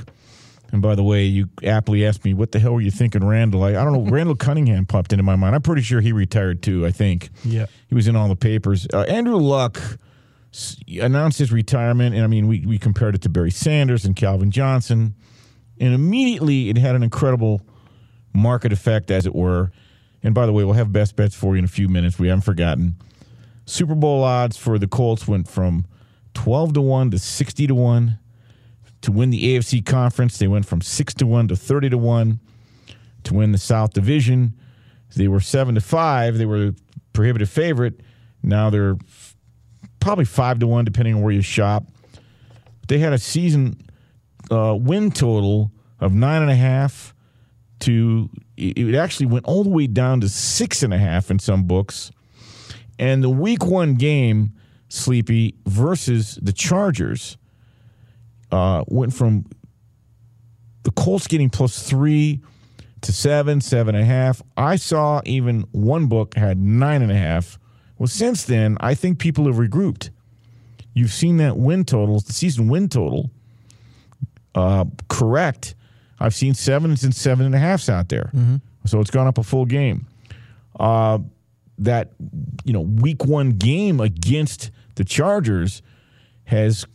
And 0.71 0.81
by 0.81 0.95
the 0.95 1.03
way, 1.03 1.23
you 1.23 1.49
aptly 1.63 2.05
asked 2.05 2.25
me, 2.25 2.33
what 2.33 2.51
the 2.51 2.59
hell 2.59 2.73
were 2.73 2.81
you 2.81 2.91
thinking, 2.91 3.25
Randall? 3.25 3.63
I, 3.63 3.69
I 3.69 3.83
don't 3.83 3.93
know. 3.93 4.01
Randall 4.11 4.35
Cunningham 4.35 4.85
popped 4.85 5.13
into 5.13 5.23
my 5.23 5.35
mind. 5.35 5.55
I'm 5.55 5.61
pretty 5.61 5.81
sure 5.81 6.01
he 6.01 6.11
retired 6.11 6.61
too, 6.63 6.85
I 6.85 6.91
think. 6.91 7.29
Yeah. 7.43 7.67
He 7.87 7.95
was 7.95 8.07
in 8.07 8.15
all 8.15 8.27
the 8.27 8.35
papers. 8.35 8.87
Uh, 8.93 9.01
Andrew 9.01 9.37
Luck 9.37 9.79
announced 10.99 11.39
his 11.39 11.51
retirement. 11.51 12.15
And 12.15 12.23
I 12.23 12.27
mean, 12.27 12.47
we, 12.47 12.65
we 12.65 12.77
compared 12.77 13.15
it 13.15 13.21
to 13.23 13.29
Barry 13.29 13.51
Sanders 13.51 14.05
and 14.05 14.15
Calvin 14.15 14.51
Johnson. 14.51 15.15
And 15.79 15.93
immediately 15.93 16.69
it 16.69 16.77
had 16.77 16.95
an 16.95 17.03
incredible 17.03 17.61
market 18.33 18.71
effect, 18.71 19.11
as 19.11 19.25
it 19.25 19.35
were. 19.35 19.71
And 20.23 20.33
by 20.33 20.45
the 20.45 20.53
way, 20.53 20.63
we'll 20.63 20.73
have 20.73 20.91
best 20.91 21.15
bets 21.15 21.35
for 21.35 21.55
you 21.55 21.59
in 21.59 21.65
a 21.65 21.69
few 21.69 21.87
minutes. 21.87 22.17
We 22.17 22.27
haven't 22.27 22.41
forgotten. 22.41 22.95
Super 23.65 23.95
Bowl 23.95 24.23
odds 24.23 24.57
for 24.57 24.77
the 24.77 24.87
Colts 24.87 25.27
went 25.27 25.47
from 25.47 25.85
12 26.33 26.73
to 26.73 26.81
1 26.81 27.11
to 27.11 27.19
60 27.19 27.67
to 27.67 27.75
1. 27.75 28.19
To 29.05 29.11
win 29.11 29.29
the 29.29 29.55
AFC 29.55 29.85
conference, 29.85 30.39
they 30.39 30.47
went 30.47 30.65
from 30.65 30.81
6 30.81 31.13
to 31.13 31.27
1 31.27 31.49
to 31.49 31.55
30 31.55 31.91
to 31.91 31.97
1. 31.99 32.39
To 33.25 33.33
win 33.35 33.51
the 33.51 33.59
South 33.59 33.93
Division, 33.93 34.55
they 35.15 35.27
were 35.27 35.39
7 35.39 35.75
to 35.75 35.81
5. 35.81 36.37
They 36.39 36.45
were 36.47 36.73
prohibitive 37.13 37.47
favorite. 37.47 38.01
Now 38.41 38.71
they're 38.71 38.97
probably 39.99 40.25
5 40.25 40.57
to 40.57 40.65
1, 40.65 40.85
depending 40.85 41.13
on 41.13 41.21
where 41.21 41.31
you 41.31 41.43
shop. 41.43 41.83
They 42.87 42.97
had 42.97 43.13
a 43.13 43.19
season 43.19 43.79
uh, 44.49 44.75
win 44.75 45.11
total 45.11 45.71
of 45.99 46.11
9.5 46.11 47.13
to, 47.81 48.29
it 48.57 48.75
it 48.75 48.95
actually 48.95 49.27
went 49.27 49.45
all 49.45 49.63
the 49.63 49.69
way 49.69 49.85
down 49.85 50.19
to 50.21 50.27
6.5 50.27 51.29
in 51.29 51.37
some 51.37 51.65
books. 51.65 52.11
And 52.97 53.23
the 53.23 53.29
week 53.29 53.67
one 53.67 53.93
game, 53.93 54.53
Sleepy, 54.89 55.53
versus 55.67 56.39
the 56.41 56.53
Chargers, 56.53 57.37
uh, 58.55 58.85
went 58.87 59.13
from 59.13 59.45
the 60.83 60.91
Colts 60.91 61.27
getting 61.27 61.49
plus 61.49 61.83
three 61.83 62.41
to 63.01 63.11
seven, 63.11 63.59
seven 63.59 63.95
and 63.95 64.03
a 64.03 64.07
half. 64.07 64.41
I 64.55 64.77
saw 64.77 65.21
even 65.25 65.65
one 65.71 66.07
book 66.07 66.35
had 66.35 66.57
nine 66.57 67.01
and 67.01 67.11
a 67.11 67.17
half. 67.17 67.59
Well, 67.97 68.07
since 68.07 68.45
then, 68.45 68.77
I 68.79 68.93
think 68.93 69.19
people 69.19 69.45
have 69.47 69.55
regrouped. 69.55 70.09
You've 70.93 71.11
seen 71.11 71.37
that 71.37 71.57
win 71.57 71.83
total, 71.83 72.21
the 72.21 72.31
season 72.31 72.69
win 72.69 72.87
total, 72.87 73.29
uh, 74.53 74.85
correct. 75.09 75.75
I've 76.19 76.33
seen 76.33 76.53
sevens 76.53 77.03
and 77.03 77.13
seven 77.13 77.45
and 77.45 77.53
a 77.53 77.59
halfs 77.59 77.89
out 77.89 78.07
there. 78.07 78.31
So 78.85 79.01
it's 79.01 79.11
gone 79.11 79.27
up 79.27 79.37
a 79.37 79.43
full 79.43 79.65
game. 79.65 80.07
Uh, 80.79 81.19
that 81.79 82.11
you 82.63 82.71
know 82.71 82.81
week 82.81 83.25
one 83.25 83.49
game 83.51 83.99
against 83.99 84.71
the 84.95 85.03
Chargers 85.03 85.81
has 86.45 86.85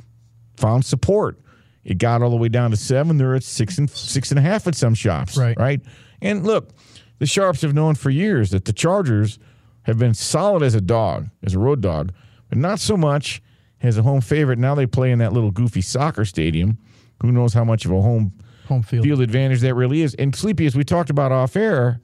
found 0.57 0.87
support. 0.87 1.39
It 1.85 1.99
got 1.99 2.23
all 2.23 2.31
the 2.31 2.37
way 2.37 2.49
down 2.49 2.71
to 2.71 2.77
seven. 2.77 3.17
They're 3.17 3.35
at 3.35 3.43
six 3.43 3.79
and 3.79 3.89
six 3.91 4.31
and 4.31 4.39
a 4.39 4.43
half 4.43 4.67
at 4.67 4.75
some 4.75 4.95
shops. 4.95 5.37
Right. 5.37 5.59
Right. 5.59 5.81
And 6.21 6.45
look, 6.45 6.71
the 7.19 7.27
Sharps 7.27 7.63
have 7.63 7.75
known 7.75 7.95
for 7.95 8.11
years 8.11 8.51
that 8.51 8.65
the 8.65 8.73
Chargers 8.73 9.39
have 9.83 9.99
been 9.99 10.15
solid 10.15 10.63
as 10.63 10.75
a 10.75 10.81
dog, 10.81 11.31
as 11.43 11.55
a 11.55 11.59
road 11.59 11.81
dog, 11.81 12.13
but 12.49 12.59
not 12.59 12.81
so 12.81 12.97
much 12.97 13.43
as 13.83 13.97
a 13.97 14.03
home 14.03 14.21
favorite. 14.21 14.59
Now 14.59 14.75
they 14.75 14.87
play 14.87 15.11
in 15.11 15.19
that 15.21 15.33
little 15.33 15.51
goofy 15.51 15.81
soccer 15.81 16.25
stadium. 16.25 16.79
Who 17.23 17.33
knows 17.33 17.55
how 17.55 17.65
much 17.65 17.85
of 17.85 17.93
a 17.93 18.01
home 18.01 18.33
home 18.67 18.83
field, 18.83 19.05
field 19.05 19.21
advantage 19.21 19.61
that 19.61 19.75
really 19.75 20.03
is. 20.03 20.15
And 20.15 20.35
Sleepy, 20.35 20.67
as 20.67 20.77
we 20.77 20.85
talked 20.85 21.11
about 21.11 21.33
off 21.33 21.57
air, 21.57 22.01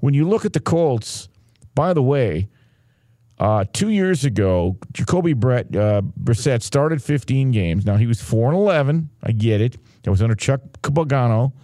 when 0.00 0.14
you 0.14 0.28
look 0.28 0.44
at 0.44 0.52
the 0.52 0.60
Colts, 0.60 1.28
by 1.74 1.92
the 1.92 2.02
way, 2.02 2.48
Uh, 3.40 3.64
two 3.72 3.88
years 3.88 4.26
ago, 4.26 4.76
Jacoby 4.92 5.32
Brett 5.32 5.74
uh, 5.74 6.02
Brissett 6.22 6.62
started 6.62 7.02
15 7.02 7.52
games. 7.52 7.86
Now 7.86 7.96
he 7.96 8.06
was 8.06 8.20
four 8.20 8.48
and 8.48 8.56
11. 8.56 9.08
I 9.22 9.32
get 9.32 9.62
it. 9.62 9.78
That 10.02 10.10
was 10.10 10.20
under 10.20 10.34
Chuck 10.34 10.60
Pagano, 10.82 11.54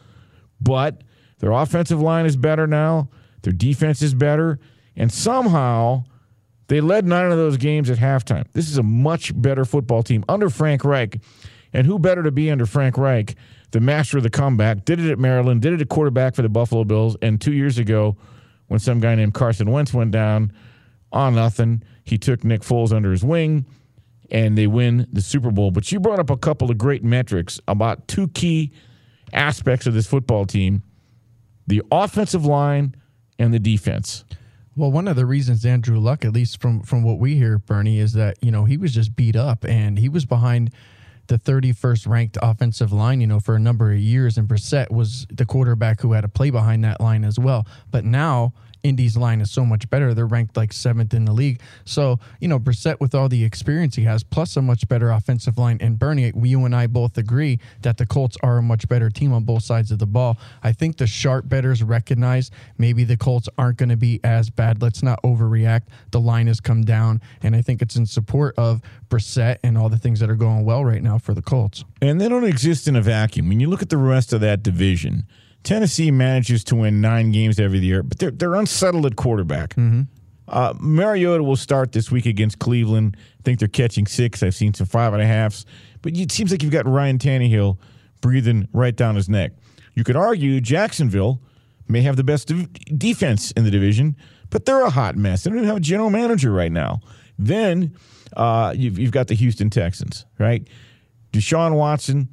but 0.59 1.03
their 1.39 1.51
offensive 1.51 2.01
line 2.01 2.25
is 2.25 2.35
better 2.35 2.67
now. 2.67 3.11
Their 3.43 3.53
defense 3.53 4.01
is 4.01 4.15
better, 4.15 4.59
and 4.97 5.13
somehow 5.13 6.05
they 6.69 6.81
led 6.81 7.05
nine 7.05 7.31
of 7.31 7.37
those 7.37 7.59
games 7.59 7.91
at 7.91 7.99
halftime. 7.99 8.47
This 8.55 8.71
is 8.71 8.79
a 8.79 8.83
much 8.83 9.39
better 9.41 9.67
football 9.67 10.03
team 10.03 10.25
under 10.31 10.49
Frank 10.49 10.83
Reich, 10.83 11.21
and 11.75 11.87
who 11.87 11.99
better 11.99 12.23
to 12.23 12.31
be 12.31 12.51
under 12.51 12.65
Frank 12.65 12.97
Reich, 12.97 13.35
the 13.73 13.81
master 13.81 14.17
of 14.17 14.23
the 14.23 14.31
comeback? 14.31 14.87
Did 14.87 14.99
it 14.99 15.11
at 15.11 15.19
Maryland, 15.19 15.61
did 15.61 15.75
it 15.75 15.83
at 15.83 15.91
quarterback 15.91 16.37
for 16.37 16.41
the 16.41 16.49
Buffalo 16.49 16.85
Bills, 16.85 17.19
and 17.21 17.39
two 17.39 17.53
years 17.53 17.77
ago, 17.77 18.17
when 18.69 18.81
some 18.81 18.99
guy 18.99 19.15
named 19.15 19.35
Carson 19.35 19.71
Wentz 19.71 19.93
went 19.93 20.11
down 20.11 20.53
on 21.17 21.35
nothing. 21.35 21.83
He 22.05 22.19
took 22.19 22.45
Nick 22.45 22.61
Foles 22.61 22.93
under 22.93 23.11
his 23.11 23.25
wing 23.25 23.67
and 24.31 24.57
they 24.57 24.67
win 24.67 25.07
the 25.13 25.23
Super 25.23 25.51
Bowl. 25.51 25.71
But 25.71 25.91
you 25.91 26.01
brought 26.01 26.19
up 26.19 26.31
a 26.31 26.37
couple 26.37 26.71
of 26.71 26.79
great 26.79 27.05
metrics 27.05 27.61
about 27.69 28.09
two 28.09 28.29
key 28.29 28.73
aspects 29.33 29.87
of 29.87 29.95
this 29.95 30.07
football 30.07 30.47
team 30.47 30.83
the 31.69 31.83
offensive 31.91 32.47
line 32.47 32.95
and 33.41 33.53
the 33.53 33.59
defense. 33.59 34.25
Well, 34.77 34.93
one 34.93 35.09
of 35.09 35.17
the 35.17 35.27
reasons 35.27 35.65
Andrew 35.65 35.99
Luck, 35.99 36.25
at 36.25 36.33
least 36.33 36.61
from 36.61 36.83
from 36.83 37.03
what 37.03 37.19
we 37.19 37.35
hear, 37.35 37.59
Bernie, 37.59 37.99
is 37.99 38.13
that 38.13 38.37
you 38.41 38.53
know 38.53 38.65
he 38.65 38.77
was 38.77 38.95
just 38.95 39.17
beat 39.17 39.35
up 39.35 39.65
and 39.65 39.99
he 39.99 40.09
was 40.09 40.25
behind 40.25 40.71
the 41.29 41.39
31st 41.39 42.07
ranked 42.07 42.39
offensive 42.41 42.93
line, 42.93 43.21
you 43.21 43.27
know, 43.27 43.41
for 43.41 43.57
a 43.57 43.59
number 43.59 43.91
of 43.91 43.99
years, 43.99 44.39
and 44.39 44.47
Brissett 44.47 44.93
was 44.93 45.27
the 45.29 45.45
quarterback 45.45 46.01
who 46.01 46.13
had 46.13 46.21
to 46.21 46.29
play 46.29 46.51
behind 46.51 46.85
that 46.85 47.01
line 47.01 47.25
as 47.25 47.37
well. 47.37 47.67
But 47.91 48.05
now 48.05 48.53
Indy's 48.87 49.17
line 49.17 49.41
is 49.41 49.51
so 49.51 49.65
much 49.65 49.91
better. 49.91 50.15
They're 50.15 50.27
ranked 50.27 50.57
like 50.57 50.73
seventh 50.73 51.13
in 51.13 51.25
the 51.25 51.33
league. 51.33 51.61
So, 51.85 52.21
you 52.41 52.49
know, 52.49 52.59
Brissett, 52.59 53.01
with 53.01 53.15
all 53.15 53.29
the 53.29 53.45
experience 53.45 53.97
he 53.97 54.05
has, 54.05 54.23
plus 54.23 54.57
a 54.57 54.63
much 54.63 54.87
better 54.89 55.11
offensive 55.11 55.59
line. 55.59 55.79
And 55.81 55.99
Bernie, 55.99 56.33
you 56.43 56.65
and 56.65 56.75
I 56.75 56.87
both 56.87 57.19
agree 57.19 57.59
that 57.83 57.99
the 57.99 58.07
Colts 58.07 58.37
are 58.43 58.59
a 58.59 58.63
much 58.63 58.89
better 58.89 59.11
team 59.11 59.33
on 59.33 59.45
both 59.45 59.65
sides 59.65 59.91
of 59.91 59.99
the 59.99 60.07
ball. 60.07 60.39
I 60.63 60.73
think 60.73 60.99
the 60.99 61.07
sharp 61.07 61.49
betters 61.49 61.83
recognize 61.83 62.51
maybe 62.79 63.05
the 63.05 63.17
Colts 63.17 63.49
aren't 63.59 63.79
going 63.79 63.89
to 63.89 63.97
be 63.97 64.21
as 64.23 64.51
bad. 64.51 64.81
Let's 64.81 65.03
not 65.03 65.21
overreact. 65.23 65.83
The 66.13 66.21
line 66.21 66.47
has 66.47 66.61
come 66.61 66.85
down. 66.85 67.21
And 67.43 67.57
I 67.57 67.63
think 67.63 67.83
it's 67.83 67.97
in 67.97 68.07
support 68.07 68.55
of 68.57 68.81
Brissett 69.09 69.59
and 69.63 69.77
all 69.77 69.89
the 69.89 69.99
things 69.99 70.21
that 70.21 70.31
are 70.31 70.37
going 70.37 70.65
well 70.65 70.85
right 70.85 71.03
now 71.03 71.19
for 71.19 71.35
the 71.35 71.43
Colts. 71.43 71.85
And 72.01 72.21
they 72.21 72.29
don't 72.29 72.45
exist 72.45 72.87
in 72.87 72.95
a 72.95 73.03
vacuum. 73.03 73.49
When 73.49 73.59
you 73.59 73.69
look 73.69 73.83
at 73.83 73.91
the 73.91 73.97
rest 73.97 74.33
of 74.33 74.41
that 74.43 74.63
division, 74.63 75.27
Tennessee 75.67 76.13
manages 76.13 76.63
to 76.65 76.77
win 76.77 77.01
nine 77.01 77.33
games 77.33 77.59
every 77.59 77.81
year, 77.81 78.05
but 78.05 78.21
they're 78.21 78.31
they're 78.31 78.55
unsettled 78.55 79.05
at 79.05 79.17
quarterback. 79.17 79.71
Mm-hmm. 79.71 80.03
Uh, 80.47 80.73
Mariota 80.79 81.43
will 81.43 81.57
start 81.57 81.91
this 81.91 82.09
week 82.09 82.25
against 82.25 82.61
Cleveland. 82.61 83.17
I 83.41 83.43
think 83.43 83.59
they're 83.59 83.67
catching 83.67 84.07
six. 84.07 84.45
I've 84.45 84.55
seen 84.55 84.75
some 84.75 84.87
five 84.87 85.13
and 85.13 85.21
a 85.21 85.27
halfs, 85.27 85.67
but 86.03 86.17
it 86.17 86.31
seems 86.31 86.53
like 86.53 86.63
you've 86.63 86.71
got 86.71 86.87
Ryan 86.87 87.19
Tannehill 87.19 87.79
breathing 88.21 88.69
right 88.73 88.95
down 88.95 89.17
his 89.17 89.29
neck. 89.29 89.53
You 89.95 90.05
could 90.05 90.15
argue 90.15 90.61
Jacksonville 90.61 91.43
may 91.89 92.01
have 92.03 92.15
the 92.15 92.23
best 92.23 92.53
defense 92.97 93.51
in 93.51 93.65
the 93.65 93.71
division, 93.73 94.15
but 94.51 94.67
they're 94.67 94.83
a 94.83 94.91
hot 94.91 95.17
mess. 95.17 95.43
They 95.43 95.51
don't 95.51 95.59
even 95.59 95.69
have 95.69 95.79
a 95.79 95.81
general 95.81 96.11
manager 96.11 96.53
right 96.53 96.71
now. 96.71 97.01
Then 97.41 97.97
uh, 98.37 98.73
you've, 98.77 99.01
you've 99.01 99.11
got 99.11 99.27
the 99.27 99.35
Houston 99.35 99.69
Texans, 99.69 100.27
right? 100.39 100.67
Deshaun 101.33 101.75
Watson 101.75 102.29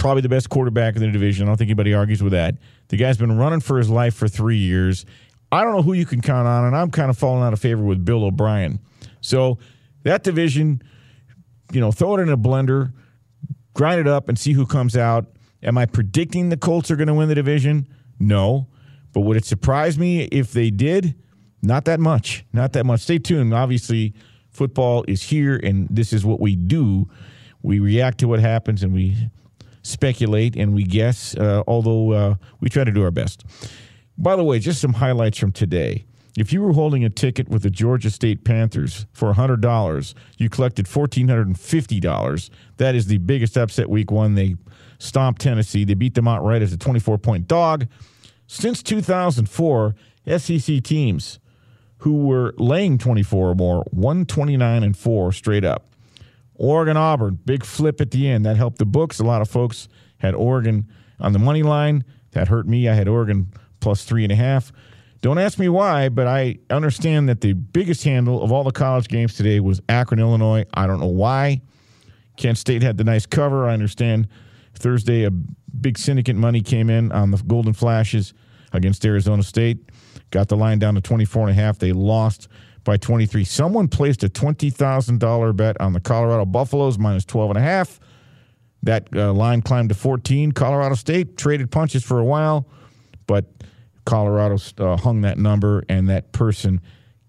probably 0.00 0.22
the 0.22 0.28
best 0.28 0.48
quarterback 0.48 0.96
in 0.96 1.02
the 1.02 1.10
division. 1.10 1.46
I 1.46 1.50
don't 1.50 1.58
think 1.58 1.68
anybody 1.68 1.92
argues 1.94 2.22
with 2.22 2.32
that. 2.32 2.56
The 2.88 2.96
guy's 2.96 3.18
been 3.18 3.36
running 3.36 3.60
for 3.60 3.76
his 3.78 3.90
life 3.90 4.14
for 4.14 4.26
three 4.26 4.56
years. 4.56 5.04
I 5.52 5.62
don't 5.62 5.76
know 5.76 5.82
who 5.82 5.92
you 5.92 6.06
can 6.06 6.22
count 6.22 6.48
on, 6.48 6.64
and 6.64 6.74
I'm 6.74 6.90
kind 6.90 7.10
of 7.10 7.18
falling 7.18 7.44
out 7.44 7.52
of 7.52 7.60
favor 7.60 7.82
with 7.82 8.04
Bill 8.04 8.24
O'Brien. 8.24 8.80
So 9.20 9.58
that 10.04 10.24
division, 10.24 10.82
you 11.70 11.80
know, 11.80 11.92
throw 11.92 12.16
it 12.16 12.22
in 12.22 12.30
a 12.30 12.38
blender, 12.38 12.92
grind 13.74 14.00
it 14.00 14.08
up, 14.08 14.28
and 14.28 14.38
see 14.38 14.54
who 14.54 14.64
comes 14.64 14.96
out. 14.96 15.26
Am 15.62 15.76
I 15.76 15.84
predicting 15.84 16.48
the 16.48 16.56
Colts 16.56 16.90
are 16.90 16.96
going 16.96 17.08
to 17.08 17.14
win 17.14 17.28
the 17.28 17.34
division? 17.34 17.86
No. 18.18 18.68
But 19.12 19.20
would 19.20 19.36
it 19.36 19.44
surprise 19.44 19.98
me 19.98 20.22
if 20.22 20.52
they 20.52 20.70
did? 20.70 21.14
Not 21.62 21.84
that 21.84 22.00
much. 22.00 22.46
Not 22.54 22.72
that 22.72 22.86
much. 22.86 23.00
Stay 23.00 23.18
tuned. 23.18 23.52
Obviously, 23.52 24.14
football 24.48 25.04
is 25.06 25.24
here, 25.24 25.56
and 25.62 25.88
this 25.90 26.14
is 26.14 26.24
what 26.24 26.40
we 26.40 26.56
do. 26.56 27.06
We 27.60 27.80
react 27.80 28.18
to 28.18 28.28
what 28.28 28.40
happens, 28.40 28.82
and 28.82 28.94
we 28.94 29.28
speculate 29.90 30.56
and 30.56 30.74
we 30.74 30.84
guess, 30.84 31.36
uh, 31.36 31.62
although 31.66 32.12
uh, 32.12 32.34
we 32.60 32.68
try 32.68 32.84
to 32.84 32.92
do 32.92 33.02
our 33.02 33.10
best. 33.10 33.44
By 34.16 34.36
the 34.36 34.44
way, 34.44 34.58
just 34.58 34.80
some 34.80 34.94
highlights 34.94 35.38
from 35.38 35.52
today. 35.52 36.04
If 36.36 36.52
you 36.52 36.62
were 36.62 36.72
holding 36.72 37.04
a 37.04 37.10
ticket 37.10 37.48
with 37.48 37.62
the 37.62 37.70
Georgia 37.70 38.10
State 38.10 38.44
Panthers 38.44 39.06
for 39.12 39.32
$100, 39.32 40.14
you 40.38 40.48
collected 40.48 40.86
$1,450. 40.86 42.50
That 42.76 42.94
is 42.94 43.06
the 43.06 43.18
biggest 43.18 43.58
upset 43.58 43.90
week 43.90 44.10
one. 44.10 44.36
They 44.36 44.56
stomped 44.98 45.40
Tennessee. 45.40 45.84
They 45.84 45.94
beat 45.94 46.14
them 46.14 46.28
outright 46.28 46.62
as 46.62 46.72
a 46.72 46.78
24 46.78 47.18
point 47.18 47.48
dog. 47.48 47.88
Since 48.46 48.82
2004, 48.82 49.94
SEC 50.38 50.82
teams 50.82 51.40
who 51.98 52.24
were 52.24 52.54
laying 52.56 52.98
24 52.98 53.50
or 53.50 53.54
more, 53.54 53.84
129 53.90 54.82
and 54.82 54.96
4 54.96 55.32
straight 55.32 55.64
up. 55.64 55.89
Oregon 56.60 56.98
Auburn, 56.98 57.38
big 57.46 57.64
flip 57.64 58.02
at 58.02 58.10
the 58.10 58.28
end. 58.28 58.44
That 58.44 58.58
helped 58.58 58.76
the 58.76 58.84
books. 58.84 59.18
A 59.18 59.24
lot 59.24 59.40
of 59.40 59.48
folks 59.48 59.88
had 60.18 60.34
Oregon 60.34 60.86
on 61.18 61.32
the 61.32 61.38
money 61.38 61.62
line. 61.62 62.04
That 62.32 62.48
hurt 62.48 62.68
me. 62.68 62.86
I 62.86 62.94
had 62.94 63.08
Oregon 63.08 63.50
plus 63.80 64.04
three 64.04 64.24
and 64.24 64.32
a 64.32 64.36
half. 64.36 64.70
Don't 65.22 65.38
ask 65.38 65.58
me 65.58 65.70
why, 65.70 66.10
but 66.10 66.26
I 66.26 66.58
understand 66.68 67.30
that 67.30 67.40
the 67.40 67.54
biggest 67.54 68.04
handle 68.04 68.42
of 68.42 68.52
all 68.52 68.62
the 68.62 68.72
college 68.72 69.08
games 69.08 69.34
today 69.34 69.58
was 69.60 69.80
Akron, 69.88 70.20
Illinois. 70.20 70.66
I 70.74 70.86
don't 70.86 71.00
know 71.00 71.06
why. 71.06 71.62
Kent 72.36 72.58
State 72.58 72.82
had 72.82 72.98
the 72.98 73.04
nice 73.04 73.24
cover. 73.24 73.66
I 73.66 73.72
understand 73.72 74.28
Thursday 74.74 75.24
a 75.24 75.30
big 75.30 75.96
syndicate 75.96 76.36
money 76.36 76.60
came 76.60 76.90
in 76.90 77.10
on 77.10 77.30
the 77.30 77.38
Golden 77.38 77.72
Flashes 77.72 78.34
against 78.72 79.04
Arizona 79.06 79.42
State. 79.42 79.78
Got 80.30 80.48
the 80.48 80.56
line 80.58 80.78
down 80.78 80.94
to 80.94 81.00
24 81.00 81.48
and 81.48 81.58
a 81.58 81.62
half. 81.62 81.78
They 81.78 81.92
lost 81.92 82.48
by 82.84 82.96
23. 82.96 83.44
Someone 83.44 83.88
placed 83.88 84.24
a 84.24 84.28
$20,000 84.28 85.56
bet 85.56 85.80
on 85.80 85.92
the 85.92 86.00
Colorado 86.00 86.44
Buffaloes 86.44 86.98
minus 86.98 87.24
12 87.24 87.50
and 87.50 87.58
a 87.58 87.62
half. 87.62 88.00
That 88.82 89.08
uh, 89.14 89.32
line 89.32 89.60
climbed 89.62 89.90
to 89.90 89.94
14. 89.94 90.52
Colorado 90.52 90.94
State 90.94 91.36
traded 91.36 91.70
punches 91.70 92.02
for 92.02 92.18
a 92.18 92.24
while, 92.24 92.66
but 93.26 93.44
Colorado 94.06 94.58
uh, 94.78 94.96
hung 94.96 95.20
that 95.20 95.38
number 95.38 95.84
and 95.88 96.08
that 96.08 96.32
person 96.32 96.80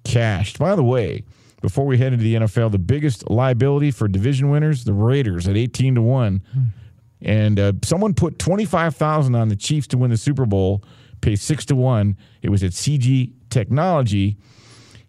cashed. 0.05 0.57
By 0.57 0.75
the 0.75 0.83
way, 0.83 1.23
before 1.61 1.85
we 1.85 1.97
head 1.97 2.13
into 2.13 2.23
the 2.23 2.35
NFL, 2.35 2.71
the 2.71 2.79
biggest 2.79 3.29
liability 3.29 3.91
for 3.91 4.07
division 4.07 4.49
winners, 4.49 4.85
the 4.85 4.93
Raiders 4.93 5.47
at 5.47 5.57
18 5.57 5.95
to 5.95 6.01
1. 6.01 6.41
Hmm. 6.53 6.59
And 7.23 7.59
uh, 7.59 7.73
someone 7.83 8.13
put 8.13 8.39
25,000 8.39 9.35
on 9.35 9.49
the 9.49 9.55
Chiefs 9.55 9.87
to 9.87 9.97
win 9.97 10.09
the 10.09 10.17
Super 10.17 10.45
Bowl, 10.45 10.83
pay 11.19 11.35
6 11.35 11.65
to 11.65 11.75
1. 11.75 12.17
It 12.41 12.49
was 12.49 12.63
at 12.63 12.71
CG 12.71 13.33
Technology 13.49 14.37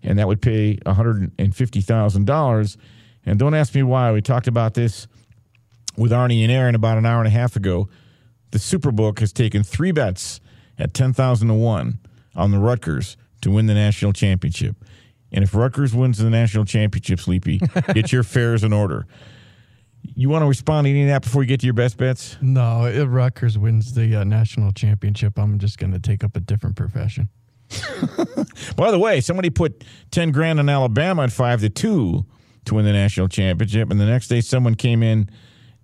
and 0.03 0.19
that 0.19 0.27
would 0.27 0.43
pay 0.43 0.77
$150,000. 0.85 2.77
And 3.25 3.39
don't 3.39 3.55
ask 3.55 3.75
me 3.75 3.83
why. 3.83 4.13
We 4.13 4.21
talked 4.21 4.49
about 4.49 4.75
this 4.75 5.07
with 5.97 6.13
Arnie 6.13 6.43
and 6.43 6.51
Aaron 6.51 6.75
about 6.75 6.99
an 6.99 7.07
hour 7.07 7.19
and 7.19 7.29
a 7.29 7.31
half 7.31 7.57
ago. 7.57 7.89
The 8.51 8.59
Superbook 8.59 9.21
has 9.21 9.33
taken 9.33 9.63
three 9.63 9.93
bets 9.93 10.41
at 10.79 10.95
10,000 10.95 11.49
to 11.49 11.55
1 11.55 11.99
on 12.35 12.51
the 12.51 12.59
Rutgers 12.59 13.17
to 13.43 13.51
win 13.51 13.67
the 13.67 13.75
national 13.75 14.13
championship. 14.13 14.77
And 15.31 15.43
if 15.43 15.55
Rutgers 15.55 15.95
wins 15.95 16.19
the 16.19 16.31
national 16.31 16.65
championship, 16.65 17.21
Sleepy, 17.21 17.59
get 17.95 18.13
your 18.13 18.23
fares 18.23 18.65
in 18.65 18.73
order. 18.73 19.07
You 20.03 20.29
want 20.29 20.43
to 20.43 20.47
respond 20.47 20.87
to 20.87 20.91
any 20.91 21.03
of 21.03 21.09
that 21.09 21.23
before 21.23 21.43
you 21.43 21.49
get 21.49 21.61
to 21.61 21.67
your 21.67 21.75
best 21.75 21.97
bets? 21.97 22.37
No, 22.43 22.87
if 22.87 23.09
Rutgers 23.09 23.57
wins 23.57 23.95
the 23.95 24.17
uh, 24.17 24.25
national 24.25 24.73
championship, 24.73 25.39
I'm 25.39 25.59
just 25.59 25.79
going 25.79 25.93
to 25.93 26.01
take 26.01 26.25
up 26.25 26.37
a 26.37 26.41
different 26.41 26.77
profession. 26.77 27.29
By 28.77 28.91
the 28.91 28.99
way, 28.99 29.21
somebody 29.21 29.51
put 29.51 29.85
10 30.11 30.31
grand 30.33 30.59
on 30.59 30.69
Alabama 30.69 31.23
at 31.23 31.33
5 31.33 31.61
to 31.61 31.69
2 31.69 32.25
to 32.65 32.75
win 32.75 32.85
the 32.85 32.93
national 32.93 33.29
championship. 33.29 33.91
And 33.91 34.01
the 34.01 34.07
next 34.07 34.29
day, 34.29 34.41
someone 34.41 34.75
came 34.75 35.03
in 35.03 35.29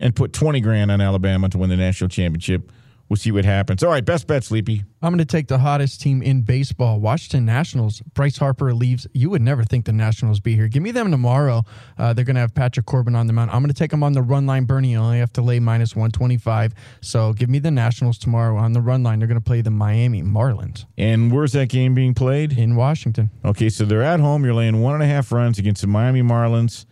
and 0.00 0.14
put 0.14 0.32
20 0.32 0.60
grand 0.60 0.90
on 0.90 1.00
Alabama 1.00 1.48
to 1.48 1.58
win 1.58 1.70
the 1.70 1.76
national 1.76 2.08
championship. 2.08 2.70
We'll 3.08 3.16
see 3.16 3.32
what 3.32 3.46
happens. 3.46 3.82
All 3.82 3.90
right, 3.90 4.04
best 4.04 4.26
bet, 4.26 4.44
Sleepy. 4.44 4.84
I'm 5.00 5.12
going 5.12 5.18
to 5.18 5.24
take 5.24 5.48
the 5.48 5.58
hottest 5.58 6.00
team 6.00 6.22
in 6.22 6.42
baseball, 6.42 7.00
Washington 7.00 7.46
Nationals. 7.46 8.02
Bryce 8.12 8.36
Harper 8.36 8.74
leaves. 8.74 9.06
You 9.14 9.30
would 9.30 9.40
never 9.40 9.64
think 9.64 9.86
the 9.86 9.92
Nationals 9.92 10.40
be 10.40 10.54
here. 10.54 10.68
Give 10.68 10.82
me 10.82 10.90
them 10.90 11.10
tomorrow. 11.10 11.62
Uh, 11.96 12.12
they're 12.12 12.26
going 12.26 12.34
to 12.34 12.40
have 12.40 12.54
Patrick 12.54 12.84
Corbin 12.84 13.14
on 13.14 13.26
the 13.26 13.32
mound. 13.32 13.50
I'm 13.50 13.62
going 13.62 13.72
to 13.72 13.78
take 13.78 13.90
them 13.90 14.02
on 14.02 14.12
the 14.12 14.20
run 14.20 14.46
line. 14.46 14.64
Bernie, 14.64 14.90
you 14.90 14.98
only 14.98 15.20
have 15.20 15.32
to 15.34 15.42
lay 15.42 15.58
minus 15.58 15.96
125. 15.96 16.74
So 17.00 17.32
give 17.32 17.48
me 17.48 17.58
the 17.60 17.70
Nationals 17.70 18.18
tomorrow 18.18 18.56
on 18.58 18.72
the 18.72 18.82
run 18.82 19.02
line. 19.02 19.20
They're 19.20 19.28
going 19.28 19.40
to 19.40 19.44
play 19.44 19.62
the 19.62 19.70
Miami 19.70 20.22
Marlins. 20.22 20.84
And 20.98 21.32
where's 21.32 21.52
that 21.52 21.70
game 21.70 21.94
being 21.94 22.12
played? 22.12 22.58
In 22.58 22.76
Washington. 22.76 23.30
Okay, 23.42 23.70
so 23.70 23.86
they're 23.86 24.02
at 24.02 24.20
home. 24.20 24.44
You're 24.44 24.54
laying 24.54 24.82
one 24.82 24.94
and 24.94 25.02
a 25.02 25.06
half 25.06 25.32
runs 25.32 25.58
against 25.58 25.80
the 25.80 25.86
Miami 25.86 26.20
Marlins. 26.20 26.84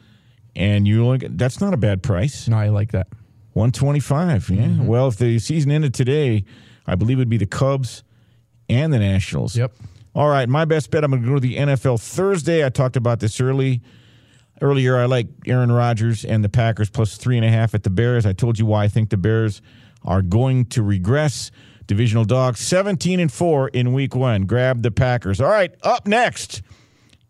And 0.54 0.88
you 0.88 1.04
look, 1.04 1.22
that's 1.28 1.60
not 1.60 1.74
a 1.74 1.76
bad 1.76 2.02
price. 2.02 2.48
No, 2.48 2.56
I 2.56 2.68
like 2.68 2.92
that. 2.92 3.08
125. 3.56 4.50
Yeah. 4.50 4.62
Mm-hmm. 4.62 4.86
Well, 4.86 5.08
if 5.08 5.16
the 5.16 5.38
season 5.38 5.70
ended 5.70 5.94
today, 5.94 6.44
I 6.86 6.94
believe 6.94 7.16
it 7.16 7.22
would 7.22 7.30
be 7.30 7.38
the 7.38 7.46
Cubs 7.46 8.04
and 8.68 8.92
the 8.92 8.98
Nationals. 8.98 9.56
Yep. 9.56 9.72
All 10.14 10.28
right, 10.28 10.48
my 10.48 10.66
best 10.66 10.90
bet. 10.90 11.04
I'm 11.04 11.10
going 11.10 11.22
to 11.22 11.28
go 11.28 11.34
to 11.34 11.40
the 11.40 11.56
NFL 11.56 12.00
Thursday. 12.00 12.64
I 12.64 12.68
talked 12.68 12.96
about 12.96 13.20
this 13.20 13.40
early 13.40 13.80
earlier. 14.60 14.98
I 14.98 15.06
like 15.06 15.28
Aaron 15.46 15.72
Rodgers 15.72 16.24
and 16.24 16.44
the 16.44 16.48
Packers 16.48 16.90
plus 16.90 17.16
three 17.16 17.36
and 17.36 17.44
a 17.44 17.50
half 17.50 17.74
at 17.74 17.82
the 17.82 17.90
Bears. 17.90 18.26
I 18.26 18.32
told 18.34 18.58
you 18.58 18.66
why 18.66 18.84
I 18.84 18.88
think 18.88 19.08
the 19.08 19.16
Bears 19.16 19.62
are 20.04 20.22
going 20.22 20.66
to 20.66 20.82
regress. 20.82 21.50
Divisional 21.86 22.24
dogs, 22.24 22.60
17 22.60 23.20
and 23.20 23.32
four 23.32 23.68
in 23.68 23.92
Week 23.92 24.14
One. 24.14 24.42
Grab 24.42 24.82
the 24.82 24.90
Packers. 24.90 25.40
All 25.40 25.48
right, 25.48 25.72
up 25.82 26.06
next, 26.06 26.62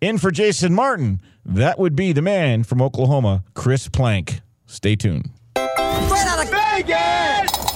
in 0.01 0.17
for 0.17 0.31
Jason 0.31 0.75
Martin. 0.75 1.21
That 1.45 1.79
would 1.79 1.95
be 1.95 2.13
the 2.13 2.23
man 2.23 2.65
from 2.65 2.81
Oklahoma, 2.81 3.45
Chris 3.55 3.89
Plank. 3.89 4.41
Stay 4.67 4.97
tuned. 4.97 5.31
Out 5.99 6.45
of 6.45 6.51
Vegas! 6.51 7.76